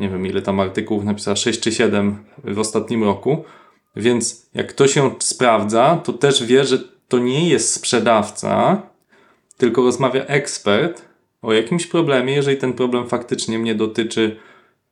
Nie 0.00 0.08
wiem 0.08 0.26
ile 0.26 0.42
tam 0.42 0.60
artykułów 0.60 1.04
napisała, 1.04 1.36
6 1.36 1.60
czy 1.60 1.72
7 1.72 2.24
w 2.44 2.58
ostatnim 2.58 3.04
roku. 3.04 3.44
Więc 3.96 4.46
jak 4.54 4.66
ktoś 4.66 4.92
się 4.92 5.10
sprawdza, 5.18 6.00
to 6.04 6.12
też 6.12 6.44
wie, 6.44 6.64
że 6.64 6.78
to 7.08 7.18
nie 7.18 7.48
jest 7.48 7.72
sprzedawca, 7.72 8.82
tylko 9.56 9.82
rozmawia 9.82 10.24
ekspert 10.24 11.02
o 11.42 11.52
jakimś 11.52 11.86
problemie. 11.86 12.34
Jeżeli 12.34 12.56
ten 12.56 12.72
problem 12.72 13.08
faktycznie 13.08 13.58
mnie 13.58 13.74
dotyczy, 13.74 14.36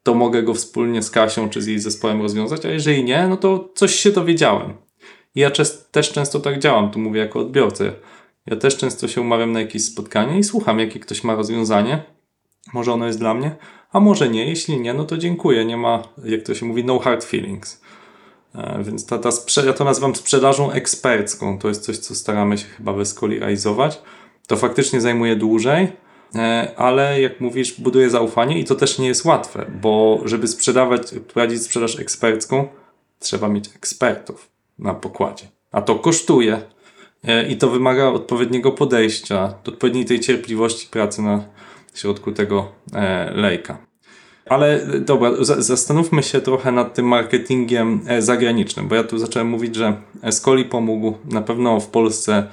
to 0.03 0.15
mogę 0.15 0.43
go 0.43 0.55
wspólnie 0.55 1.03
z 1.03 1.11
Kasią 1.11 1.49
czy 1.49 1.63
z 1.63 1.67
jej 1.67 1.79
zespołem 1.79 2.23
rozwiązać, 2.23 2.67
a 2.67 2.71
jeżeli 2.71 3.05
nie, 3.05 3.29
no 3.29 3.37
to 3.37 3.69
coś 3.75 3.95
się 3.95 4.11
dowiedziałem. 4.11 4.75
I 5.35 5.41
ja 5.41 5.51
też 5.91 6.13
często 6.13 6.41
tak 6.41 6.59
działam, 6.59 6.91
tu 6.91 6.99
mówię 6.99 7.21
jako 7.21 7.41
odbiorca. 7.41 7.85
Ja 8.47 8.57
też 8.57 8.77
często 8.77 9.09
się 9.09 9.21
umawiam 9.21 9.53
na 9.53 9.61
jakieś 9.61 9.85
spotkanie 9.85 10.39
i 10.39 10.45
słucham, 10.45 10.79
jakie 10.79 11.01
ktoś 11.01 11.25
ma 11.25 11.35
rozwiązanie. 11.35 12.03
Może 12.73 12.93
ono 12.93 13.07
jest 13.07 13.19
dla 13.19 13.35
mnie, 13.35 13.57
a 13.93 14.01
może 14.01 14.29
nie. 14.29 14.47
Jeśli 14.47 14.81
nie, 14.81 14.95
no 14.95 15.05
to 15.05 15.19
dziękuję. 15.19 15.65
Nie 15.65 15.77
ma, 15.77 16.03
jak 16.25 16.43
to 16.43 16.55
się 16.55 16.67
mówi, 16.67 16.85
no 16.85 16.99
hard 16.99 17.25
feelings. 17.25 17.83
E, 18.55 18.83
więc 18.85 19.07
ta, 19.07 19.19
ta 19.19 19.29
sprze- 19.29 19.67
ja 19.67 19.73
to 19.73 19.85
nazywam 19.85 20.15
sprzedażą 20.15 20.71
ekspercką. 20.71 21.59
To 21.59 21.69
jest 21.69 21.85
coś, 21.85 21.99
co 21.99 22.15
staramy 22.15 22.59
się 22.59 22.65
chyba 22.65 22.93
wyskoli 22.93 23.39
realizować. 23.39 24.03
To 24.47 24.57
faktycznie 24.57 25.01
zajmuje 25.01 25.37
dłużej, 25.37 25.89
ale 26.77 27.21
jak 27.21 27.41
mówisz, 27.41 27.81
buduje 27.81 28.11
zaufanie 28.11 28.59
i 28.59 28.65
to 28.65 28.75
też 28.75 28.99
nie 28.99 29.07
jest 29.07 29.25
łatwe, 29.25 29.67
bo 29.83 30.21
żeby 30.25 30.49
sprzedawać, 30.49 31.03
prowadzić 31.29 31.63
sprzedaż 31.63 31.99
ekspercką, 31.99 32.69
trzeba 33.19 33.49
mieć 33.49 33.69
ekspertów 33.77 34.49
na 34.79 34.95
pokładzie. 34.95 35.45
A 35.73 35.83
to 35.83 35.95
kosztuje 35.95 36.63
e, 37.25 37.49
i 37.49 37.57
to 37.57 37.71
wymaga 37.71 38.09
odpowiedniego 38.09 38.73
podejścia, 38.73 39.55
odpowiedniej 39.67 40.05
tej 40.05 40.21
cierpliwości 40.21 40.89
pracy 40.91 41.23
na 41.23 41.45
środku 41.95 42.33
tego 42.33 42.73
e, 42.95 43.31
lejka. 43.35 43.79
Ale 44.47 44.87
dobra, 45.01 45.31
zastanówmy 45.59 46.23
się 46.23 46.41
trochę 46.41 46.73
nad 46.73 46.95
tym 46.95 47.07
marketingiem 47.07 48.01
zagranicznym, 48.19 48.89
bo 48.89 48.95
ja 48.95 49.05
tu 49.05 49.19
zacząłem 49.19 49.49
mówić, 49.49 49.77
że 49.77 49.97
Escoli 50.23 50.65
pomógł 50.65 51.15
na 51.25 51.43
pewno 51.43 51.81
w 51.81 51.87
Polsce 51.87 52.37
e, 52.37 52.47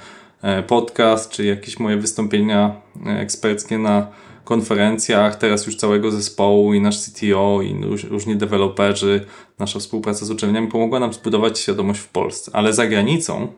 podcast, 0.66 1.30
czy 1.30 1.44
jakieś 1.44 1.78
moje 1.78 1.96
wystąpienia 1.96 2.80
e, 3.06 3.10
eksperckie 3.10 3.78
na 3.78 4.06
konferencjach, 4.44 5.36
teraz 5.36 5.66
już 5.66 5.76
całego 5.76 6.10
zespołu 6.10 6.74
i 6.74 6.80
nasz 6.80 6.98
CTO 7.00 7.62
i 7.62 7.84
różni 8.08 8.36
deweloperzy, 8.36 9.26
nasza 9.58 9.78
współpraca 9.78 10.26
z 10.26 10.30
uczelniami 10.30 10.68
pomogła 10.68 11.00
nam 11.00 11.12
zbudować 11.12 11.58
świadomość 11.58 12.00
w 12.00 12.08
Polsce. 12.08 12.50
Ale 12.54 12.72
za 12.72 12.86
granicą, 12.86 13.48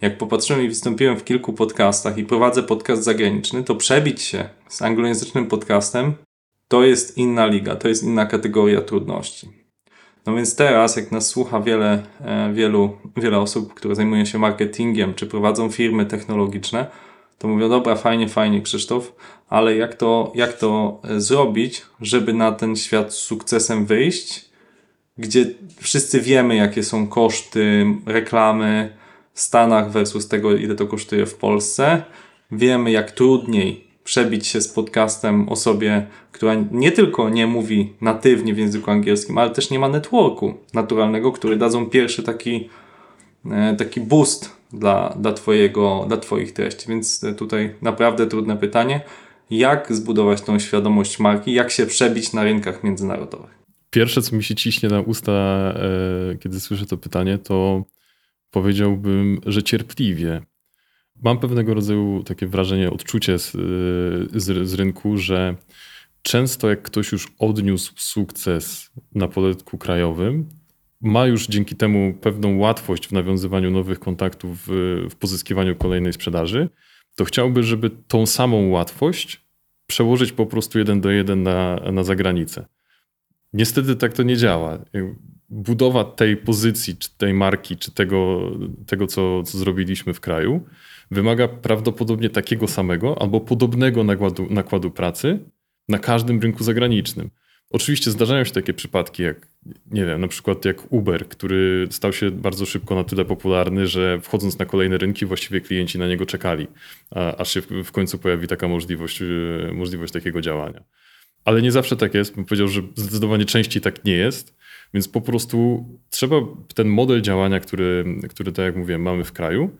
jak 0.00 0.18
popatrzyłem 0.18 0.62
i 0.62 0.68
wystąpiłem 0.68 1.16
w 1.16 1.24
kilku 1.24 1.52
podcastach 1.52 2.18
i 2.18 2.24
prowadzę 2.24 2.62
podcast 2.62 3.04
zagraniczny, 3.04 3.64
to 3.64 3.74
przebić 3.74 4.22
się 4.22 4.48
z 4.68 4.82
anglojęzycznym 4.82 5.46
podcastem 5.46 6.14
to 6.68 6.84
jest 6.84 7.18
inna 7.18 7.46
liga, 7.46 7.76
to 7.76 7.88
jest 7.88 8.02
inna 8.02 8.26
kategoria 8.26 8.80
trudności. 8.80 9.65
No 10.26 10.34
więc 10.34 10.56
teraz, 10.56 10.96
jak 10.96 11.12
nas 11.12 11.26
słucha 11.26 11.60
wiele, 11.60 12.02
e, 12.20 12.52
wielu, 12.52 12.96
wiele 13.16 13.38
osób, 13.38 13.74
które 13.74 13.94
zajmują 13.94 14.24
się 14.24 14.38
marketingiem, 14.38 15.14
czy 15.14 15.26
prowadzą 15.26 15.70
firmy 15.70 16.06
technologiczne, 16.06 16.86
to 17.38 17.48
mówią, 17.48 17.68
dobra, 17.68 17.96
fajnie, 17.96 18.28
fajnie 18.28 18.62
Krzysztof, 18.62 19.12
ale 19.48 19.76
jak 19.76 19.94
to, 19.94 20.32
jak 20.34 20.52
to 20.52 21.00
e, 21.04 21.20
zrobić, 21.20 21.82
żeby 22.00 22.32
na 22.32 22.52
ten 22.52 22.76
świat 22.76 23.14
z 23.14 23.16
sukcesem 23.16 23.86
wyjść, 23.86 24.44
gdzie 25.18 25.46
wszyscy 25.80 26.20
wiemy, 26.20 26.56
jakie 26.56 26.82
są 26.82 27.08
koszty 27.08 27.86
reklamy 28.06 28.96
w 29.32 29.40
Stanach 29.40 29.90
versus 29.90 30.28
tego, 30.28 30.56
ile 30.56 30.74
to 30.74 30.86
kosztuje 30.86 31.26
w 31.26 31.34
Polsce. 31.34 32.02
Wiemy, 32.52 32.90
jak 32.90 33.10
trudniej 33.10 33.85
przebić 34.06 34.46
się 34.46 34.60
z 34.60 34.68
podcastem 34.68 35.48
osobie, 35.48 36.06
która 36.32 36.54
nie 36.70 36.92
tylko 36.92 37.28
nie 37.28 37.46
mówi 37.46 37.92
natywnie 38.00 38.54
w 38.54 38.58
języku 38.58 38.90
angielskim, 38.90 39.38
ale 39.38 39.50
też 39.50 39.70
nie 39.70 39.78
ma 39.78 39.88
networku 39.88 40.54
naturalnego, 40.74 41.32
który 41.32 41.56
dadzą 41.56 41.86
pierwszy 41.86 42.22
taki, 42.22 42.68
e, 43.50 43.76
taki 43.76 44.00
boost 44.00 44.56
dla, 44.72 45.16
dla, 45.20 45.32
twojego, 45.32 46.04
dla 46.08 46.16
Twoich 46.16 46.52
treści. 46.52 46.88
Więc 46.88 47.24
tutaj 47.36 47.74
naprawdę 47.82 48.26
trudne 48.26 48.56
pytanie. 48.56 49.00
Jak 49.50 49.92
zbudować 49.94 50.42
tą 50.42 50.58
świadomość 50.58 51.18
marki? 51.18 51.52
Jak 51.52 51.70
się 51.70 51.86
przebić 51.86 52.32
na 52.32 52.44
rynkach 52.44 52.84
międzynarodowych? 52.84 53.58
Pierwsze, 53.90 54.22
co 54.22 54.36
mi 54.36 54.44
się 54.44 54.54
ciśnie 54.54 54.88
na 54.88 55.00
usta, 55.00 55.32
e, 55.32 56.36
kiedy 56.38 56.60
słyszę 56.60 56.86
to 56.86 56.96
pytanie, 56.96 57.38
to 57.38 57.84
powiedziałbym, 58.50 59.40
że 59.46 59.62
cierpliwie. 59.62 60.42
Mam 61.22 61.38
pewnego 61.38 61.74
rodzaju 61.74 62.22
takie 62.22 62.46
wrażenie, 62.46 62.90
odczucie 62.90 63.38
z, 63.38 63.52
z, 64.32 64.68
z 64.68 64.74
rynku, 64.74 65.16
że 65.18 65.56
często 66.22 66.68
jak 66.70 66.82
ktoś 66.82 67.12
już 67.12 67.28
odniósł 67.38 67.92
sukces 67.96 68.90
na 69.14 69.28
poletku 69.28 69.78
krajowym, 69.78 70.48
ma 71.00 71.26
już 71.26 71.46
dzięki 71.46 71.76
temu 71.76 72.14
pewną 72.20 72.58
łatwość 72.58 73.08
w 73.08 73.12
nawiązywaniu 73.12 73.70
nowych 73.70 73.98
kontaktów, 73.98 74.58
w, 74.66 75.06
w 75.10 75.16
pozyskiwaniu 75.16 75.76
kolejnej 75.76 76.12
sprzedaży, 76.12 76.68
to 77.16 77.24
chciałby, 77.24 77.62
żeby 77.62 77.90
tą 77.90 78.26
samą 78.26 78.68
łatwość 78.68 79.46
przełożyć 79.86 80.32
po 80.32 80.46
prostu 80.46 80.78
jeden 80.78 81.00
do 81.00 81.10
jeden 81.10 81.42
na, 81.42 81.80
na 81.92 82.04
zagranicę. 82.04 82.66
Niestety 83.52 83.96
tak 83.96 84.12
to 84.12 84.22
nie 84.22 84.36
działa. 84.36 84.78
Budowa 85.48 86.04
tej 86.04 86.36
pozycji, 86.36 86.96
czy 86.96 87.08
tej 87.18 87.34
marki, 87.34 87.76
czy 87.76 87.92
tego, 87.92 88.50
tego 88.86 89.06
co, 89.06 89.42
co 89.42 89.58
zrobiliśmy 89.58 90.14
w 90.14 90.20
kraju, 90.20 90.64
wymaga 91.10 91.48
prawdopodobnie 91.48 92.30
takiego 92.30 92.68
samego 92.68 93.22
albo 93.22 93.40
podobnego 93.40 94.04
nakładu, 94.04 94.46
nakładu 94.50 94.90
pracy 94.90 95.38
na 95.88 95.98
każdym 95.98 96.40
rynku 96.40 96.64
zagranicznym. 96.64 97.30
Oczywiście 97.70 98.10
zdarzają 98.10 98.44
się 98.44 98.52
takie 98.52 98.74
przypadki, 98.74 99.22
jak 99.22 99.48
nie 99.90 100.06
wiem, 100.06 100.20
na 100.20 100.28
przykład 100.28 100.64
jak 100.64 100.92
Uber, 100.92 101.28
który 101.28 101.88
stał 101.90 102.12
się 102.12 102.30
bardzo 102.30 102.66
szybko 102.66 102.94
na 102.94 103.04
tyle 103.04 103.24
popularny, 103.24 103.86
że 103.86 104.20
wchodząc 104.20 104.58
na 104.58 104.66
kolejne 104.66 104.98
rynki, 104.98 105.26
właściwie 105.26 105.60
klienci 105.60 105.98
na 105.98 106.08
niego 106.08 106.26
czekali, 106.26 106.66
aż 107.38 107.54
się 107.54 107.60
w 107.60 107.92
końcu 107.92 108.18
pojawi 108.18 108.48
taka 108.48 108.68
możliwość, 108.68 109.22
e, 109.22 109.26
możliwość 109.72 110.12
takiego 110.12 110.40
działania. 110.40 110.82
Ale 111.44 111.62
nie 111.62 111.72
zawsze 111.72 111.96
tak 111.96 112.14
jest. 112.14 112.34
Bym 112.34 112.44
powiedział, 112.44 112.68
że 112.68 112.82
zdecydowanie 112.94 113.44
częściej 113.44 113.82
tak 113.82 114.04
nie 114.04 114.16
jest. 114.16 114.56
Więc 114.94 115.08
po 115.08 115.20
prostu 115.20 115.84
trzeba 116.10 116.36
ten 116.74 116.88
model 116.88 117.22
działania, 117.22 117.60
który, 117.60 118.04
który 118.30 118.52
tak 118.52 118.64
jak 118.64 118.76
mówiłem, 118.76 119.02
mamy 119.02 119.24
w 119.24 119.32
kraju, 119.32 119.70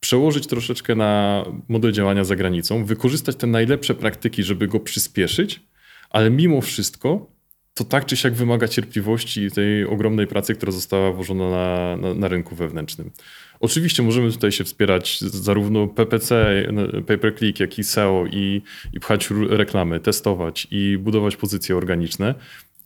przełożyć 0.00 0.46
troszeczkę 0.46 0.94
na 0.94 1.44
model 1.68 1.92
działania 1.92 2.24
za 2.24 2.36
granicą, 2.36 2.84
wykorzystać 2.84 3.36
te 3.36 3.46
najlepsze 3.46 3.94
praktyki, 3.94 4.42
żeby 4.42 4.68
go 4.68 4.80
przyspieszyć, 4.80 5.60
ale 6.10 6.30
mimo 6.30 6.60
wszystko 6.60 7.38
to 7.78 7.84
tak 7.84 8.06
czy 8.06 8.16
siak 8.16 8.34
wymaga 8.34 8.68
cierpliwości 8.68 9.42
i 9.42 9.50
tej 9.50 9.84
ogromnej 9.84 10.26
pracy, 10.26 10.54
która 10.54 10.72
została 10.72 11.12
włożona 11.12 11.50
na, 11.50 11.96
na, 11.96 12.14
na, 12.14 12.28
rynku 12.28 12.56
wewnętrznym. 12.56 13.10
Oczywiście 13.60 14.02
możemy 14.02 14.32
tutaj 14.32 14.52
się 14.52 14.64
wspierać 14.64 15.20
zarówno 15.20 15.86
PPC, 15.86 16.62
pay 17.06 17.18
per 17.18 17.38
click, 17.38 17.60
jak 17.60 17.78
i 17.78 17.84
SEO 17.84 18.24
i, 18.30 18.62
i 18.92 19.00
pchać 19.00 19.28
reklamy, 19.48 20.00
testować 20.00 20.68
i 20.70 20.98
budować 20.98 21.36
pozycje 21.36 21.76
organiczne. 21.76 22.34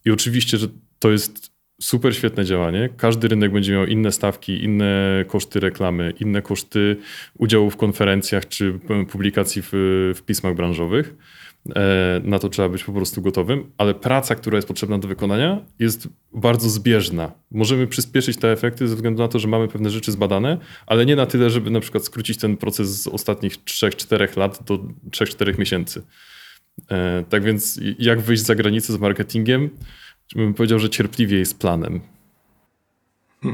I 0.05 0.11
oczywiście, 0.11 0.57
że 0.57 0.67
to 0.99 1.11
jest 1.11 1.52
super 1.81 2.15
świetne 2.15 2.45
działanie. 2.45 2.89
Każdy 2.97 3.27
rynek 3.27 3.51
będzie 3.51 3.73
miał 3.73 3.85
inne 3.85 4.11
stawki, 4.11 4.63
inne 4.63 5.25
koszty 5.27 5.59
reklamy, 5.59 6.13
inne 6.19 6.41
koszty 6.41 6.97
udziału 7.37 7.69
w 7.69 7.77
konferencjach 7.77 8.47
czy 8.47 8.79
publikacji 9.11 9.61
w, 9.61 9.69
w 10.15 10.21
pismach 10.25 10.55
branżowych. 10.55 11.15
E, 11.75 12.21
na 12.23 12.39
to 12.39 12.49
trzeba 12.49 12.69
być 12.69 12.83
po 12.83 12.93
prostu 12.93 13.21
gotowym, 13.21 13.71
ale 13.77 13.93
praca, 13.93 14.35
która 14.35 14.55
jest 14.55 14.67
potrzebna 14.67 14.97
do 14.97 15.07
wykonania, 15.07 15.61
jest 15.79 16.07
bardzo 16.33 16.69
zbieżna. 16.69 17.31
Możemy 17.51 17.87
przyspieszyć 17.87 18.37
te 18.37 18.51
efekty 18.51 18.87
ze 18.87 18.95
względu 18.95 19.21
na 19.21 19.27
to, 19.27 19.39
że 19.39 19.47
mamy 19.47 19.67
pewne 19.67 19.89
rzeczy 19.89 20.11
zbadane, 20.11 20.57
ale 20.87 21.05
nie 21.05 21.15
na 21.15 21.25
tyle, 21.25 21.49
żeby 21.49 21.71
na 21.71 21.79
przykład 21.79 22.05
skrócić 22.05 22.37
ten 22.37 22.57
proces 22.57 23.01
z 23.01 23.07
ostatnich 23.07 23.53
3-4 23.53 24.37
lat 24.37 24.63
do 24.65 24.77
3-4 25.09 25.59
miesięcy. 25.59 26.01
E, 26.91 27.23
tak 27.29 27.43
więc, 27.43 27.79
jak 27.99 28.21
wyjść 28.21 28.43
za 28.43 28.55
granicę 28.55 28.93
z 28.93 28.99
marketingiem? 28.99 29.69
Bym 30.35 30.53
powiedział, 30.53 30.79
że 30.79 30.89
cierpliwie 30.89 31.45
z 31.45 31.53
planem. 31.53 31.99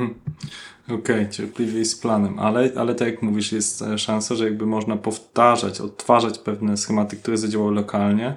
Okej, 0.86 0.96
okay, 0.96 1.30
cierpliwie 1.30 1.86
z 1.86 1.96
planem, 1.96 2.40
ale, 2.40 2.72
ale 2.76 2.96
tak 2.96 3.08
jak 3.08 3.22
mówisz, 3.22 3.52
jest 3.52 3.82
e, 3.82 3.98
szansa, 3.98 4.36
że 4.36 4.46
jakby 4.46 4.66
można 4.66 4.98
powtarzać, 4.98 5.82
odtwarzać 5.82 6.40
pewne 6.40 6.78
schematy, 6.78 7.18
które 7.18 7.38
zadziałały 7.38 7.74
lokalnie. 7.74 8.36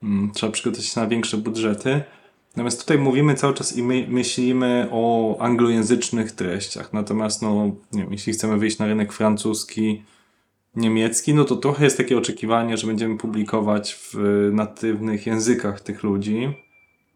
Hmm, 0.00 0.30
trzeba 0.34 0.52
przygotować 0.52 0.86
się 0.86 1.00
na 1.00 1.06
większe 1.06 1.36
budżety. 1.36 2.02
Natomiast 2.56 2.80
tutaj 2.80 2.98
mówimy 2.98 3.34
cały 3.34 3.54
czas 3.54 3.76
i 3.76 3.82
my 3.82 4.06
myślimy 4.08 4.88
o 4.90 5.36
anglojęzycznych 5.40 6.32
treściach. 6.32 6.92
Natomiast 6.92 7.42
no, 7.42 7.70
nie 7.92 8.02
wiem, 8.02 8.12
jeśli 8.12 8.32
chcemy 8.32 8.58
wyjść 8.58 8.78
na 8.78 8.86
rynek 8.86 9.12
francuski, 9.12 10.02
niemiecki, 10.76 11.34
no 11.34 11.44
to 11.44 11.56
trochę 11.56 11.84
jest 11.84 11.96
takie 11.96 12.18
oczekiwanie, 12.18 12.76
że 12.76 12.86
będziemy 12.86 13.18
publikować 13.18 13.94
w 13.94 14.14
natywnych 14.52 15.26
językach 15.26 15.80
tych 15.80 16.02
ludzi 16.02 16.54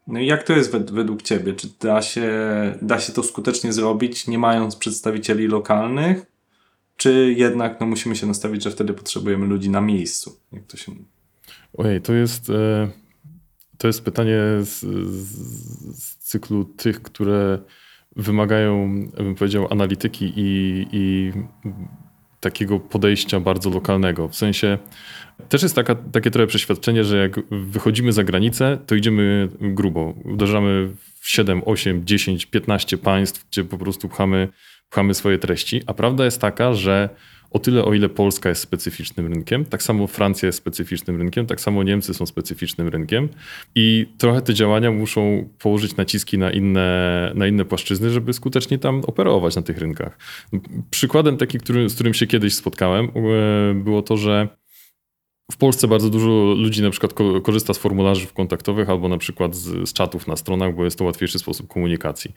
no 0.07 0.19
i 0.19 0.25
jak 0.25 0.43
to 0.43 0.53
jest 0.53 0.71
według 0.71 1.21
Ciebie? 1.21 1.53
Czy 1.53 1.67
da 1.79 2.01
się, 2.01 2.31
da 2.81 2.99
się 2.99 3.13
to 3.13 3.23
skutecznie 3.23 3.73
zrobić, 3.73 4.27
nie 4.27 4.39
mając 4.39 4.75
przedstawicieli 4.75 5.47
lokalnych? 5.47 6.25
Czy 6.97 7.33
jednak 7.37 7.79
no, 7.79 7.85
musimy 7.85 8.15
się 8.15 8.27
nastawić, 8.27 8.63
że 8.63 8.71
wtedy 8.71 8.93
potrzebujemy 8.93 9.45
ludzi 9.45 9.69
na 9.69 9.81
miejscu? 9.81 10.39
Jak 10.51 10.65
to 10.65 10.77
się 10.77 10.91
mówi? 10.91 11.05
Ojej, 11.73 12.01
to 12.01 12.13
jest, 12.13 12.49
e, 12.49 12.89
to 13.77 13.87
jest 13.87 14.01
pytanie 14.01 14.39
z, 14.61 14.79
z 15.99 16.17
cyklu 16.17 16.65
tych, 16.65 17.01
które 17.01 17.59
wymagają, 18.15 18.89
bym 19.17 19.35
powiedział, 19.35 19.67
analityki 19.71 20.33
i, 20.35 20.85
i 20.91 21.31
takiego 22.45 22.79
podejścia 22.79 23.39
bardzo 23.39 23.69
lokalnego. 23.69 24.27
W 24.27 24.35
sensie 24.35 24.77
też 25.49 25.63
jest 25.63 25.75
taka, 25.75 25.95
takie 25.95 26.31
trochę 26.31 26.47
przeświadczenie, 26.47 27.03
że 27.03 27.17
jak 27.17 27.39
wychodzimy 27.51 28.11
za 28.11 28.23
granicę, 28.23 28.77
to 28.87 28.95
idziemy 28.95 29.49
grubo. 29.59 30.13
Uderzamy 30.25 30.89
w 31.19 31.29
7, 31.29 31.61
8, 31.65 32.05
10, 32.05 32.45
15 32.45 32.97
państw, 32.97 33.47
gdzie 33.49 33.63
po 33.63 33.77
prostu 33.77 34.09
pchamy, 34.09 34.47
pchamy 34.89 35.13
swoje 35.13 35.39
treści. 35.39 35.81
A 35.87 35.93
prawda 35.93 36.25
jest 36.25 36.41
taka, 36.41 36.73
że 36.73 37.09
o 37.55 37.59
tyle, 37.59 37.85
o 37.85 37.93
ile 37.93 38.09
Polska 38.09 38.49
jest 38.49 38.61
specyficznym 38.61 39.33
rynkiem, 39.33 39.65
tak 39.65 39.83
samo 39.83 40.07
Francja 40.07 40.45
jest 40.47 40.57
specyficznym 40.57 41.17
rynkiem, 41.17 41.45
tak 41.45 41.61
samo 41.61 41.83
Niemcy 41.83 42.13
są 42.13 42.25
specyficznym 42.25 42.87
rynkiem 42.87 43.29
i 43.75 44.07
trochę 44.17 44.41
te 44.41 44.53
działania 44.53 44.91
muszą 44.91 45.49
położyć 45.59 45.95
naciski 45.95 46.37
na 46.37 46.51
inne, 46.51 47.31
na 47.35 47.47
inne 47.47 47.65
płaszczyzny, 47.65 48.09
żeby 48.09 48.33
skutecznie 48.33 48.79
tam 48.79 49.01
operować 49.07 49.55
na 49.55 49.61
tych 49.61 49.77
rynkach. 49.77 50.17
Przykładem 50.91 51.37
taki, 51.37 51.57
który, 51.57 51.89
z 51.89 51.95
którym 51.95 52.13
się 52.13 52.27
kiedyś 52.27 52.55
spotkałem, 52.55 53.05
e, 53.05 53.73
było 53.73 54.01
to, 54.01 54.17
że 54.17 54.47
w 55.51 55.57
Polsce 55.57 55.87
bardzo 55.87 56.09
dużo 56.09 56.27
ludzi 56.57 56.81
na 56.81 56.89
przykład 56.89 57.13
korzysta 57.43 57.73
z 57.73 57.77
formularzy 57.77 58.27
kontaktowych 58.27 58.89
albo 58.89 59.09
na 59.09 59.17
przykład 59.17 59.55
z, 59.55 59.89
z, 59.89 59.93
czatów 59.93 60.27
na 60.27 60.35
stronach, 60.35 60.75
bo 60.75 60.83
jest 60.83 60.97
to 60.97 61.05
łatwiejszy 61.05 61.39
sposób 61.39 61.67
komunikacji. 61.67 62.33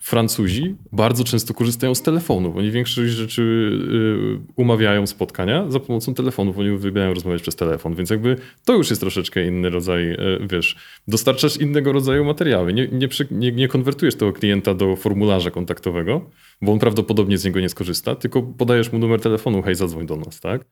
Francuzi 0.00 0.76
bardzo 0.92 1.24
często 1.24 1.54
korzystają 1.54 1.94
z 1.94 2.02
telefonów. 2.02 2.56
Oni 2.56 2.70
większość 2.70 3.12
rzeczy 3.12 3.42
y, 3.42 4.52
umawiają 4.56 5.06
spotkania 5.06 5.70
za 5.70 5.80
pomocą 5.80 6.14
telefonów. 6.14 6.58
Oni 6.58 6.70
uwielbiają 6.70 7.14
rozmawiać 7.14 7.42
przez 7.42 7.56
telefon, 7.56 7.94
więc 7.94 8.10
jakby 8.10 8.36
to 8.64 8.76
już 8.76 8.90
jest 8.90 9.00
troszeczkę 9.00 9.46
inny 9.46 9.70
rodzaj, 9.70 10.10
y, 10.10 10.16
wiesz, 10.50 10.76
dostarczasz 11.08 11.56
innego 11.56 11.92
rodzaju 11.92 12.24
materiały. 12.24 12.72
Nie, 12.72 12.88
nie, 12.88 13.08
nie, 13.30 13.52
nie 13.52 13.68
konwertujesz 13.68 14.14
tego 14.14 14.32
klienta 14.32 14.74
do 14.74 14.96
formularza 14.96 15.50
kontaktowego, 15.50 16.30
bo 16.62 16.72
on 16.72 16.78
prawdopodobnie 16.78 17.38
z 17.38 17.44
niego 17.44 17.60
nie 17.60 17.68
skorzysta, 17.68 18.14
tylko 18.14 18.42
podajesz 18.42 18.92
mu 18.92 18.98
numer 18.98 19.20
telefonu, 19.20 19.62
hej, 19.62 19.74
zadzwoń 19.74 20.06
do 20.06 20.16
nas, 20.16 20.40
tak? 20.40 20.64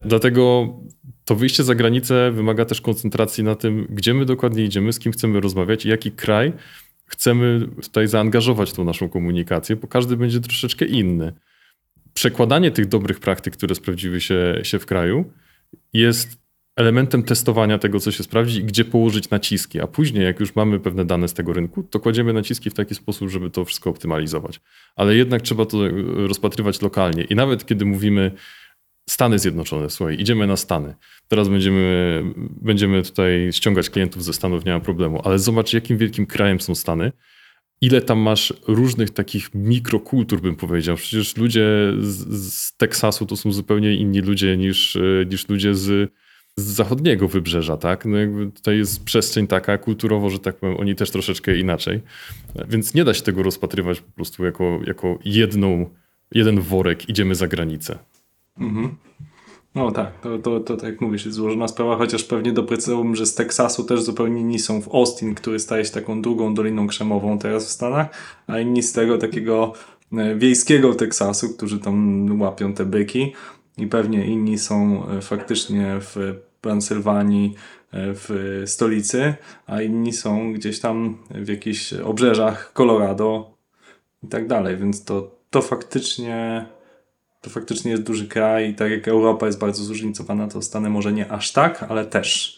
Dlatego 0.00 0.68
to 1.24 1.34
wyjście 1.34 1.64
za 1.64 1.74
granicę 1.74 2.30
wymaga 2.30 2.64
też 2.64 2.80
koncentracji 2.80 3.44
na 3.44 3.54
tym, 3.54 3.86
gdzie 3.90 4.14
my 4.14 4.24
dokładnie 4.24 4.64
idziemy, 4.64 4.92
z 4.92 4.98
kim 4.98 5.12
chcemy 5.12 5.40
rozmawiać 5.40 5.86
i 5.86 5.88
jaki 5.88 6.12
kraj 6.12 6.52
chcemy 7.06 7.68
tutaj 7.82 8.08
zaangażować 8.08 8.72
tą 8.72 8.84
naszą 8.84 9.08
komunikację, 9.08 9.76
bo 9.76 9.88
każdy 9.88 10.16
będzie 10.16 10.40
troszeczkę 10.40 10.84
inny. 10.84 11.32
Przekładanie 12.14 12.70
tych 12.70 12.86
dobrych 12.86 13.20
praktyk, 13.20 13.56
które 13.56 13.74
sprawdziły 13.74 14.20
się, 14.20 14.60
się 14.62 14.78
w 14.78 14.86
kraju, 14.86 15.24
jest 15.92 16.38
elementem 16.76 17.22
testowania 17.22 17.78
tego, 17.78 18.00
co 18.00 18.10
się 18.10 18.22
sprawdzi 18.22 18.60
i 18.60 18.64
gdzie 18.64 18.84
położyć 18.84 19.30
naciski. 19.30 19.80
A 19.80 19.86
później, 19.86 20.24
jak 20.24 20.40
już 20.40 20.56
mamy 20.56 20.80
pewne 20.80 21.04
dane 21.04 21.28
z 21.28 21.34
tego 21.34 21.52
rynku, 21.52 21.82
to 21.82 22.00
kładziemy 22.00 22.32
naciski 22.32 22.70
w 22.70 22.74
taki 22.74 22.94
sposób, 22.94 23.28
żeby 23.30 23.50
to 23.50 23.64
wszystko 23.64 23.90
optymalizować. 23.90 24.60
Ale 24.96 25.16
jednak 25.16 25.42
trzeba 25.42 25.66
to 25.66 25.78
rozpatrywać 26.14 26.82
lokalnie. 26.82 27.24
I 27.24 27.34
nawet 27.34 27.66
kiedy 27.66 27.84
mówimy, 27.84 28.32
Stany 29.08 29.38
Zjednoczone, 29.38 29.90
słuchaj, 29.90 30.20
idziemy 30.20 30.46
na 30.46 30.56
Stany. 30.56 30.94
Teraz 31.28 31.48
będziemy, 31.48 32.22
będziemy 32.36 33.02
tutaj 33.02 33.48
ściągać 33.52 33.90
klientów 33.90 34.24
ze 34.24 34.32
Stanów, 34.32 34.64
nie 34.64 34.72
ma 34.72 34.80
problemu, 34.80 35.20
ale 35.24 35.38
zobacz, 35.38 35.72
jakim 35.72 35.98
wielkim 35.98 36.26
krajem 36.26 36.60
są 36.60 36.74
Stany. 36.74 37.12
Ile 37.80 38.00
tam 38.00 38.18
masz 38.18 38.54
różnych 38.66 39.10
takich 39.10 39.54
mikrokultur, 39.54 40.40
bym 40.40 40.56
powiedział. 40.56 40.96
Przecież 40.96 41.36
ludzie 41.36 41.66
z, 42.00 42.42
z 42.52 42.76
Teksasu 42.76 43.26
to 43.26 43.36
są 43.36 43.52
zupełnie 43.52 43.94
inni 43.94 44.20
ludzie 44.20 44.56
niż, 44.56 44.98
niż 45.30 45.48
ludzie 45.48 45.74
z, 45.74 46.12
z 46.56 46.62
zachodniego 46.62 47.28
wybrzeża, 47.28 47.76
tak? 47.76 48.04
No 48.04 48.16
jakby 48.16 48.50
tutaj 48.52 48.78
jest 48.78 49.04
przestrzeń 49.04 49.46
taka 49.46 49.78
kulturowo, 49.78 50.30
że 50.30 50.38
tak 50.38 50.56
powiem, 50.56 50.76
oni 50.76 50.94
też 50.94 51.10
troszeczkę 51.10 51.56
inaczej. 51.56 52.00
Więc 52.68 52.94
nie 52.94 53.04
da 53.04 53.14
się 53.14 53.22
tego 53.22 53.42
rozpatrywać 53.42 54.00
po 54.00 54.12
prostu 54.12 54.44
jako, 54.44 54.80
jako 54.86 55.18
jedną, 55.24 55.90
jeden 56.32 56.60
worek, 56.60 57.08
idziemy 57.08 57.34
za 57.34 57.48
granicę. 57.48 57.98
Mhm. 58.60 58.96
No 59.74 59.92
tak, 59.92 60.20
to, 60.20 60.38
to, 60.38 60.60
to 60.60 60.76
tak 60.76 60.90
jak 60.90 61.00
mówisz, 61.00 61.24
jest 61.24 61.36
złożona 61.36 61.68
sprawa, 61.68 61.96
chociaż 61.96 62.24
pewnie 62.24 62.52
doprecyzowałbym, 62.52 63.16
że 63.16 63.26
z 63.26 63.34
Teksasu 63.34 63.84
też 63.84 64.02
zupełnie 64.02 64.40
inni 64.40 64.58
są 64.58 64.82
w 64.82 64.94
Austin, 64.94 65.34
który 65.34 65.58
staje 65.58 65.84
się 65.84 65.92
taką 65.92 66.22
drugą 66.22 66.54
doliną 66.54 66.86
krzemową 66.86 67.38
teraz 67.38 67.66
w 67.66 67.70
Stanach, 67.70 68.08
a 68.46 68.58
inni 68.58 68.82
z 68.82 68.92
tego 68.92 69.18
takiego 69.18 69.72
e, 70.12 70.34
wiejskiego 70.34 70.94
Teksasu, 70.94 71.54
którzy 71.54 71.78
tam 71.78 72.40
łapią 72.40 72.72
te 72.72 72.84
byki 72.84 73.32
i 73.78 73.86
pewnie 73.86 74.26
inni 74.26 74.58
są 74.58 75.06
e, 75.08 75.20
faktycznie 75.20 75.96
w 76.00 76.16
Pensylwanii, 76.60 77.54
e, 77.92 78.12
w 78.14 78.62
stolicy, 78.66 79.34
a 79.66 79.82
inni 79.82 80.12
są 80.12 80.52
gdzieś 80.52 80.80
tam 80.80 81.18
w 81.30 81.48
jakichś 81.48 81.92
obrzeżach 81.92 82.72
Colorado 82.72 83.50
i 84.22 84.28
tak 84.28 84.46
dalej, 84.46 84.76
więc 84.76 85.04
to, 85.04 85.30
to 85.50 85.62
faktycznie 85.62 86.66
to 87.40 87.50
faktycznie 87.50 87.90
jest 87.90 88.02
duży 88.02 88.28
kraj 88.28 88.70
i 88.70 88.74
tak 88.74 88.90
jak 88.90 89.08
Europa 89.08 89.46
jest 89.46 89.58
bardzo 89.58 89.84
zróżnicowana, 89.84 90.48
to 90.48 90.62
Stany 90.62 90.90
może 90.90 91.12
nie 91.12 91.32
aż 91.32 91.52
tak, 91.52 91.84
ale 91.88 92.04
też. 92.04 92.56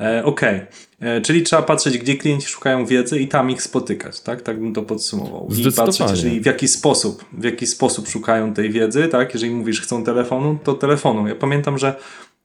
E, 0.00 0.24
Okej, 0.24 0.56
okay. 0.56 0.66
E, 1.00 1.20
czyli 1.20 1.42
trzeba 1.42 1.62
patrzeć, 1.62 1.98
gdzie 1.98 2.16
klienci 2.16 2.46
szukają 2.46 2.86
wiedzy 2.86 3.18
i 3.18 3.28
tam 3.28 3.50
ich 3.50 3.62
spotykać, 3.62 4.20
tak? 4.20 4.42
Tak 4.42 4.60
bym 4.60 4.74
to 4.74 4.82
podsumował. 4.82 5.48
I 5.56 5.72
patrzeć, 5.72 6.10
jeżeli 6.10 6.40
w 6.40 6.46
jaki 6.46 6.68
sposób, 6.68 7.24
w 7.32 7.44
jaki 7.44 7.66
sposób 7.66 8.08
szukają 8.08 8.54
tej 8.54 8.70
wiedzy, 8.70 9.08
tak? 9.08 9.34
Jeżeli 9.34 9.54
mówisz, 9.54 9.80
chcą 9.80 10.04
telefonu, 10.04 10.58
to 10.64 10.74
telefonu. 10.74 11.28
Ja 11.28 11.34
pamiętam, 11.34 11.78
że 11.78 11.94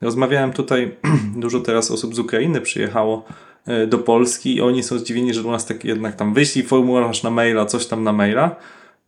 rozmawiałem 0.02 0.54
tutaj, 0.54 0.98
dużo 1.36 1.60
teraz 1.60 1.92
osób 1.92 2.16
z 2.16 2.20
Ukrainy 2.20 2.62
przyjechało 2.62 3.26
e, 3.66 3.88
do 3.88 3.98
Polski 3.98 4.56
i 4.56 4.62
oni 4.62 4.84
są 4.84 4.98
zdziwieni, 4.98 5.34
że 5.34 5.42
u 5.42 5.52
nas 5.52 5.66
tak 5.66 5.86
jednak 5.86 6.16
tam 6.16 6.34
wyślij 6.34 6.66
formularz 6.66 7.24
na 7.24 7.30
maila, 7.30 7.66
coś 7.66 7.86
tam 7.86 8.04
na 8.04 8.14
maila, 8.14 8.56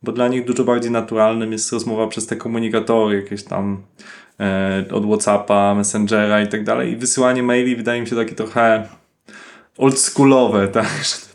bo 0.06 0.12
dla 0.12 0.28
nich 0.28 0.44
dużo 0.44 0.64
bardziej 0.64 0.90
naturalnym 0.90 1.52
jest 1.52 1.72
rozmowa 1.72 2.06
przez 2.06 2.26
te 2.26 2.36
komunikatory, 2.36 3.16
jakieś 3.16 3.44
tam 3.44 3.82
e, 4.40 4.84
od 4.92 5.06
Whatsappa, 5.06 5.74
Messengera 5.74 6.42
i 6.42 6.48
tak 6.48 6.64
dalej. 6.64 6.92
I 6.92 6.96
wysyłanie 6.96 7.42
maili 7.42 7.76
wydaje 7.76 8.00
mi 8.00 8.06
się 8.06 8.16
takie 8.16 8.34
trochę 8.34 8.88
oldschoolowe, 9.78 10.68
tak? 10.78 10.86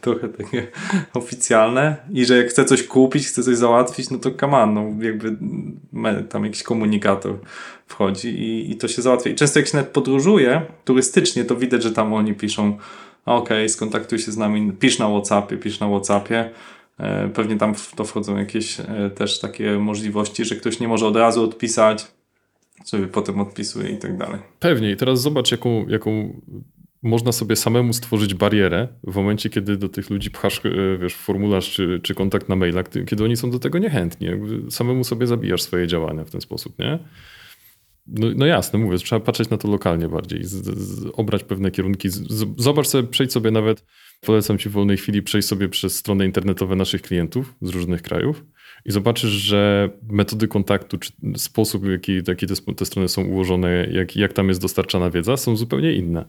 Trochę 0.01 0.29
takie 0.29 0.67
oficjalne 1.13 1.95
i 2.13 2.25
że 2.25 2.37
jak 2.37 2.47
chcę 2.47 2.65
coś 2.65 2.83
kupić, 2.83 3.27
chcę 3.27 3.43
coś 3.43 3.57
załatwić, 3.57 4.09
no 4.09 4.17
to 4.17 4.31
come 4.31 4.57
on, 4.57 4.73
no 4.73 4.85
jakby 5.01 5.37
tam 6.29 6.45
jakiś 6.45 6.63
komunikator 6.63 7.35
wchodzi 7.87 8.29
i, 8.29 8.71
i 8.71 8.75
to 8.75 8.87
się 8.87 9.01
załatwia. 9.01 9.31
I 9.31 9.35
często 9.35 9.59
jak 9.59 9.67
się 9.67 9.77
nawet 9.77 9.91
podróżuje 9.91 10.61
turystycznie, 10.85 11.45
to 11.45 11.55
widać, 11.55 11.83
że 11.83 11.91
tam 11.91 12.13
oni 12.13 12.33
piszą 12.33 12.77
okej, 13.25 13.57
okay, 13.57 13.69
skontaktuj 13.69 14.19
się 14.19 14.31
z 14.31 14.37
nami, 14.37 14.71
pisz 14.71 14.99
na 14.99 15.09
Whatsappie, 15.09 15.57
pisz 15.57 15.79
na 15.79 15.87
Whatsappie 15.87 16.49
pewnie 17.33 17.57
tam 17.57 17.75
w 17.75 17.95
to 17.95 18.03
wchodzą 18.03 18.37
jakieś 18.37 18.79
e, 18.79 19.11
też 19.15 19.39
takie 19.39 19.79
możliwości, 19.79 20.45
że 20.45 20.55
ktoś 20.55 20.79
nie 20.79 20.87
może 20.87 21.07
od 21.07 21.15
razu 21.15 21.43
odpisać, 21.43 22.07
sobie 22.85 23.07
potem 23.07 23.39
odpisuje 23.39 23.89
i 23.89 23.97
tak 23.97 24.17
dalej. 24.17 24.39
Pewnie. 24.59 24.91
I 24.91 24.97
teraz 24.97 25.21
zobacz, 25.21 25.51
jaką, 25.51 25.87
jaką 25.87 26.41
można 27.03 27.31
sobie 27.31 27.55
samemu 27.55 27.93
stworzyć 27.93 28.33
barierę 28.33 28.87
w 29.03 29.15
momencie, 29.15 29.49
kiedy 29.49 29.77
do 29.77 29.89
tych 29.89 30.09
ludzi 30.09 30.31
pchasz 30.31 30.61
e, 30.65 30.97
wiesz, 30.97 31.15
formularz 31.15 31.71
czy, 31.71 31.99
czy 32.03 32.15
kontakt 32.15 32.49
na 32.49 32.55
maila, 32.55 32.83
kiedy 32.83 33.23
oni 33.23 33.37
są 33.37 33.51
do 33.51 33.59
tego 33.59 33.79
niechętni. 33.79 34.27
Jakby 34.27 34.71
samemu 34.71 35.03
sobie 35.03 35.27
zabijasz 35.27 35.61
swoje 35.61 35.87
działania 35.87 36.25
w 36.25 36.31
ten 36.31 36.41
sposób, 36.41 36.79
nie? 36.79 36.99
No, 38.07 38.27
no 38.35 38.45
jasne, 38.45 38.79
mówię, 38.79 38.97
trzeba 38.97 39.19
patrzeć 39.19 39.49
na 39.49 39.57
to 39.57 39.67
lokalnie 39.67 40.07
bardziej, 40.07 40.43
z, 40.43 40.51
z, 40.51 41.05
obrać 41.13 41.43
pewne 41.43 41.71
kierunki. 41.71 42.09
Z, 42.09 42.45
zobacz 42.57 42.87
sobie, 42.87 43.07
przejdź 43.07 43.31
sobie 43.31 43.51
nawet, 43.51 43.83
polecam 44.25 44.57
ci 44.57 44.69
w 44.69 44.71
wolnej 44.71 44.97
chwili 44.97 45.21
przejść 45.21 45.47
sobie 45.47 45.69
przez 45.69 45.95
strony 45.95 46.25
internetowe 46.25 46.75
naszych 46.75 47.01
klientów 47.01 47.53
z 47.61 47.69
różnych 47.69 48.01
krajów 48.01 48.43
i 48.85 48.91
zobaczysz, 48.91 49.29
że 49.29 49.89
metody 50.09 50.47
kontaktu, 50.47 50.97
czy 50.97 51.11
sposób, 51.37 51.85
w 51.85 51.91
jaki, 51.91 52.21
jaki 52.27 52.47
te, 52.47 52.55
te, 52.75 52.85
strony 52.85 53.09
są 53.09 53.23
ułożone, 53.23 53.87
jak, 53.91 54.15
jak 54.15 54.33
tam 54.33 54.47
jest 54.47 54.61
dostarczana 54.61 55.09
wiedza, 55.09 55.37
są 55.37 55.55
zupełnie 55.55 55.93
inne. 55.93 56.25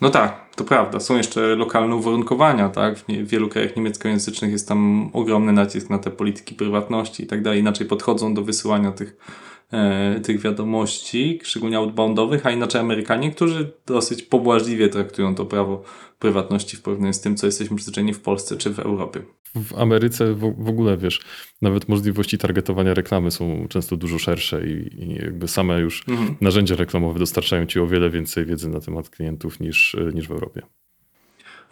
No 0.00 0.10
tak, 0.10 0.50
to 0.56 0.64
prawda. 0.64 1.00
Są 1.00 1.16
jeszcze 1.16 1.40
lokalne 1.40 1.96
uwarunkowania, 1.96 2.68
tak? 2.68 2.98
W, 2.98 3.08
nie, 3.08 3.24
w 3.24 3.28
wielu 3.28 3.48
krajach 3.48 3.76
niemieckojęzycznych 3.76 4.52
jest 4.52 4.68
tam 4.68 5.10
ogromny 5.12 5.52
nacisk 5.52 5.90
na 5.90 5.98
te 5.98 6.10
polityki 6.10 6.54
prywatności 6.54 7.22
i 7.22 7.26
tak 7.26 7.42
dalej. 7.42 7.60
Inaczej 7.60 7.86
podchodzą 7.86 8.34
do 8.34 8.42
wysyłania 8.42 8.92
tych 8.92 9.16
tych 10.22 10.40
wiadomości, 10.40 11.40
szczególnie 11.42 11.78
outboundowych, 11.78 12.46
a 12.46 12.50
inaczej 12.50 12.80
Amerykanie, 12.80 13.30
którzy 13.30 13.72
dosyć 13.86 14.22
pobłażliwie 14.22 14.88
traktują 14.88 15.34
to 15.34 15.46
prawo 15.46 15.82
prywatności 16.18 16.76
w 16.76 16.82
porównaniu 16.82 17.12
z 17.12 17.20
tym, 17.20 17.36
co 17.36 17.46
jesteśmy 17.46 17.76
przyzwyczajeni 17.76 18.14
w 18.14 18.20
Polsce 18.20 18.56
czy 18.56 18.70
w 18.70 18.78
Europie. 18.78 19.22
W 19.54 19.78
Ameryce 19.78 20.34
w, 20.34 20.64
w 20.64 20.68
ogóle, 20.68 20.96
wiesz, 20.96 21.20
nawet 21.62 21.88
możliwości 21.88 22.38
targetowania 22.38 22.94
reklamy 22.94 23.30
są 23.30 23.66
często 23.68 23.96
dużo 23.96 24.18
szersze 24.18 24.66
i, 24.66 25.04
i 25.04 25.14
jakby 25.14 25.48
same 25.48 25.80
już 25.80 26.04
mhm. 26.08 26.36
narzędzia 26.40 26.76
reklamowe 26.76 27.18
dostarczają 27.18 27.66
ci 27.66 27.80
o 27.80 27.86
wiele 27.86 28.10
więcej 28.10 28.44
wiedzy 28.44 28.68
na 28.68 28.80
temat 28.80 29.10
klientów 29.10 29.60
niż, 29.60 29.96
niż 30.14 30.28
w 30.28 30.30
Europie. 30.30 30.62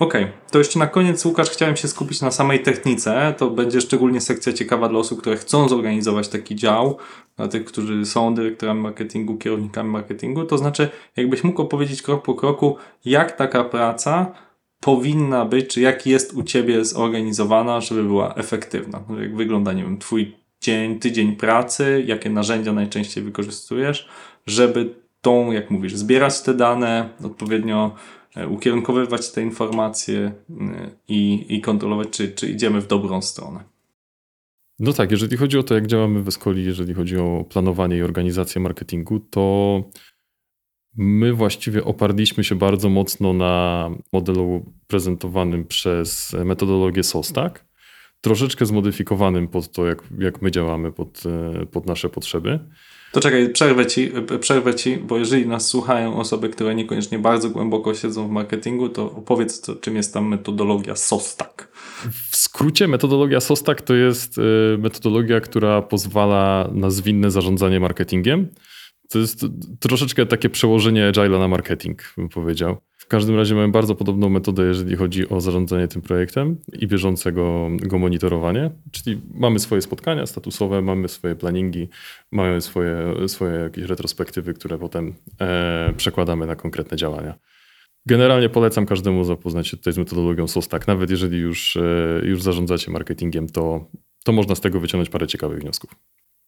Okej, 0.02 0.24
okay. 0.24 0.34
to 0.50 0.58
jeszcze 0.58 0.78
na 0.78 0.86
koniec, 0.86 1.24
Łukasz, 1.24 1.50
chciałem 1.50 1.76
się 1.76 1.88
skupić 1.88 2.20
na 2.20 2.30
samej 2.30 2.62
technice. 2.62 3.34
To 3.38 3.50
będzie 3.50 3.80
szczególnie 3.80 4.20
sekcja 4.20 4.52
ciekawa 4.52 4.88
dla 4.88 4.98
osób, 4.98 5.20
które 5.20 5.36
chcą 5.36 5.68
zorganizować 5.68 6.28
taki 6.28 6.56
dział, 6.56 6.96
dla 7.36 7.48
tych, 7.48 7.64
którzy 7.64 8.06
są 8.06 8.34
dyrektorami 8.34 8.80
marketingu, 8.80 9.36
kierownikami 9.36 9.90
marketingu. 9.90 10.44
To 10.44 10.58
znaczy, 10.58 10.88
jakbyś 11.16 11.44
mógł 11.44 11.62
opowiedzieć 11.62 12.02
krok 12.02 12.24
po 12.24 12.34
kroku, 12.34 12.76
jak 13.04 13.36
taka 13.36 13.64
praca 13.64 14.32
powinna 14.80 15.44
być, 15.44 15.66
czy 15.66 15.80
jak 15.80 16.06
jest 16.06 16.34
u 16.34 16.42
Ciebie 16.42 16.84
zorganizowana, 16.84 17.80
żeby 17.80 18.04
była 18.04 18.34
efektywna. 18.34 19.02
Jak 19.20 19.36
wygląda, 19.36 19.72
nie 19.72 19.82
wiem, 19.82 19.98
Twój 19.98 20.36
dzień, 20.60 20.98
tydzień 20.98 21.36
pracy, 21.36 22.04
jakie 22.06 22.30
narzędzia 22.30 22.72
najczęściej 22.72 23.24
wykorzystujesz, 23.24 24.08
żeby 24.46 24.94
tą, 25.20 25.52
jak 25.52 25.70
mówisz, 25.70 25.94
zbierać 25.94 26.40
te 26.40 26.54
dane, 26.54 27.08
odpowiednio 27.24 27.94
ukierunkowywać 28.50 29.32
te 29.32 29.42
informacje 29.42 30.18
e, 30.20 30.90
i, 31.08 31.46
i 31.48 31.60
kontrolować, 31.60 32.08
czy, 32.10 32.28
czy 32.28 32.48
idziemy 32.48 32.80
w 32.80 32.86
dobrą 32.86 33.22
stronę. 33.22 33.64
No 34.78 34.92
tak, 34.92 35.10
jeżeli 35.10 35.36
chodzi 35.36 35.58
o 35.58 35.62
to, 35.62 35.74
jak 35.74 35.86
działamy 35.86 36.22
w 36.22 36.28
Escoli, 36.28 36.64
jeżeli 36.64 36.94
chodzi 36.94 37.16
o 37.18 37.44
planowanie 37.48 37.96
i 37.96 38.02
organizację 38.02 38.60
marketingu, 38.60 39.20
to 39.20 39.82
my 40.96 41.32
właściwie 41.32 41.84
oparliśmy 41.84 42.44
się 42.44 42.54
bardzo 42.54 42.88
mocno 42.88 43.32
na 43.32 43.90
modelu 44.12 44.72
prezentowanym 44.86 45.64
przez 45.64 46.36
metodologię 46.44 47.02
SOSTAK, 47.02 47.64
troszeczkę 48.20 48.66
zmodyfikowanym 48.66 49.48
pod 49.48 49.72
to, 49.72 49.86
jak, 49.86 50.02
jak 50.18 50.42
my 50.42 50.50
działamy, 50.50 50.92
pod, 50.92 51.22
e, 51.62 51.66
pod 51.66 51.86
nasze 51.86 52.08
potrzeby. 52.08 52.58
To 53.12 53.20
czekaj, 53.20 53.52
przerwę 53.52 53.86
ci, 53.86 54.10
przerwę 54.40 54.74
ci, 54.74 54.96
bo 54.96 55.18
jeżeli 55.18 55.46
nas 55.46 55.66
słuchają 55.66 56.16
osoby, 56.16 56.48
które 56.48 56.74
niekoniecznie 56.74 57.18
bardzo 57.18 57.50
głęboko 57.50 57.94
siedzą 57.94 58.28
w 58.28 58.30
marketingu, 58.30 58.88
to 58.88 59.04
opowiedz, 59.04 59.66
czym 59.80 59.96
jest 59.96 60.14
ta 60.14 60.20
metodologia 60.20 60.96
SOSTAK. 60.96 61.68
W 62.30 62.36
skrócie 62.36 62.88
metodologia 62.88 63.40
SOSTAK 63.40 63.82
to 63.82 63.94
jest 63.94 64.38
y, 64.38 64.42
metodologia, 64.78 65.40
która 65.40 65.82
pozwala 65.82 66.70
na 66.72 66.90
zwinne 66.90 67.30
zarządzanie 67.30 67.80
marketingiem. 67.80 68.48
To 69.10 69.18
jest 69.18 69.46
troszeczkę 69.80 70.26
takie 70.26 70.48
przełożenie 70.48 71.12
Agile'a 71.12 71.38
na 71.38 71.48
marketing, 71.48 72.14
bym 72.16 72.28
powiedział. 72.28 72.76
Każdym 73.12 73.36
razie 73.36 73.54
mamy 73.54 73.68
bardzo 73.68 73.94
podobną 73.94 74.28
metodę, 74.28 74.64
jeżeli 74.64 74.96
chodzi 74.96 75.28
o 75.28 75.40
zarządzanie 75.40 75.88
tym 75.88 76.02
projektem 76.02 76.56
i 76.72 76.86
bieżącego 76.86 77.68
go 77.82 77.98
monitorowanie. 77.98 78.70
Czyli 78.90 79.20
mamy 79.34 79.58
swoje 79.58 79.82
spotkania 79.82 80.26
statusowe, 80.26 80.82
mamy 80.82 81.08
swoje 81.08 81.34
planningi, 81.34 81.88
mamy 82.30 82.60
swoje, 82.60 83.14
swoje 83.28 83.54
jakieś 83.54 83.84
retrospektywy, 83.84 84.54
które 84.54 84.78
potem 84.78 85.14
e, 85.40 85.92
przekładamy 85.96 86.46
na 86.46 86.56
konkretne 86.56 86.96
działania. 86.96 87.34
Generalnie 88.06 88.48
polecam 88.48 88.86
każdemu 88.86 89.24
zapoznać 89.24 89.68
się 89.68 89.76
tutaj 89.76 89.92
z 89.92 89.98
metodologią 89.98 90.48
SOSTAK. 90.48 90.86
Nawet 90.86 91.10
jeżeli 91.10 91.38
już, 91.38 91.76
e, 91.76 92.20
już 92.24 92.42
zarządzacie 92.42 92.90
marketingiem, 92.90 93.48
to, 93.48 93.86
to 94.24 94.32
można 94.32 94.54
z 94.54 94.60
tego 94.60 94.80
wyciągnąć 94.80 95.10
parę 95.10 95.26
ciekawych 95.26 95.58
wniosków. 95.58 95.94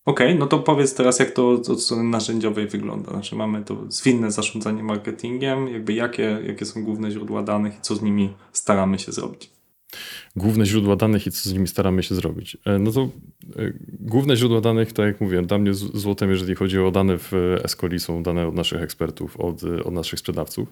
Okej, 0.04 0.26
okay, 0.26 0.38
no 0.38 0.46
to 0.46 0.58
powiedz 0.58 0.94
teraz, 0.94 1.18
jak 1.18 1.30
to 1.30 1.50
od 1.50 1.82
strony 1.82 2.04
narzędziowej 2.04 2.68
wygląda. 2.68 3.10
Znaczy 3.10 3.36
mamy 3.36 3.64
to 3.64 3.76
zwinne 3.88 4.30
zarządzanie 4.30 4.82
marketingiem, 4.82 5.68
jakby 5.68 5.92
jakie, 5.92 6.38
jakie 6.46 6.64
są 6.64 6.84
główne 6.84 7.10
źródła 7.10 7.42
danych 7.42 7.78
i 7.78 7.80
co 7.80 7.94
z 7.94 8.02
nimi 8.02 8.34
staramy 8.52 8.98
się 8.98 9.12
zrobić 9.12 9.53
główne 10.36 10.66
źródła 10.66 10.96
danych 10.96 11.26
i 11.26 11.30
co 11.30 11.48
z 11.48 11.52
nimi 11.52 11.68
staramy 11.68 12.02
się 12.02 12.14
zrobić. 12.14 12.56
E, 12.64 12.78
no 12.78 12.92
to 12.92 13.00
e, 13.02 13.72
główne 14.00 14.36
źródła 14.36 14.60
danych, 14.60 14.92
tak 14.92 15.06
jak 15.06 15.20
mówiłem, 15.20 15.46
dla 15.46 15.58
mnie 15.58 15.74
złotem, 15.74 16.30
jeżeli 16.30 16.54
chodzi 16.54 16.78
o 16.78 16.90
dane 16.90 17.18
w 17.18 17.32
Escoli, 17.64 18.00
są 18.00 18.22
dane 18.22 18.46
od 18.46 18.54
naszych 18.54 18.82
ekspertów, 18.82 19.36
od, 19.36 19.62
od 19.64 19.94
naszych 19.94 20.18
sprzedawców. 20.18 20.68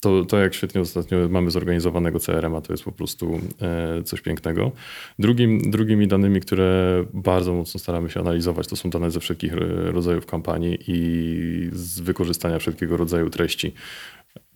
To, 0.00 0.24
to 0.24 0.38
jak 0.38 0.54
świetnie 0.54 0.80
ostatnio 0.80 1.28
mamy 1.28 1.50
zorganizowanego 1.50 2.20
CRM-a, 2.20 2.60
to 2.60 2.72
jest 2.72 2.84
po 2.84 2.92
prostu 2.92 3.40
e, 3.62 4.02
coś 4.02 4.20
pięknego. 4.20 4.72
Drugim, 5.18 5.70
drugimi 5.70 6.08
danymi, 6.08 6.40
które 6.40 7.04
bardzo 7.14 7.54
mocno 7.54 7.80
staramy 7.80 8.10
się 8.10 8.20
analizować, 8.20 8.66
to 8.66 8.76
są 8.76 8.90
dane 8.90 9.10
ze 9.10 9.20
wszelkich 9.20 9.52
rodzajów 9.84 10.26
kampanii 10.26 10.78
i 10.86 11.70
z 11.72 12.00
wykorzystania 12.00 12.58
wszelkiego 12.58 12.96
rodzaju 12.96 13.30
treści 13.30 13.74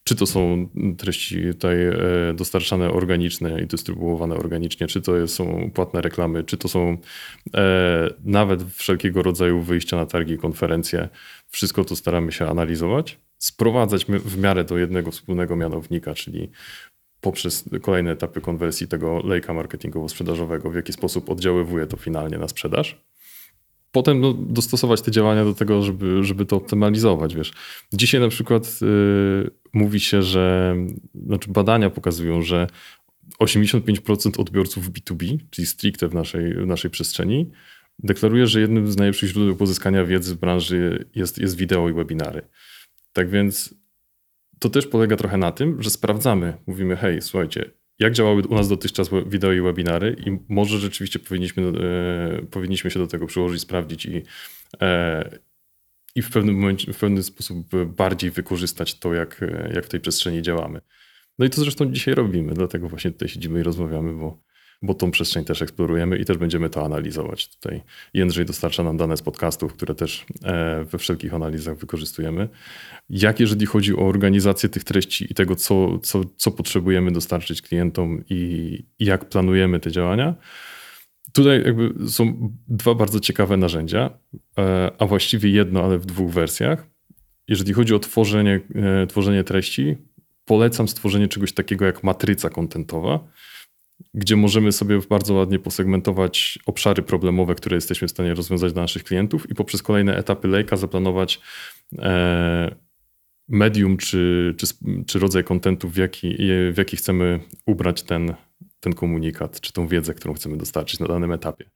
czy 0.04 0.16
to 0.16 0.26
są 0.26 0.68
treści 0.98 1.42
tutaj 1.52 1.86
e, 1.86 1.94
dostarczane 2.34 2.90
organiczne 2.90 3.62
i 3.62 3.66
dystrybuowane 3.66 4.34
organicznie, 4.34 4.86
czy 4.86 5.00
to 5.00 5.28
są 5.28 5.70
płatne 5.74 6.00
reklamy, 6.00 6.44
czy 6.44 6.56
to 6.56 6.68
są 6.68 6.98
e, 7.54 8.08
nawet 8.24 8.64
wszelkiego 8.72 9.22
rodzaju 9.22 9.60
wyjścia 9.60 9.96
na 9.96 10.06
targi, 10.06 10.38
konferencje. 10.38 11.08
Wszystko 11.48 11.84
to 11.84 11.96
staramy 11.96 12.32
się 12.32 12.46
analizować, 12.46 13.18
sprowadzać 13.38 14.04
w 14.04 14.38
miarę 14.38 14.64
do 14.64 14.78
jednego 14.78 15.10
wspólnego 15.10 15.56
mianownika, 15.56 16.14
czyli 16.14 16.50
poprzez 17.20 17.64
kolejne 17.82 18.10
etapy 18.10 18.40
konwersji 18.40 18.88
tego 18.88 19.20
lejka 19.24 19.54
marketingowo-sprzedażowego, 19.54 20.70
w 20.70 20.74
jaki 20.74 20.92
sposób 20.92 21.30
oddziaływuje 21.30 21.86
to 21.86 21.96
finalnie 21.96 22.38
na 22.38 22.48
sprzedaż 22.48 23.04
potem 23.94 24.20
no, 24.20 24.32
dostosować 24.32 25.02
te 25.02 25.10
działania 25.10 25.44
do 25.44 25.54
tego, 25.54 25.82
żeby, 25.82 26.24
żeby 26.24 26.46
to 26.46 26.56
optymalizować. 26.56 27.34
Wiesz. 27.34 27.52
Dzisiaj 27.92 28.20
na 28.20 28.28
przykład 28.28 28.78
y, 28.82 29.50
mówi 29.72 30.00
się, 30.00 30.22
że 30.22 30.76
znaczy 31.26 31.50
badania 31.50 31.90
pokazują, 31.90 32.42
że 32.42 32.66
85% 33.40 34.40
odbiorców 34.40 34.90
B2B, 34.90 35.38
czyli 35.50 35.66
stricte 35.66 36.08
w 36.08 36.14
naszej, 36.14 36.54
w 36.54 36.66
naszej 36.66 36.90
przestrzeni, 36.90 37.50
deklaruje, 37.98 38.46
że 38.46 38.60
jednym 38.60 38.92
z 38.92 38.96
najlepszych 38.96 39.30
źródeł 39.30 39.56
pozyskania 39.56 40.04
wiedzy 40.04 40.34
w 40.34 40.38
branży 40.38 41.08
jest, 41.14 41.38
jest 41.38 41.56
wideo 41.56 41.88
i 41.88 41.92
webinary. 41.92 42.42
Tak 43.12 43.30
więc 43.30 43.74
to 44.58 44.68
też 44.68 44.86
polega 44.86 45.16
trochę 45.16 45.36
na 45.36 45.52
tym, 45.52 45.82
że 45.82 45.90
sprawdzamy, 45.90 46.54
mówimy, 46.66 46.96
hej, 46.96 47.22
słuchajcie, 47.22 47.70
jak 47.98 48.12
działały 48.12 48.42
u 48.42 48.54
nas 48.54 48.68
dotychczas 48.68 49.10
wideo 49.26 49.52
i 49.52 49.60
webinary 49.60 50.16
i 50.26 50.38
może 50.48 50.78
rzeczywiście 50.78 51.18
powinniśmy, 51.18 51.62
e, 51.62 52.46
powinniśmy 52.46 52.90
się 52.90 52.98
do 52.98 53.06
tego 53.06 53.26
przyłożyć, 53.26 53.60
sprawdzić 53.60 54.06
i, 54.06 54.22
e, 54.80 55.38
i 56.14 56.22
w 56.22 56.30
pewnym 56.30 56.54
momencie, 56.54 56.92
w 56.92 56.98
pewien 56.98 57.22
sposób 57.22 57.66
bardziej 57.86 58.30
wykorzystać 58.30 58.98
to, 58.98 59.14
jak, 59.14 59.40
jak 59.74 59.86
w 59.86 59.88
tej 59.88 60.00
przestrzeni 60.00 60.42
działamy. 60.42 60.80
No 61.38 61.46
i 61.46 61.50
to 61.50 61.60
zresztą 61.60 61.92
dzisiaj 61.92 62.14
robimy, 62.14 62.54
dlatego 62.54 62.88
właśnie 62.88 63.10
tutaj 63.10 63.28
siedzimy 63.28 63.60
i 63.60 63.62
rozmawiamy, 63.62 64.14
bo 64.14 64.42
bo 64.84 64.94
tą 64.94 65.10
przestrzeń 65.10 65.44
też 65.44 65.62
eksplorujemy 65.62 66.18
i 66.18 66.24
też 66.24 66.38
będziemy 66.38 66.70
to 66.70 66.84
analizować. 66.84 67.48
Tutaj 67.48 67.82
Jędrzej 68.14 68.44
dostarcza 68.44 68.82
nam 68.82 68.96
dane 68.96 69.16
z 69.16 69.22
podcastów, 69.22 69.72
które 69.72 69.94
też 69.94 70.26
e, 70.44 70.84
we 70.84 70.98
wszelkich 70.98 71.34
analizach 71.34 71.78
wykorzystujemy. 71.78 72.48
Jak 73.10 73.40
jeżeli 73.40 73.66
chodzi 73.66 73.96
o 73.96 74.06
organizację 74.08 74.68
tych 74.68 74.84
treści 74.84 75.32
i 75.32 75.34
tego, 75.34 75.56
co, 75.56 75.98
co, 75.98 76.20
co 76.36 76.50
potrzebujemy 76.50 77.12
dostarczyć 77.12 77.62
klientom 77.62 78.24
i, 78.30 78.78
jak 78.98 79.28
planujemy 79.28 79.80
te 79.80 79.90
działania, 79.90 80.34
Tutaj 81.32 81.62
jakby 81.64 82.10
są 82.10 82.52
dwa 82.68 82.94
bardzo 82.94 83.20
ciekawe 83.20 83.56
narzędzia, 83.56 84.10
e, 84.58 84.90
a 84.98 85.06
właściwie 85.06 85.50
jedno, 85.50 85.82
ale 85.82 85.98
w 85.98 86.06
dwóch 86.06 86.30
wersjach. 86.30 86.86
Jeżeli 87.48 87.72
chodzi 87.72 87.94
o 87.94 87.98
tworzenie, 87.98 88.60
e, 88.74 89.06
tworzenie 89.06 89.44
treści, 89.44 89.96
polecam 90.44 90.88
stworzenie 90.88 91.28
czegoś 91.28 91.52
takiego 91.52 91.84
jak 91.84 92.04
matryca 92.04 92.50
kontentowa 92.50 93.20
gdzie 94.14 94.36
możemy 94.36 94.72
sobie 94.72 94.98
bardzo 95.08 95.34
ładnie 95.34 95.58
posegmentować 95.58 96.58
obszary 96.66 97.02
problemowe, 97.02 97.54
które 97.54 97.74
jesteśmy 97.74 98.08
w 98.08 98.10
stanie 98.10 98.34
rozwiązać 98.34 98.72
dla 98.72 98.82
naszych 98.82 99.04
klientów 99.04 99.50
i 99.50 99.54
poprzez 99.54 99.82
kolejne 99.82 100.16
etapy 100.16 100.48
lejka 100.48 100.76
zaplanować 100.76 101.40
e, 101.98 102.74
medium 103.48 103.96
czy, 103.96 104.54
czy, 104.58 104.66
czy 105.06 105.18
rodzaj 105.18 105.44
kontentu, 105.44 105.88
w 105.88 105.96
jaki, 105.96 106.36
w 106.72 106.74
jaki 106.78 106.96
chcemy 106.96 107.40
ubrać 107.66 108.02
ten, 108.02 108.34
ten 108.80 108.92
komunikat, 108.92 109.60
czy 109.60 109.72
tą 109.72 109.88
wiedzę, 109.88 110.14
którą 110.14 110.34
chcemy 110.34 110.56
dostarczyć 110.56 111.00
na 111.00 111.06
danym 111.06 111.32
etapie. 111.32 111.70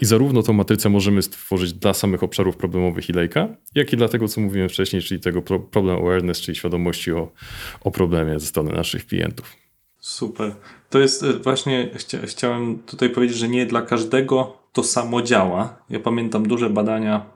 I 0.00 0.04
zarówno 0.04 0.42
tą 0.42 0.52
matrycę 0.52 0.88
możemy 0.88 1.22
stworzyć 1.22 1.72
dla 1.72 1.94
samych 1.94 2.22
obszarów 2.22 2.56
problemowych 2.56 3.08
i 3.08 3.12
lejka, 3.12 3.56
jak 3.74 3.92
i 3.92 3.96
dla 3.96 4.08
tego, 4.08 4.28
co 4.28 4.40
mówiłem 4.40 4.68
wcześniej, 4.68 5.02
czyli 5.02 5.20
tego 5.20 5.42
problem 5.42 5.96
awareness, 5.96 6.40
czyli 6.40 6.56
świadomości 6.56 7.12
o, 7.12 7.32
o 7.80 7.90
problemie 7.90 8.40
ze 8.40 8.46
strony 8.46 8.72
naszych 8.72 9.06
klientów. 9.06 9.61
Super. 10.02 10.54
To 10.90 10.98
jest 10.98 11.22
e, 11.22 11.32
właśnie, 11.32 11.90
chcia, 11.94 12.18
chciałem 12.26 12.78
tutaj 12.78 13.10
powiedzieć, 13.10 13.36
że 13.36 13.48
nie 13.48 13.66
dla 13.66 13.82
każdego 13.82 14.56
to 14.72 14.82
samo 14.82 15.22
działa. 15.22 15.76
Ja 15.90 16.00
pamiętam 16.00 16.48
duże 16.48 16.70
badania 16.70 17.26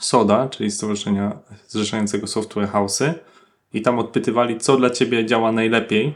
SODA, 0.00 0.48
czyli 0.48 0.70
Stowarzyszenia 0.70 1.38
Zrzeszającego 1.68 2.26
Software 2.26 2.68
House'y 2.68 3.12
i 3.72 3.82
tam 3.82 3.98
odpytywali, 3.98 4.58
co 4.58 4.76
dla 4.76 4.90
Ciebie 4.90 5.26
działa 5.26 5.52
najlepiej, 5.52 6.14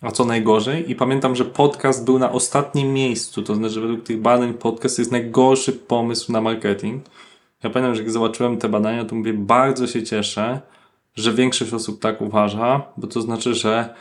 a 0.00 0.10
co 0.10 0.24
najgorzej. 0.24 0.90
I 0.90 0.94
pamiętam, 0.94 1.36
że 1.36 1.44
podcast 1.44 2.04
był 2.04 2.18
na 2.18 2.32
ostatnim 2.32 2.92
miejscu, 2.92 3.42
to 3.42 3.54
znaczy, 3.54 3.80
według 3.80 4.02
tych 4.02 4.20
badań 4.20 4.54
podcast 4.54 4.98
jest 4.98 5.12
najgorszy 5.12 5.72
pomysł 5.72 6.32
na 6.32 6.40
marketing. 6.40 7.04
Ja 7.62 7.70
pamiętam, 7.70 7.94
że 7.94 8.02
jak 8.02 8.10
zobaczyłem 8.10 8.58
te 8.58 8.68
badania, 8.68 9.04
to 9.04 9.14
mówię, 9.14 9.32
bardzo 9.32 9.86
się 9.86 10.02
cieszę, 10.02 10.60
że 11.14 11.32
większość 11.32 11.72
osób 11.72 12.00
tak 12.00 12.20
uważa, 12.20 12.82
bo 12.96 13.06
to 13.06 13.20
znaczy, 13.20 13.54
że 13.54 13.94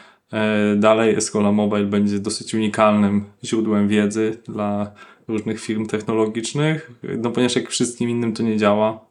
dalej 0.76 1.16
Escola 1.16 1.52
Mobile 1.52 1.86
będzie 1.86 2.20
dosyć 2.20 2.54
unikalnym 2.54 3.24
źródłem 3.44 3.88
wiedzy 3.88 4.38
dla 4.46 4.92
różnych 5.28 5.62
firm 5.62 5.86
technologicznych, 5.86 6.92
no 7.18 7.32
ponieważ 7.32 7.56
jak 7.56 7.70
wszystkim 7.70 8.10
innym 8.10 8.34
to 8.34 8.44
nie 8.44 8.58
działa, 8.58 9.10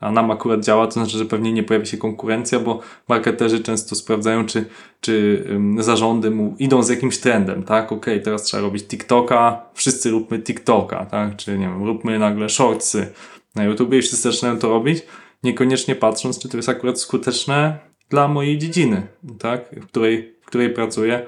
a 0.00 0.10
nam 0.10 0.30
akurat 0.30 0.64
działa, 0.64 0.86
to 0.86 0.92
znaczy, 0.92 1.18
że 1.18 1.24
pewnie 1.24 1.52
nie 1.52 1.62
pojawi 1.62 1.86
się 1.86 1.96
konkurencja, 1.96 2.60
bo 2.60 2.80
marketerzy 3.08 3.60
często 3.60 3.94
sprawdzają, 3.94 4.46
czy, 4.46 4.64
czy 5.00 5.44
zarządy 5.78 6.30
mu 6.30 6.54
idą 6.58 6.82
z 6.82 6.88
jakimś 6.88 7.18
trendem, 7.18 7.62
tak? 7.62 7.92
Ok, 7.92 8.06
teraz 8.24 8.42
trzeba 8.42 8.62
robić 8.62 8.84
TikToka, 8.84 9.62
wszyscy 9.74 10.10
róbmy 10.10 10.38
TikToka, 10.38 11.06
tak? 11.06 11.36
Czy 11.36 11.58
nie 11.58 11.66
wiem, 11.66 11.84
róbmy 11.84 12.18
nagle 12.18 12.48
shortsy 12.48 13.12
na 13.54 13.64
YouTube 13.64 13.94
i 13.94 14.02
wszyscy 14.02 14.32
zaczynają 14.32 14.58
to 14.58 14.68
robić, 14.68 15.02
niekoniecznie 15.42 15.94
patrząc, 15.94 16.38
czy 16.38 16.48
to 16.48 16.56
jest 16.56 16.68
akurat 16.68 17.00
skuteczne 17.00 17.78
dla 18.08 18.28
mojej 18.28 18.58
dziedziny, 18.58 19.06
tak? 19.38 19.70
W 19.80 19.86
której 19.86 20.33
której 20.54 20.70
pracuję. 20.70 21.26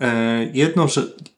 E, 0.00 0.44
jedną, 0.54 0.86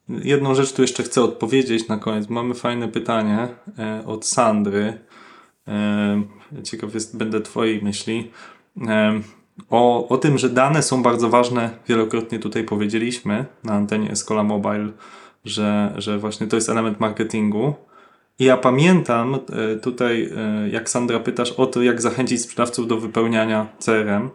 jedną 0.09 0.55
rzecz 0.55 0.73
tu 0.73 0.81
jeszcze 0.81 1.03
chcę 1.03 1.23
odpowiedzieć 1.23 1.87
na 1.87 1.97
koniec. 1.97 2.29
Mamy 2.29 2.53
fajne 2.53 2.87
pytanie 2.87 3.47
e, 3.79 4.03
od 4.05 4.25
Sandry. 4.25 4.99
E, 5.67 6.23
ciekaw 6.63 6.93
jest, 6.93 7.17
będę 7.17 7.41
Twojej 7.41 7.81
myśli. 7.83 8.31
O, 9.69 10.07
o 10.07 10.17
tym, 10.17 10.37
że 10.37 10.49
dane 10.49 10.83
są 10.83 11.03
bardzo 11.03 11.29
ważne, 11.29 11.69
wielokrotnie 11.87 12.39
tutaj 12.39 12.63
powiedzieliśmy 12.63 13.45
na 13.63 13.73
antenie 13.73 14.11
Escola 14.11 14.43
Mobile, 14.43 14.89
że, 15.45 15.93
że 15.97 16.17
właśnie 16.17 16.47
to 16.47 16.55
jest 16.55 16.69
element 16.69 16.99
marketingu. 16.99 17.73
I 18.39 18.43
ja 18.45 18.57
pamiętam 18.57 19.39
tutaj, 19.81 20.29
jak 20.71 20.89
Sandra 20.89 21.19
pytasz 21.19 21.51
o 21.51 21.65
to, 21.65 21.81
jak 21.81 22.01
zachęcić 22.01 22.41
sprzedawców 22.41 22.87
do 22.87 22.97
wypełniania 22.97 23.67
CRM. 23.79 24.29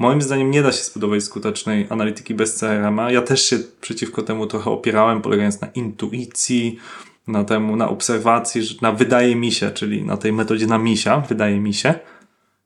Moim 0.00 0.22
zdaniem 0.22 0.50
nie 0.50 0.62
da 0.62 0.72
się 0.72 0.84
zbudować 0.84 1.24
skutecznej 1.24 1.86
analityki 1.90 2.34
bez 2.34 2.54
CRM-a. 2.54 3.10
Ja 3.10 3.22
też 3.22 3.44
się 3.44 3.58
przeciwko 3.80 4.22
temu 4.22 4.46
trochę 4.46 4.70
opierałem, 4.70 5.22
polegając 5.22 5.60
na 5.60 5.68
intuicji, 5.68 6.78
na 7.26 7.44
temu, 7.44 7.76
na 7.76 7.88
obserwacji, 7.88 8.62
na 8.82 8.92
wydaje 8.92 9.36
mi 9.36 9.52
się, 9.52 9.70
czyli 9.70 10.04
na 10.04 10.16
tej 10.16 10.32
metodzie 10.32 10.66
na 10.66 10.78
misia, 10.78 11.20
wydaje 11.20 11.60
mi 11.60 11.74
się. 11.74 11.94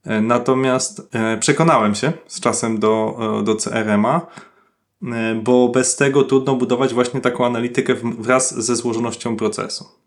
E, 0.05 0.21
Natomiast 0.21 1.09
e, 1.13 1.39
przekonałem 1.39 1.95
się 1.95 2.13
z 2.27 2.41
czasem 2.41 2.79
do, 2.79 3.17
e, 3.41 3.45
do 3.45 3.55
CRM-a, 3.55 4.21
bo 5.43 5.69
bez 5.69 5.97
tego 5.97 6.23
trudno 6.25 6.55
budować 6.57 6.95
właśnie 6.95 7.21
taką 7.21 7.47
analitykę 7.47 7.95
wraz 8.19 8.65
ze 8.65 8.77
złożonością 8.77 9.37
procesu. 9.37 10.04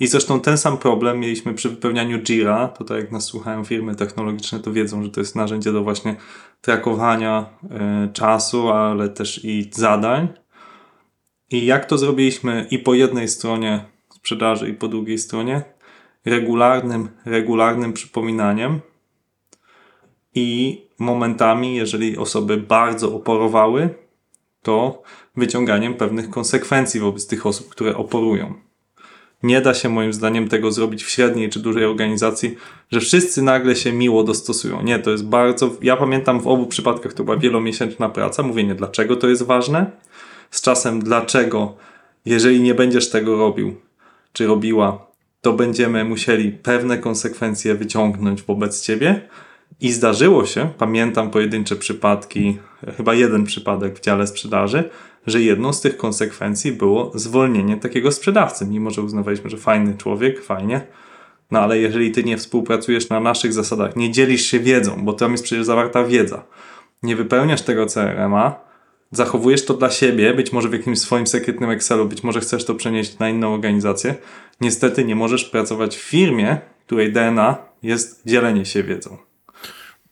I 0.00 0.06
zresztą 0.06 0.40
ten 0.40 0.58
sam 0.58 0.78
problem 0.78 1.20
mieliśmy 1.20 1.54
przy 1.54 1.68
wypełnianiu 1.68 2.18
Jira. 2.18 2.68
Tutaj 2.68 3.00
jak 3.00 3.12
nas 3.12 3.24
słuchają 3.24 3.64
firmy 3.64 3.94
technologiczne, 3.94 4.60
to 4.60 4.72
wiedzą, 4.72 5.02
że 5.02 5.10
to 5.10 5.20
jest 5.20 5.36
narzędzie 5.36 5.72
do 5.72 5.82
właśnie 5.82 6.16
trakowania 6.60 7.46
e, 7.70 8.08
czasu, 8.12 8.68
ale 8.68 9.08
też 9.08 9.44
i 9.44 9.70
zadań. 9.72 10.28
I 11.50 11.66
jak 11.66 11.86
to 11.86 11.98
zrobiliśmy 11.98 12.66
i 12.70 12.78
po 12.78 12.94
jednej 12.94 13.28
stronie 13.28 13.84
sprzedaży, 14.10 14.68
i 14.68 14.74
po 14.74 14.88
drugiej 14.88 15.18
stronie? 15.18 15.62
Regularnym, 16.24 17.08
regularnym 17.24 17.92
przypominaniem 17.92 18.80
i 20.34 20.80
momentami, 20.98 21.74
jeżeli 21.74 22.18
osoby 22.18 22.56
bardzo 22.56 23.14
oporowały, 23.14 23.94
to 24.62 25.02
wyciąganiem 25.36 25.94
pewnych 25.94 26.30
konsekwencji 26.30 27.00
wobec 27.00 27.26
tych 27.26 27.46
osób, 27.46 27.68
które 27.68 27.96
oporują. 27.96 28.67
Nie 29.42 29.60
da 29.60 29.74
się 29.74 29.88
moim 29.88 30.12
zdaniem 30.12 30.48
tego 30.48 30.72
zrobić 30.72 31.04
w 31.04 31.10
średniej 31.10 31.50
czy 31.50 31.60
dużej 31.60 31.84
organizacji, 31.84 32.56
że 32.92 33.00
wszyscy 33.00 33.42
nagle 33.42 33.76
się 33.76 33.92
miło 33.92 34.24
dostosują. 34.24 34.82
Nie, 34.82 34.98
to 34.98 35.10
jest 35.10 35.26
bardzo. 35.26 35.70
Ja 35.82 35.96
pamiętam 35.96 36.40
w 36.40 36.46
obu 36.46 36.66
przypadkach 36.66 37.12
to 37.12 37.24
była 37.24 37.36
wielomiesięczna 37.36 38.08
praca. 38.08 38.42
Mówienie, 38.42 38.74
dlaczego 38.74 39.16
to 39.16 39.28
jest 39.28 39.42
ważne. 39.42 39.90
Z 40.50 40.62
czasem, 40.62 41.02
dlaczego, 41.02 41.76
jeżeli 42.24 42.60
nie 42.60 42.74
będziesz 42.74 43.10
tego 43.10 43.38
robił 43.38 43.74
czy 44.32 44.46
robiła, 44.46 45.06
to 45.40 45.52
będziemy 45.52 46.04
musieli 46.04 46.52
pewne 46.52 46.98
konsekwencje 46.98 47.74
wyciągnąć 47.74 48.42
wobec 48.42 48.82
ciebie. 48.82 49.28
I 49.80 49.92
zdarzyło 49.92 50.46
się, 50.46 50.70
pamiętam 50.78 51.30
pojedyncze 51.30 51.76
przypadki, 51.76 52.58
chyba 52.96 53.14
jeden 53.14 53.44
przypadek 53.44 53.98
w 53.98 54.00
dziale 54.00 54.26
sprzedaży, 54.26 54.90
że 55.30 55.42
jedną 55.42 55.72
z 55.72 55.80
tych 55.80 55.96
konsekwencji 55.96 56.72
było 56.72 57.12
zwolnienie 57.14 57.76
takiego 57.76 58.12
sprzedawcy, 58.12 58.66
mimo 58.66 58.90
że 58.90 59.02
uznawaliśmy, 59.02 59.50
że 59.50 59.56
fajny 59.56 59.96
człowiek, 59.96 60.44
fajnie. 60.44 60.80
No 61.50 61.60
ale 61.60 61.78
jeżeli 61.78 62.12
ty 62.12 62.24
nie 62.24 62.36
współpracujesz 62.36 63.08
na 63.08 63.20
naszych 63.20 63.52
zasadach, 63.52 63.96
nie 63.96 64.10
dzielisz 64.10 64.42
się 64.42 64.60
wiedzą, 64.60 65.04
bo 65.04 65.12
tam 65.12 65.32
jest 65.32 65.44
przecież 65.44 65.64
zawarta 65.64 66.04
wiedza, 66.04 66.44
nie 67.02 67.16
wypełniasz 67.16 67.62
tego 67.62 67.86
CRM-a, 67.86 68.60
zachowujesz 69.10 69.64
to 69.64 69.74
dla 69.74 69.90
siebie, 69.90 70.34
być 70.34 70.52
może 70.52 70.68
w 70.68 70.72
jakimś 70.72 70.98
swoim 70.98 71.26
sekretnym 71.26 71.70
Excelu, 71.70 72.06
być 72.06 72.22
może 72.22 72.40
chcesz 72.40 72.64
to 72.64 72.74
przenieść 72.74 73.18
na 73.18 73.28
inną 73.28 73.54
organizację, 73.54 74.14
niestety 74.60 75.04
nie 75.04 75.16
możesz 75.16 75.44
pracować 75.44 75.96
w 75.96 76.00
firmie, 76.00 76.58
której 76.86 77.12
DNA 77.12 77.56
jest 77.82 78.22
dzielenie 78.26 78.64
się 78.64 78.82
wiedzą. 78.82 79.27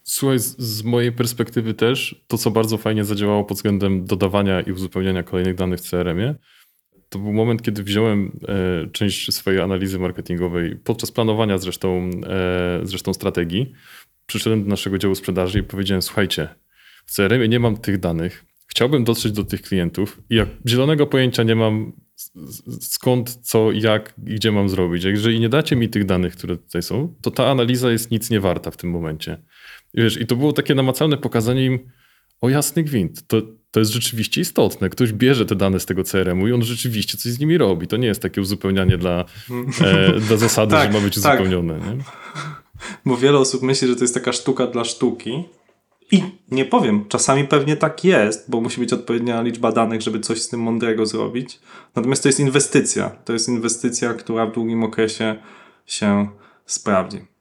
Słuchaj, 0.08 0.38
z, 0.38 0.82
mojej 0.82 1.12
perspektywy 1.12 1.74
też, 1.74 2.24
to 2.26 2.38
co 2.38 2.50
bardzo 2.50 2.78
fajnie 2.78 3.04
zadziałało 3.04 3.44
pod 3.44 3.56
względem 3.56 4.04
dodawania 4.04 4.60
i 4.60 4.72
uzupełniania 4.72 5.22
kolejnych 5.22 5.54
danych 5.54 5.80
w 5.80 5.90
CRM-ie, 5.90 6.34
to 7.08 7.18
był 7.18 7.32
moment, 7.32 7.62
kiedy 7.62 7.82
wziąłem 7.82 8.40
e, 8.48 8.90
część 8.90 9.34
swojej 9.34 9.60
analizy 9.60 9.98
marketingowej 9.98 10.76
podczas 10.84 11.12
planowania 11.12 11.58
zresztą, 11.58 12.10
e, 12.26 12.80
zresztą 12.82 13.14
strategii. 13.14 13.72
Przyszedłem 14.26 14.62
do 14.62 14.68
naszego 14.68 14.98
działu 14.98 15.14
sprzedaży 15.14 15.58
i 15.58 15.62
powiedziałem: 15.62 16.02
Słuchajcie, 16.02 16.48
w 17.06 17.12
CRM-ie 17.12 17.48
nie 17.48 17.60
mam 17.60 17.76
tych 17.76 17.98
danych. 17.98 18.44
Chciałbym 18.66 19.04
dotrzeć 19.04 19.32
do 19.32 19.44
tych 19.44 19.62
klientów 19.62 20.20
i 20.30 20.34
jak 20.34 20.48
zielonego 20.66 21.06
pojęcia 21.06 21.42
nie 21.42 21.54
mam 21.54 21.92
skąd, 22.80 23.36
co, 23.36 23.72
jak 23.72 24.14
i 24.26 24.34
gdzie 24.34 24.52
mam 24.52 24.68
zrobić. 24.68 25.04
Jeżeli 25.04 25.40
nie 25.40 25.48
dacie 25.48 25.76
mi 25.76 25.88
tych 25.88 26.04
danych, 26.04 26.36
które 26.36 26.56
tutaj 26.56 26.82
są, 26.82 27.14
to 27.22 27.30
ta 27.30 27.46
analiza 27.50 27.90
jest 27.90 28.10
nic 28.10 28.30
nie 28.30 28.40
warta 28.40 28.70
w 28.70 28.76
tym 28.76 28.90
momencie. 28.90 29.42
I 29.96 30.02
Wiesz, 30.02 30.20
i 30.20 30.26
to 30.26 30.36
było 30.36 30.52
takie 30.52 30.74
namacalne 30.74 31.16
pokazanie 31.16 31.66
im, 31.66 31.78
o 32.40 32.48
jasny 32.48 32.82
gwint, 32.82 33.26
to, 33.26 33.42
to 33.70 33.80
jest 33.80 33.92
rzeczywiście 33.92 34.40
istotne. 34.40 34.90
Ktoś 34.90 35.12
bierze 35.12 35.46
te 35.46 35.54
dane 35.54 35.80
z 35.80 35.86
tego 35.86 36.04
CRM-u 36.04 36.48
i 36.48 36.52
on 36.52 36.62
rzeczywiście 36.62 37.18
coś 37.18 37.32
z 37.32 37.38
nimi 37.38 37.58
robi. 37.58 37.86
To 37.86 37.96
nie 37.96 38.06
jest 38.06 38.22
takie 38.22 38.40
uzupełnianie 38.40 38.98
dla, 38.98 39.24
e, 39.80 40.20
dla 40.20 40.36
zasady, 40.46 40.72
Tak, 40.72 40.92
że 40.92 40.98
ma 40.98 41.04
być 41.04 41.22
tak. 41.22 41.34
uzupełnione. 41.34 41.74
Nie? 41.74 42.04
Bo 43.06 43.16
wiele 43.16 43.38
osób 43.38 43.62
myśli, 43.62 43.88
że 43.88 43.96
to 43.96 44.04
jest 44.04 44.14
taka 44.14 44.32
sztuka 44.32 44.66
dla 44.66 44.84
sztuki. 44.84 45.44
I 46.12 46.22
nie 46.50 46.64
powiem, 46.64 47.04
czasami 47.08 47.44
pewnie 47.44 47.76
tak 47.76 48.04
jest, 48.04 48.50
bo 48.50 48.60
musi 48.60 48.80
być 48.80 48.92
odpowiednia 48.92 49.42
liczba 49.42 49.72
danych, 49.72 50.02
żeby 50.02 50.20
coś 50.20 50.42
z 50.42 50.48
tym 50.48 50.60
mądrego 50.60 51.06
zrobić. 51.06 51.60
Natomiast 51.94 52.22
to 52.22 52.28
jest 52.28 52.40
inwestycja. 52.40 53.10
To 53.10 53.32
jest 53.32 53.48
inwestycja, 53.48 54.14
która 54.14 54.46
w 54.46 54.52
długim 54.52 54.84
okresie 54.84 55.36
się 55.86 56.28
sprawdzi. 56.66 57.35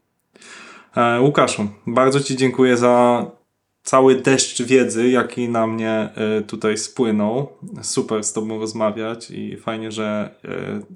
E, 0.96 1.22
Łukaszu, 1.22 1.68
bardzo 1.88 2.20
Ci 2.20 2.36
dziękuję 2.36 2.78
za 2.78 3.26
cały 3.84 4.16
deszcz 4.16 4.62
wiedzy, 4.62 5.10
jaki 5.10 5.50
na 5.50 5.68
mnie 5.68 6.10
e, 6.16 6.42
tutaj 6.42 6.78
spłynął. 6.78 7.48
Super 7.82 8.24
z 8.24 8.34
Tobą 8.34 8.60
rozmawiać 8.60 9.32
i 9.32 9.58
fajnie, 9.58 9.92
że 9.92 10.36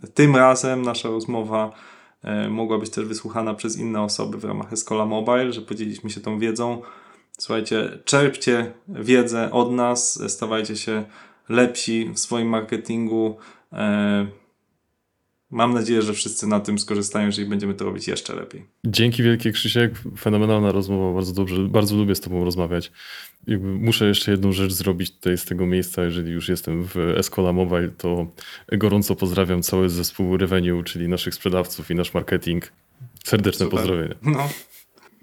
e, 0.04 0.08
tym 0.08 0.36
razem 0.36 0.82
nasza 0.82 1.10
rozmowa 1.10 1.72
mogła 2.50 2.78
być 2.78 2.90
też 2.90 3.06
wysłuchana 3.06 3.54
przez 3.54 3.78
inne 3.78 4.02
osoby 4.02 4.38
w 4.38 4.46
ramach 4.46 4.74
Escola 4.74 5.06
Mobile, 5.06 5.54
że 5.54 5.62
podzieliliśmy 5.62 6.10
się 6.10 6.22
tą 6.22 6.40
wiedzą. 6.40 6.82
Słuchajcie, 7.38 8.00
czerpcie 8.06 8.72
wiedzę 8.88 9.52
od 9.52 9.72
nas, 9.72 10.32
stawajcie 10.32 10.76
się 10.76 11.04
lepsi 11.50 12.10
w 12.14 12.20
swoim 12.20 12.48
marketingu. 12.48 13.38
Mam 15.52 15.74
nadzieję, 15.74 16.02
że 16.02 16.14
wszyscy 16.14 16.48
na 16.48 16.60
tym 16.60 16.80
skorzystają, 16.80 17.26
jeżeli 17.26 17.50
będziemy 17.50 17.74
to 17.74 17.86
robić 17.86 18.08
jeszcze 18.08 18.36
lepiej. 18.36 18.66
Dzięki 18.86 19.24
wielkie 19.24 19.52
Krzysiek, 19.52 19.94
fenomenalna 20.18 20.72
rozmowa, 20.72 21.14
bardzo 21.14 21.34
dobrze, 21.34 21.68
bardzo 21.68 21.96
lubię 21.96 22.16
z 22.16 22.20
tobą 22.20 22.46
rozmawiać. 22.46 22.92
Jakby 23.48 23.68
muszę 23.68 24.08
jeszcze 24.08 24.32
jedną 24.32 24.52
rzecz 24.52 24.74
zrobić 24.74 25.12
tutaj 25.12 25.38
z 25.38 25.46
tego 25.46 25.66
miejsca, 25.66 26.04
jeżeli 26.04 26.32
już 26.32 26.50
jestem 26.50 26.84
w 26.84 26.98
Escola 26.98 27.54
Mobile, 27.54 27.90
to 27.90 28.28
gorąco 28.72 29.16
pozdrawiam 29.16 29.62
cały 29.62 29.90
zespół 29.90 30.38
Revenue, 30.38 30.84
czyli 30.84 31.08
naszych 31.08 31.36
sprzedawców 31.36 31.92
i 31.92 31.96
nasz 31.96 32.14
marketing. 32.14 32.72
Serdeczne 33.24 33.66
Super. 33.66 33.80
pozdrowienia. 33.80 34.16
No. 34.22 34.50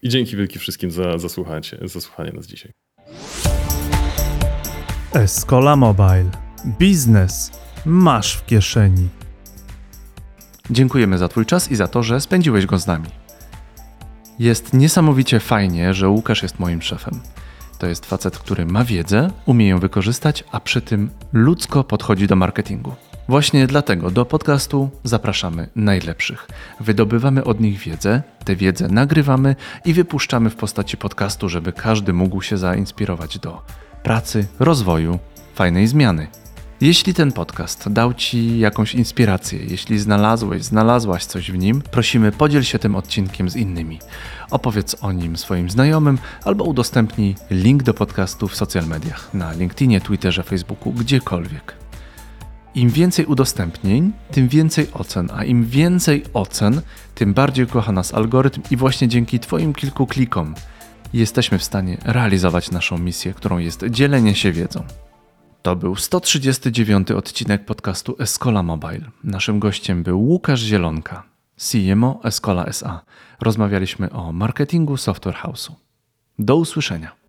I 0.03 0.09
dzięki 0.09 0.37
wielkie 0.37 0.59
wszystkim 0.59 0.91
za, 0.91 1.18
za, 1.18 1.29
słuchanie, 1.29 1.62
za 1.83 2.01
słuchanie 2.01 2.33
nas 2.33 2.47
dzisiaj. 2.47 2.72
Escola 5.14 5.77
Mobile. 5.77 6.31
Biznes 6.79 7.51
masz 7.85 8.37
w 8.37 8.47
kieszeni. 8.47 9.09
Dziękujemy 10.70 11.18
za 11.18 11.28
Twój 11.28 11.46
czas 11.46 11.70
i 11.70 11.76
za 11.76 11.88
to, 11.88 12.02
że 12.02 12.20
spędziłeś 12.20 12.66
go 12.66 12.78
z 12.78 12.86
nami. 12.86 13.08
Jest 14.38 14.74
niesamowicie 14.74 15.40
fajnie, 15.40 15.94
że 15.94 16.08
Łukasz 16.08 16.42
jest 16.42 16.58
moim 16.58 16.82
szefem. 16.82 17.20
To 17.78 17.86
jest 17.86 18.06
facet, 18.06 18.38
który 18.38 18.66
ma 18.66 18.84
wiedzę, 18.84 19.30
umie 19.46 19.68
ją 19.68 19.78
wykorzystać, 19.78 20.44
a 20.52 20.60
przy 20.60 20.80
tym 20.80 21.10
ludzko 21.32 21.84
podchodzi 21.84 22.26
do 22.26 22.36
marketingu. 22.36 22.94
Właśnie 23.28 23.66
dlatego 23.66 24.10
do 24.10 24.24
podcastu 24.24 24.90
zapraszamy 25.04 25.68
najlepszych. 25.76 26.48
Wydobywamy 26.80 27.44
od 27.44 27.60
nich 27.60 27.78
wiedzę, 27.78 28.22
tę 28.44 28.56
wiedzę 28.56 28.88
nagrywamy 28.88 29.56
i 29.84 29.92
wypuszczamy 29.92 30.50
w 30.50 30.56
postaci 30.56 30.96
podcastu, 30.96 31.48
żeby 31.48 31.72
każdy 31.72 32.12
mógł 32.12 32.42
się 32.42 32.58
zainspirować 32.58 33.38
do 33.38 33.62
pracy, 34.02 34.46
rozwoju, 34.58 35.18
fajnej 35.54 35.86
zmiany. 35.86 36.26
Jeśli 36.81 37.14
ten 37.14 37.33
podcast 37.33 37.89
dał 37.89 38.14
Ci 38.14 38.59
jakąś 38.59 38.95
inspirację, 38.95 39.59
jeśli 39.68 39.99
znalazłeś, 39.99 40.62
znalazłaś 40.62 41.24
coś 41.24 41.51
w 41.51 41.59
nim, 41.59 41.83
prosimy 41.91 42.33
podziel 42.33 42.62
się 42.62 42.79
tym 42.79 42.97
odcinkiem 42.97 43.51
z 43.51 43.57
innymi. 43.57 43.99
Opowiedz 44.51 44.97
o 45.01 45.12
nim 45.12 45.37
swoim 45.37 45.70
znajomym 45.70 46.18
albo 46.45 46.64
udostępnij 46.64 47.35
link 47.51 47.83
do 47.83 47.95
podcastu 47.95 48.49
w 48.49 48.57
social 48.57 48.87
mediach, 48.87 49.35
na 49.35 49.53
LinkedInie, 49.53 50.01
Twitterze, 50.01 50.43
Facebooku, 50.43 50.93
gdziekolwiek. 50.93 51.74
Im 52.74 52.91
więcej 52.91 53.27
udostępnień, 53.27 54.12
tym 54.31 54.49
więcej 54.49 54.89
ocen, 54.93 55.29
a 55.35 55.45
im 55.45 55.64
więcej 55.64 56.24
ocen, 56.35 56.81
tym 57.14 57.35
bardziej 57.35 57.66
kocha 57.66 57.93
nas 57.93 58.14
algorytm 58.14 58.62
i 58.70 58.77
właśnie 58.77 59.09
dzięki 59.09 59.41
Twoim 59.41 59.74
kilku 59.74 60.07
klikom 60.07 60.55
jesteśmy 61.12 61.59
w 61.59 61.64
stanie 61.64 61.97
realizować 62.05 62.70
naszą 62.70 62.99
misję, 62.99 63.35
którą 63.35 63.59
jest 63.59 63.85
dzielenie 63.91 64.35
się 64.35 64.53
wiedzą. 64.53 64.85
To 65.66 65.76
był 65.76 65.96
139 65.96 67.10
odcinek 67.10 67.64
podcastu 67.64 68.16
Escola 68.18 68.62
Mobile. 68.62 69.10
Naszym 69.24 69.58
gościem 69.58 70.02
był 70.02 70.20
Łukasz 70.20 70.60
Zielonka, 70.60 71.22
CMO 71.56 72.20
Escola 72.24 72.66
SA. 72.66 73.04
Rozmawialiśmy 73.40 74.10
o 74.10 74.32
marketingu 74.32 74.96
Software 74.96 75.36
House'u. 75.36 75.72
Do 76.38 76.56
usłyszenia. 76.56 77.26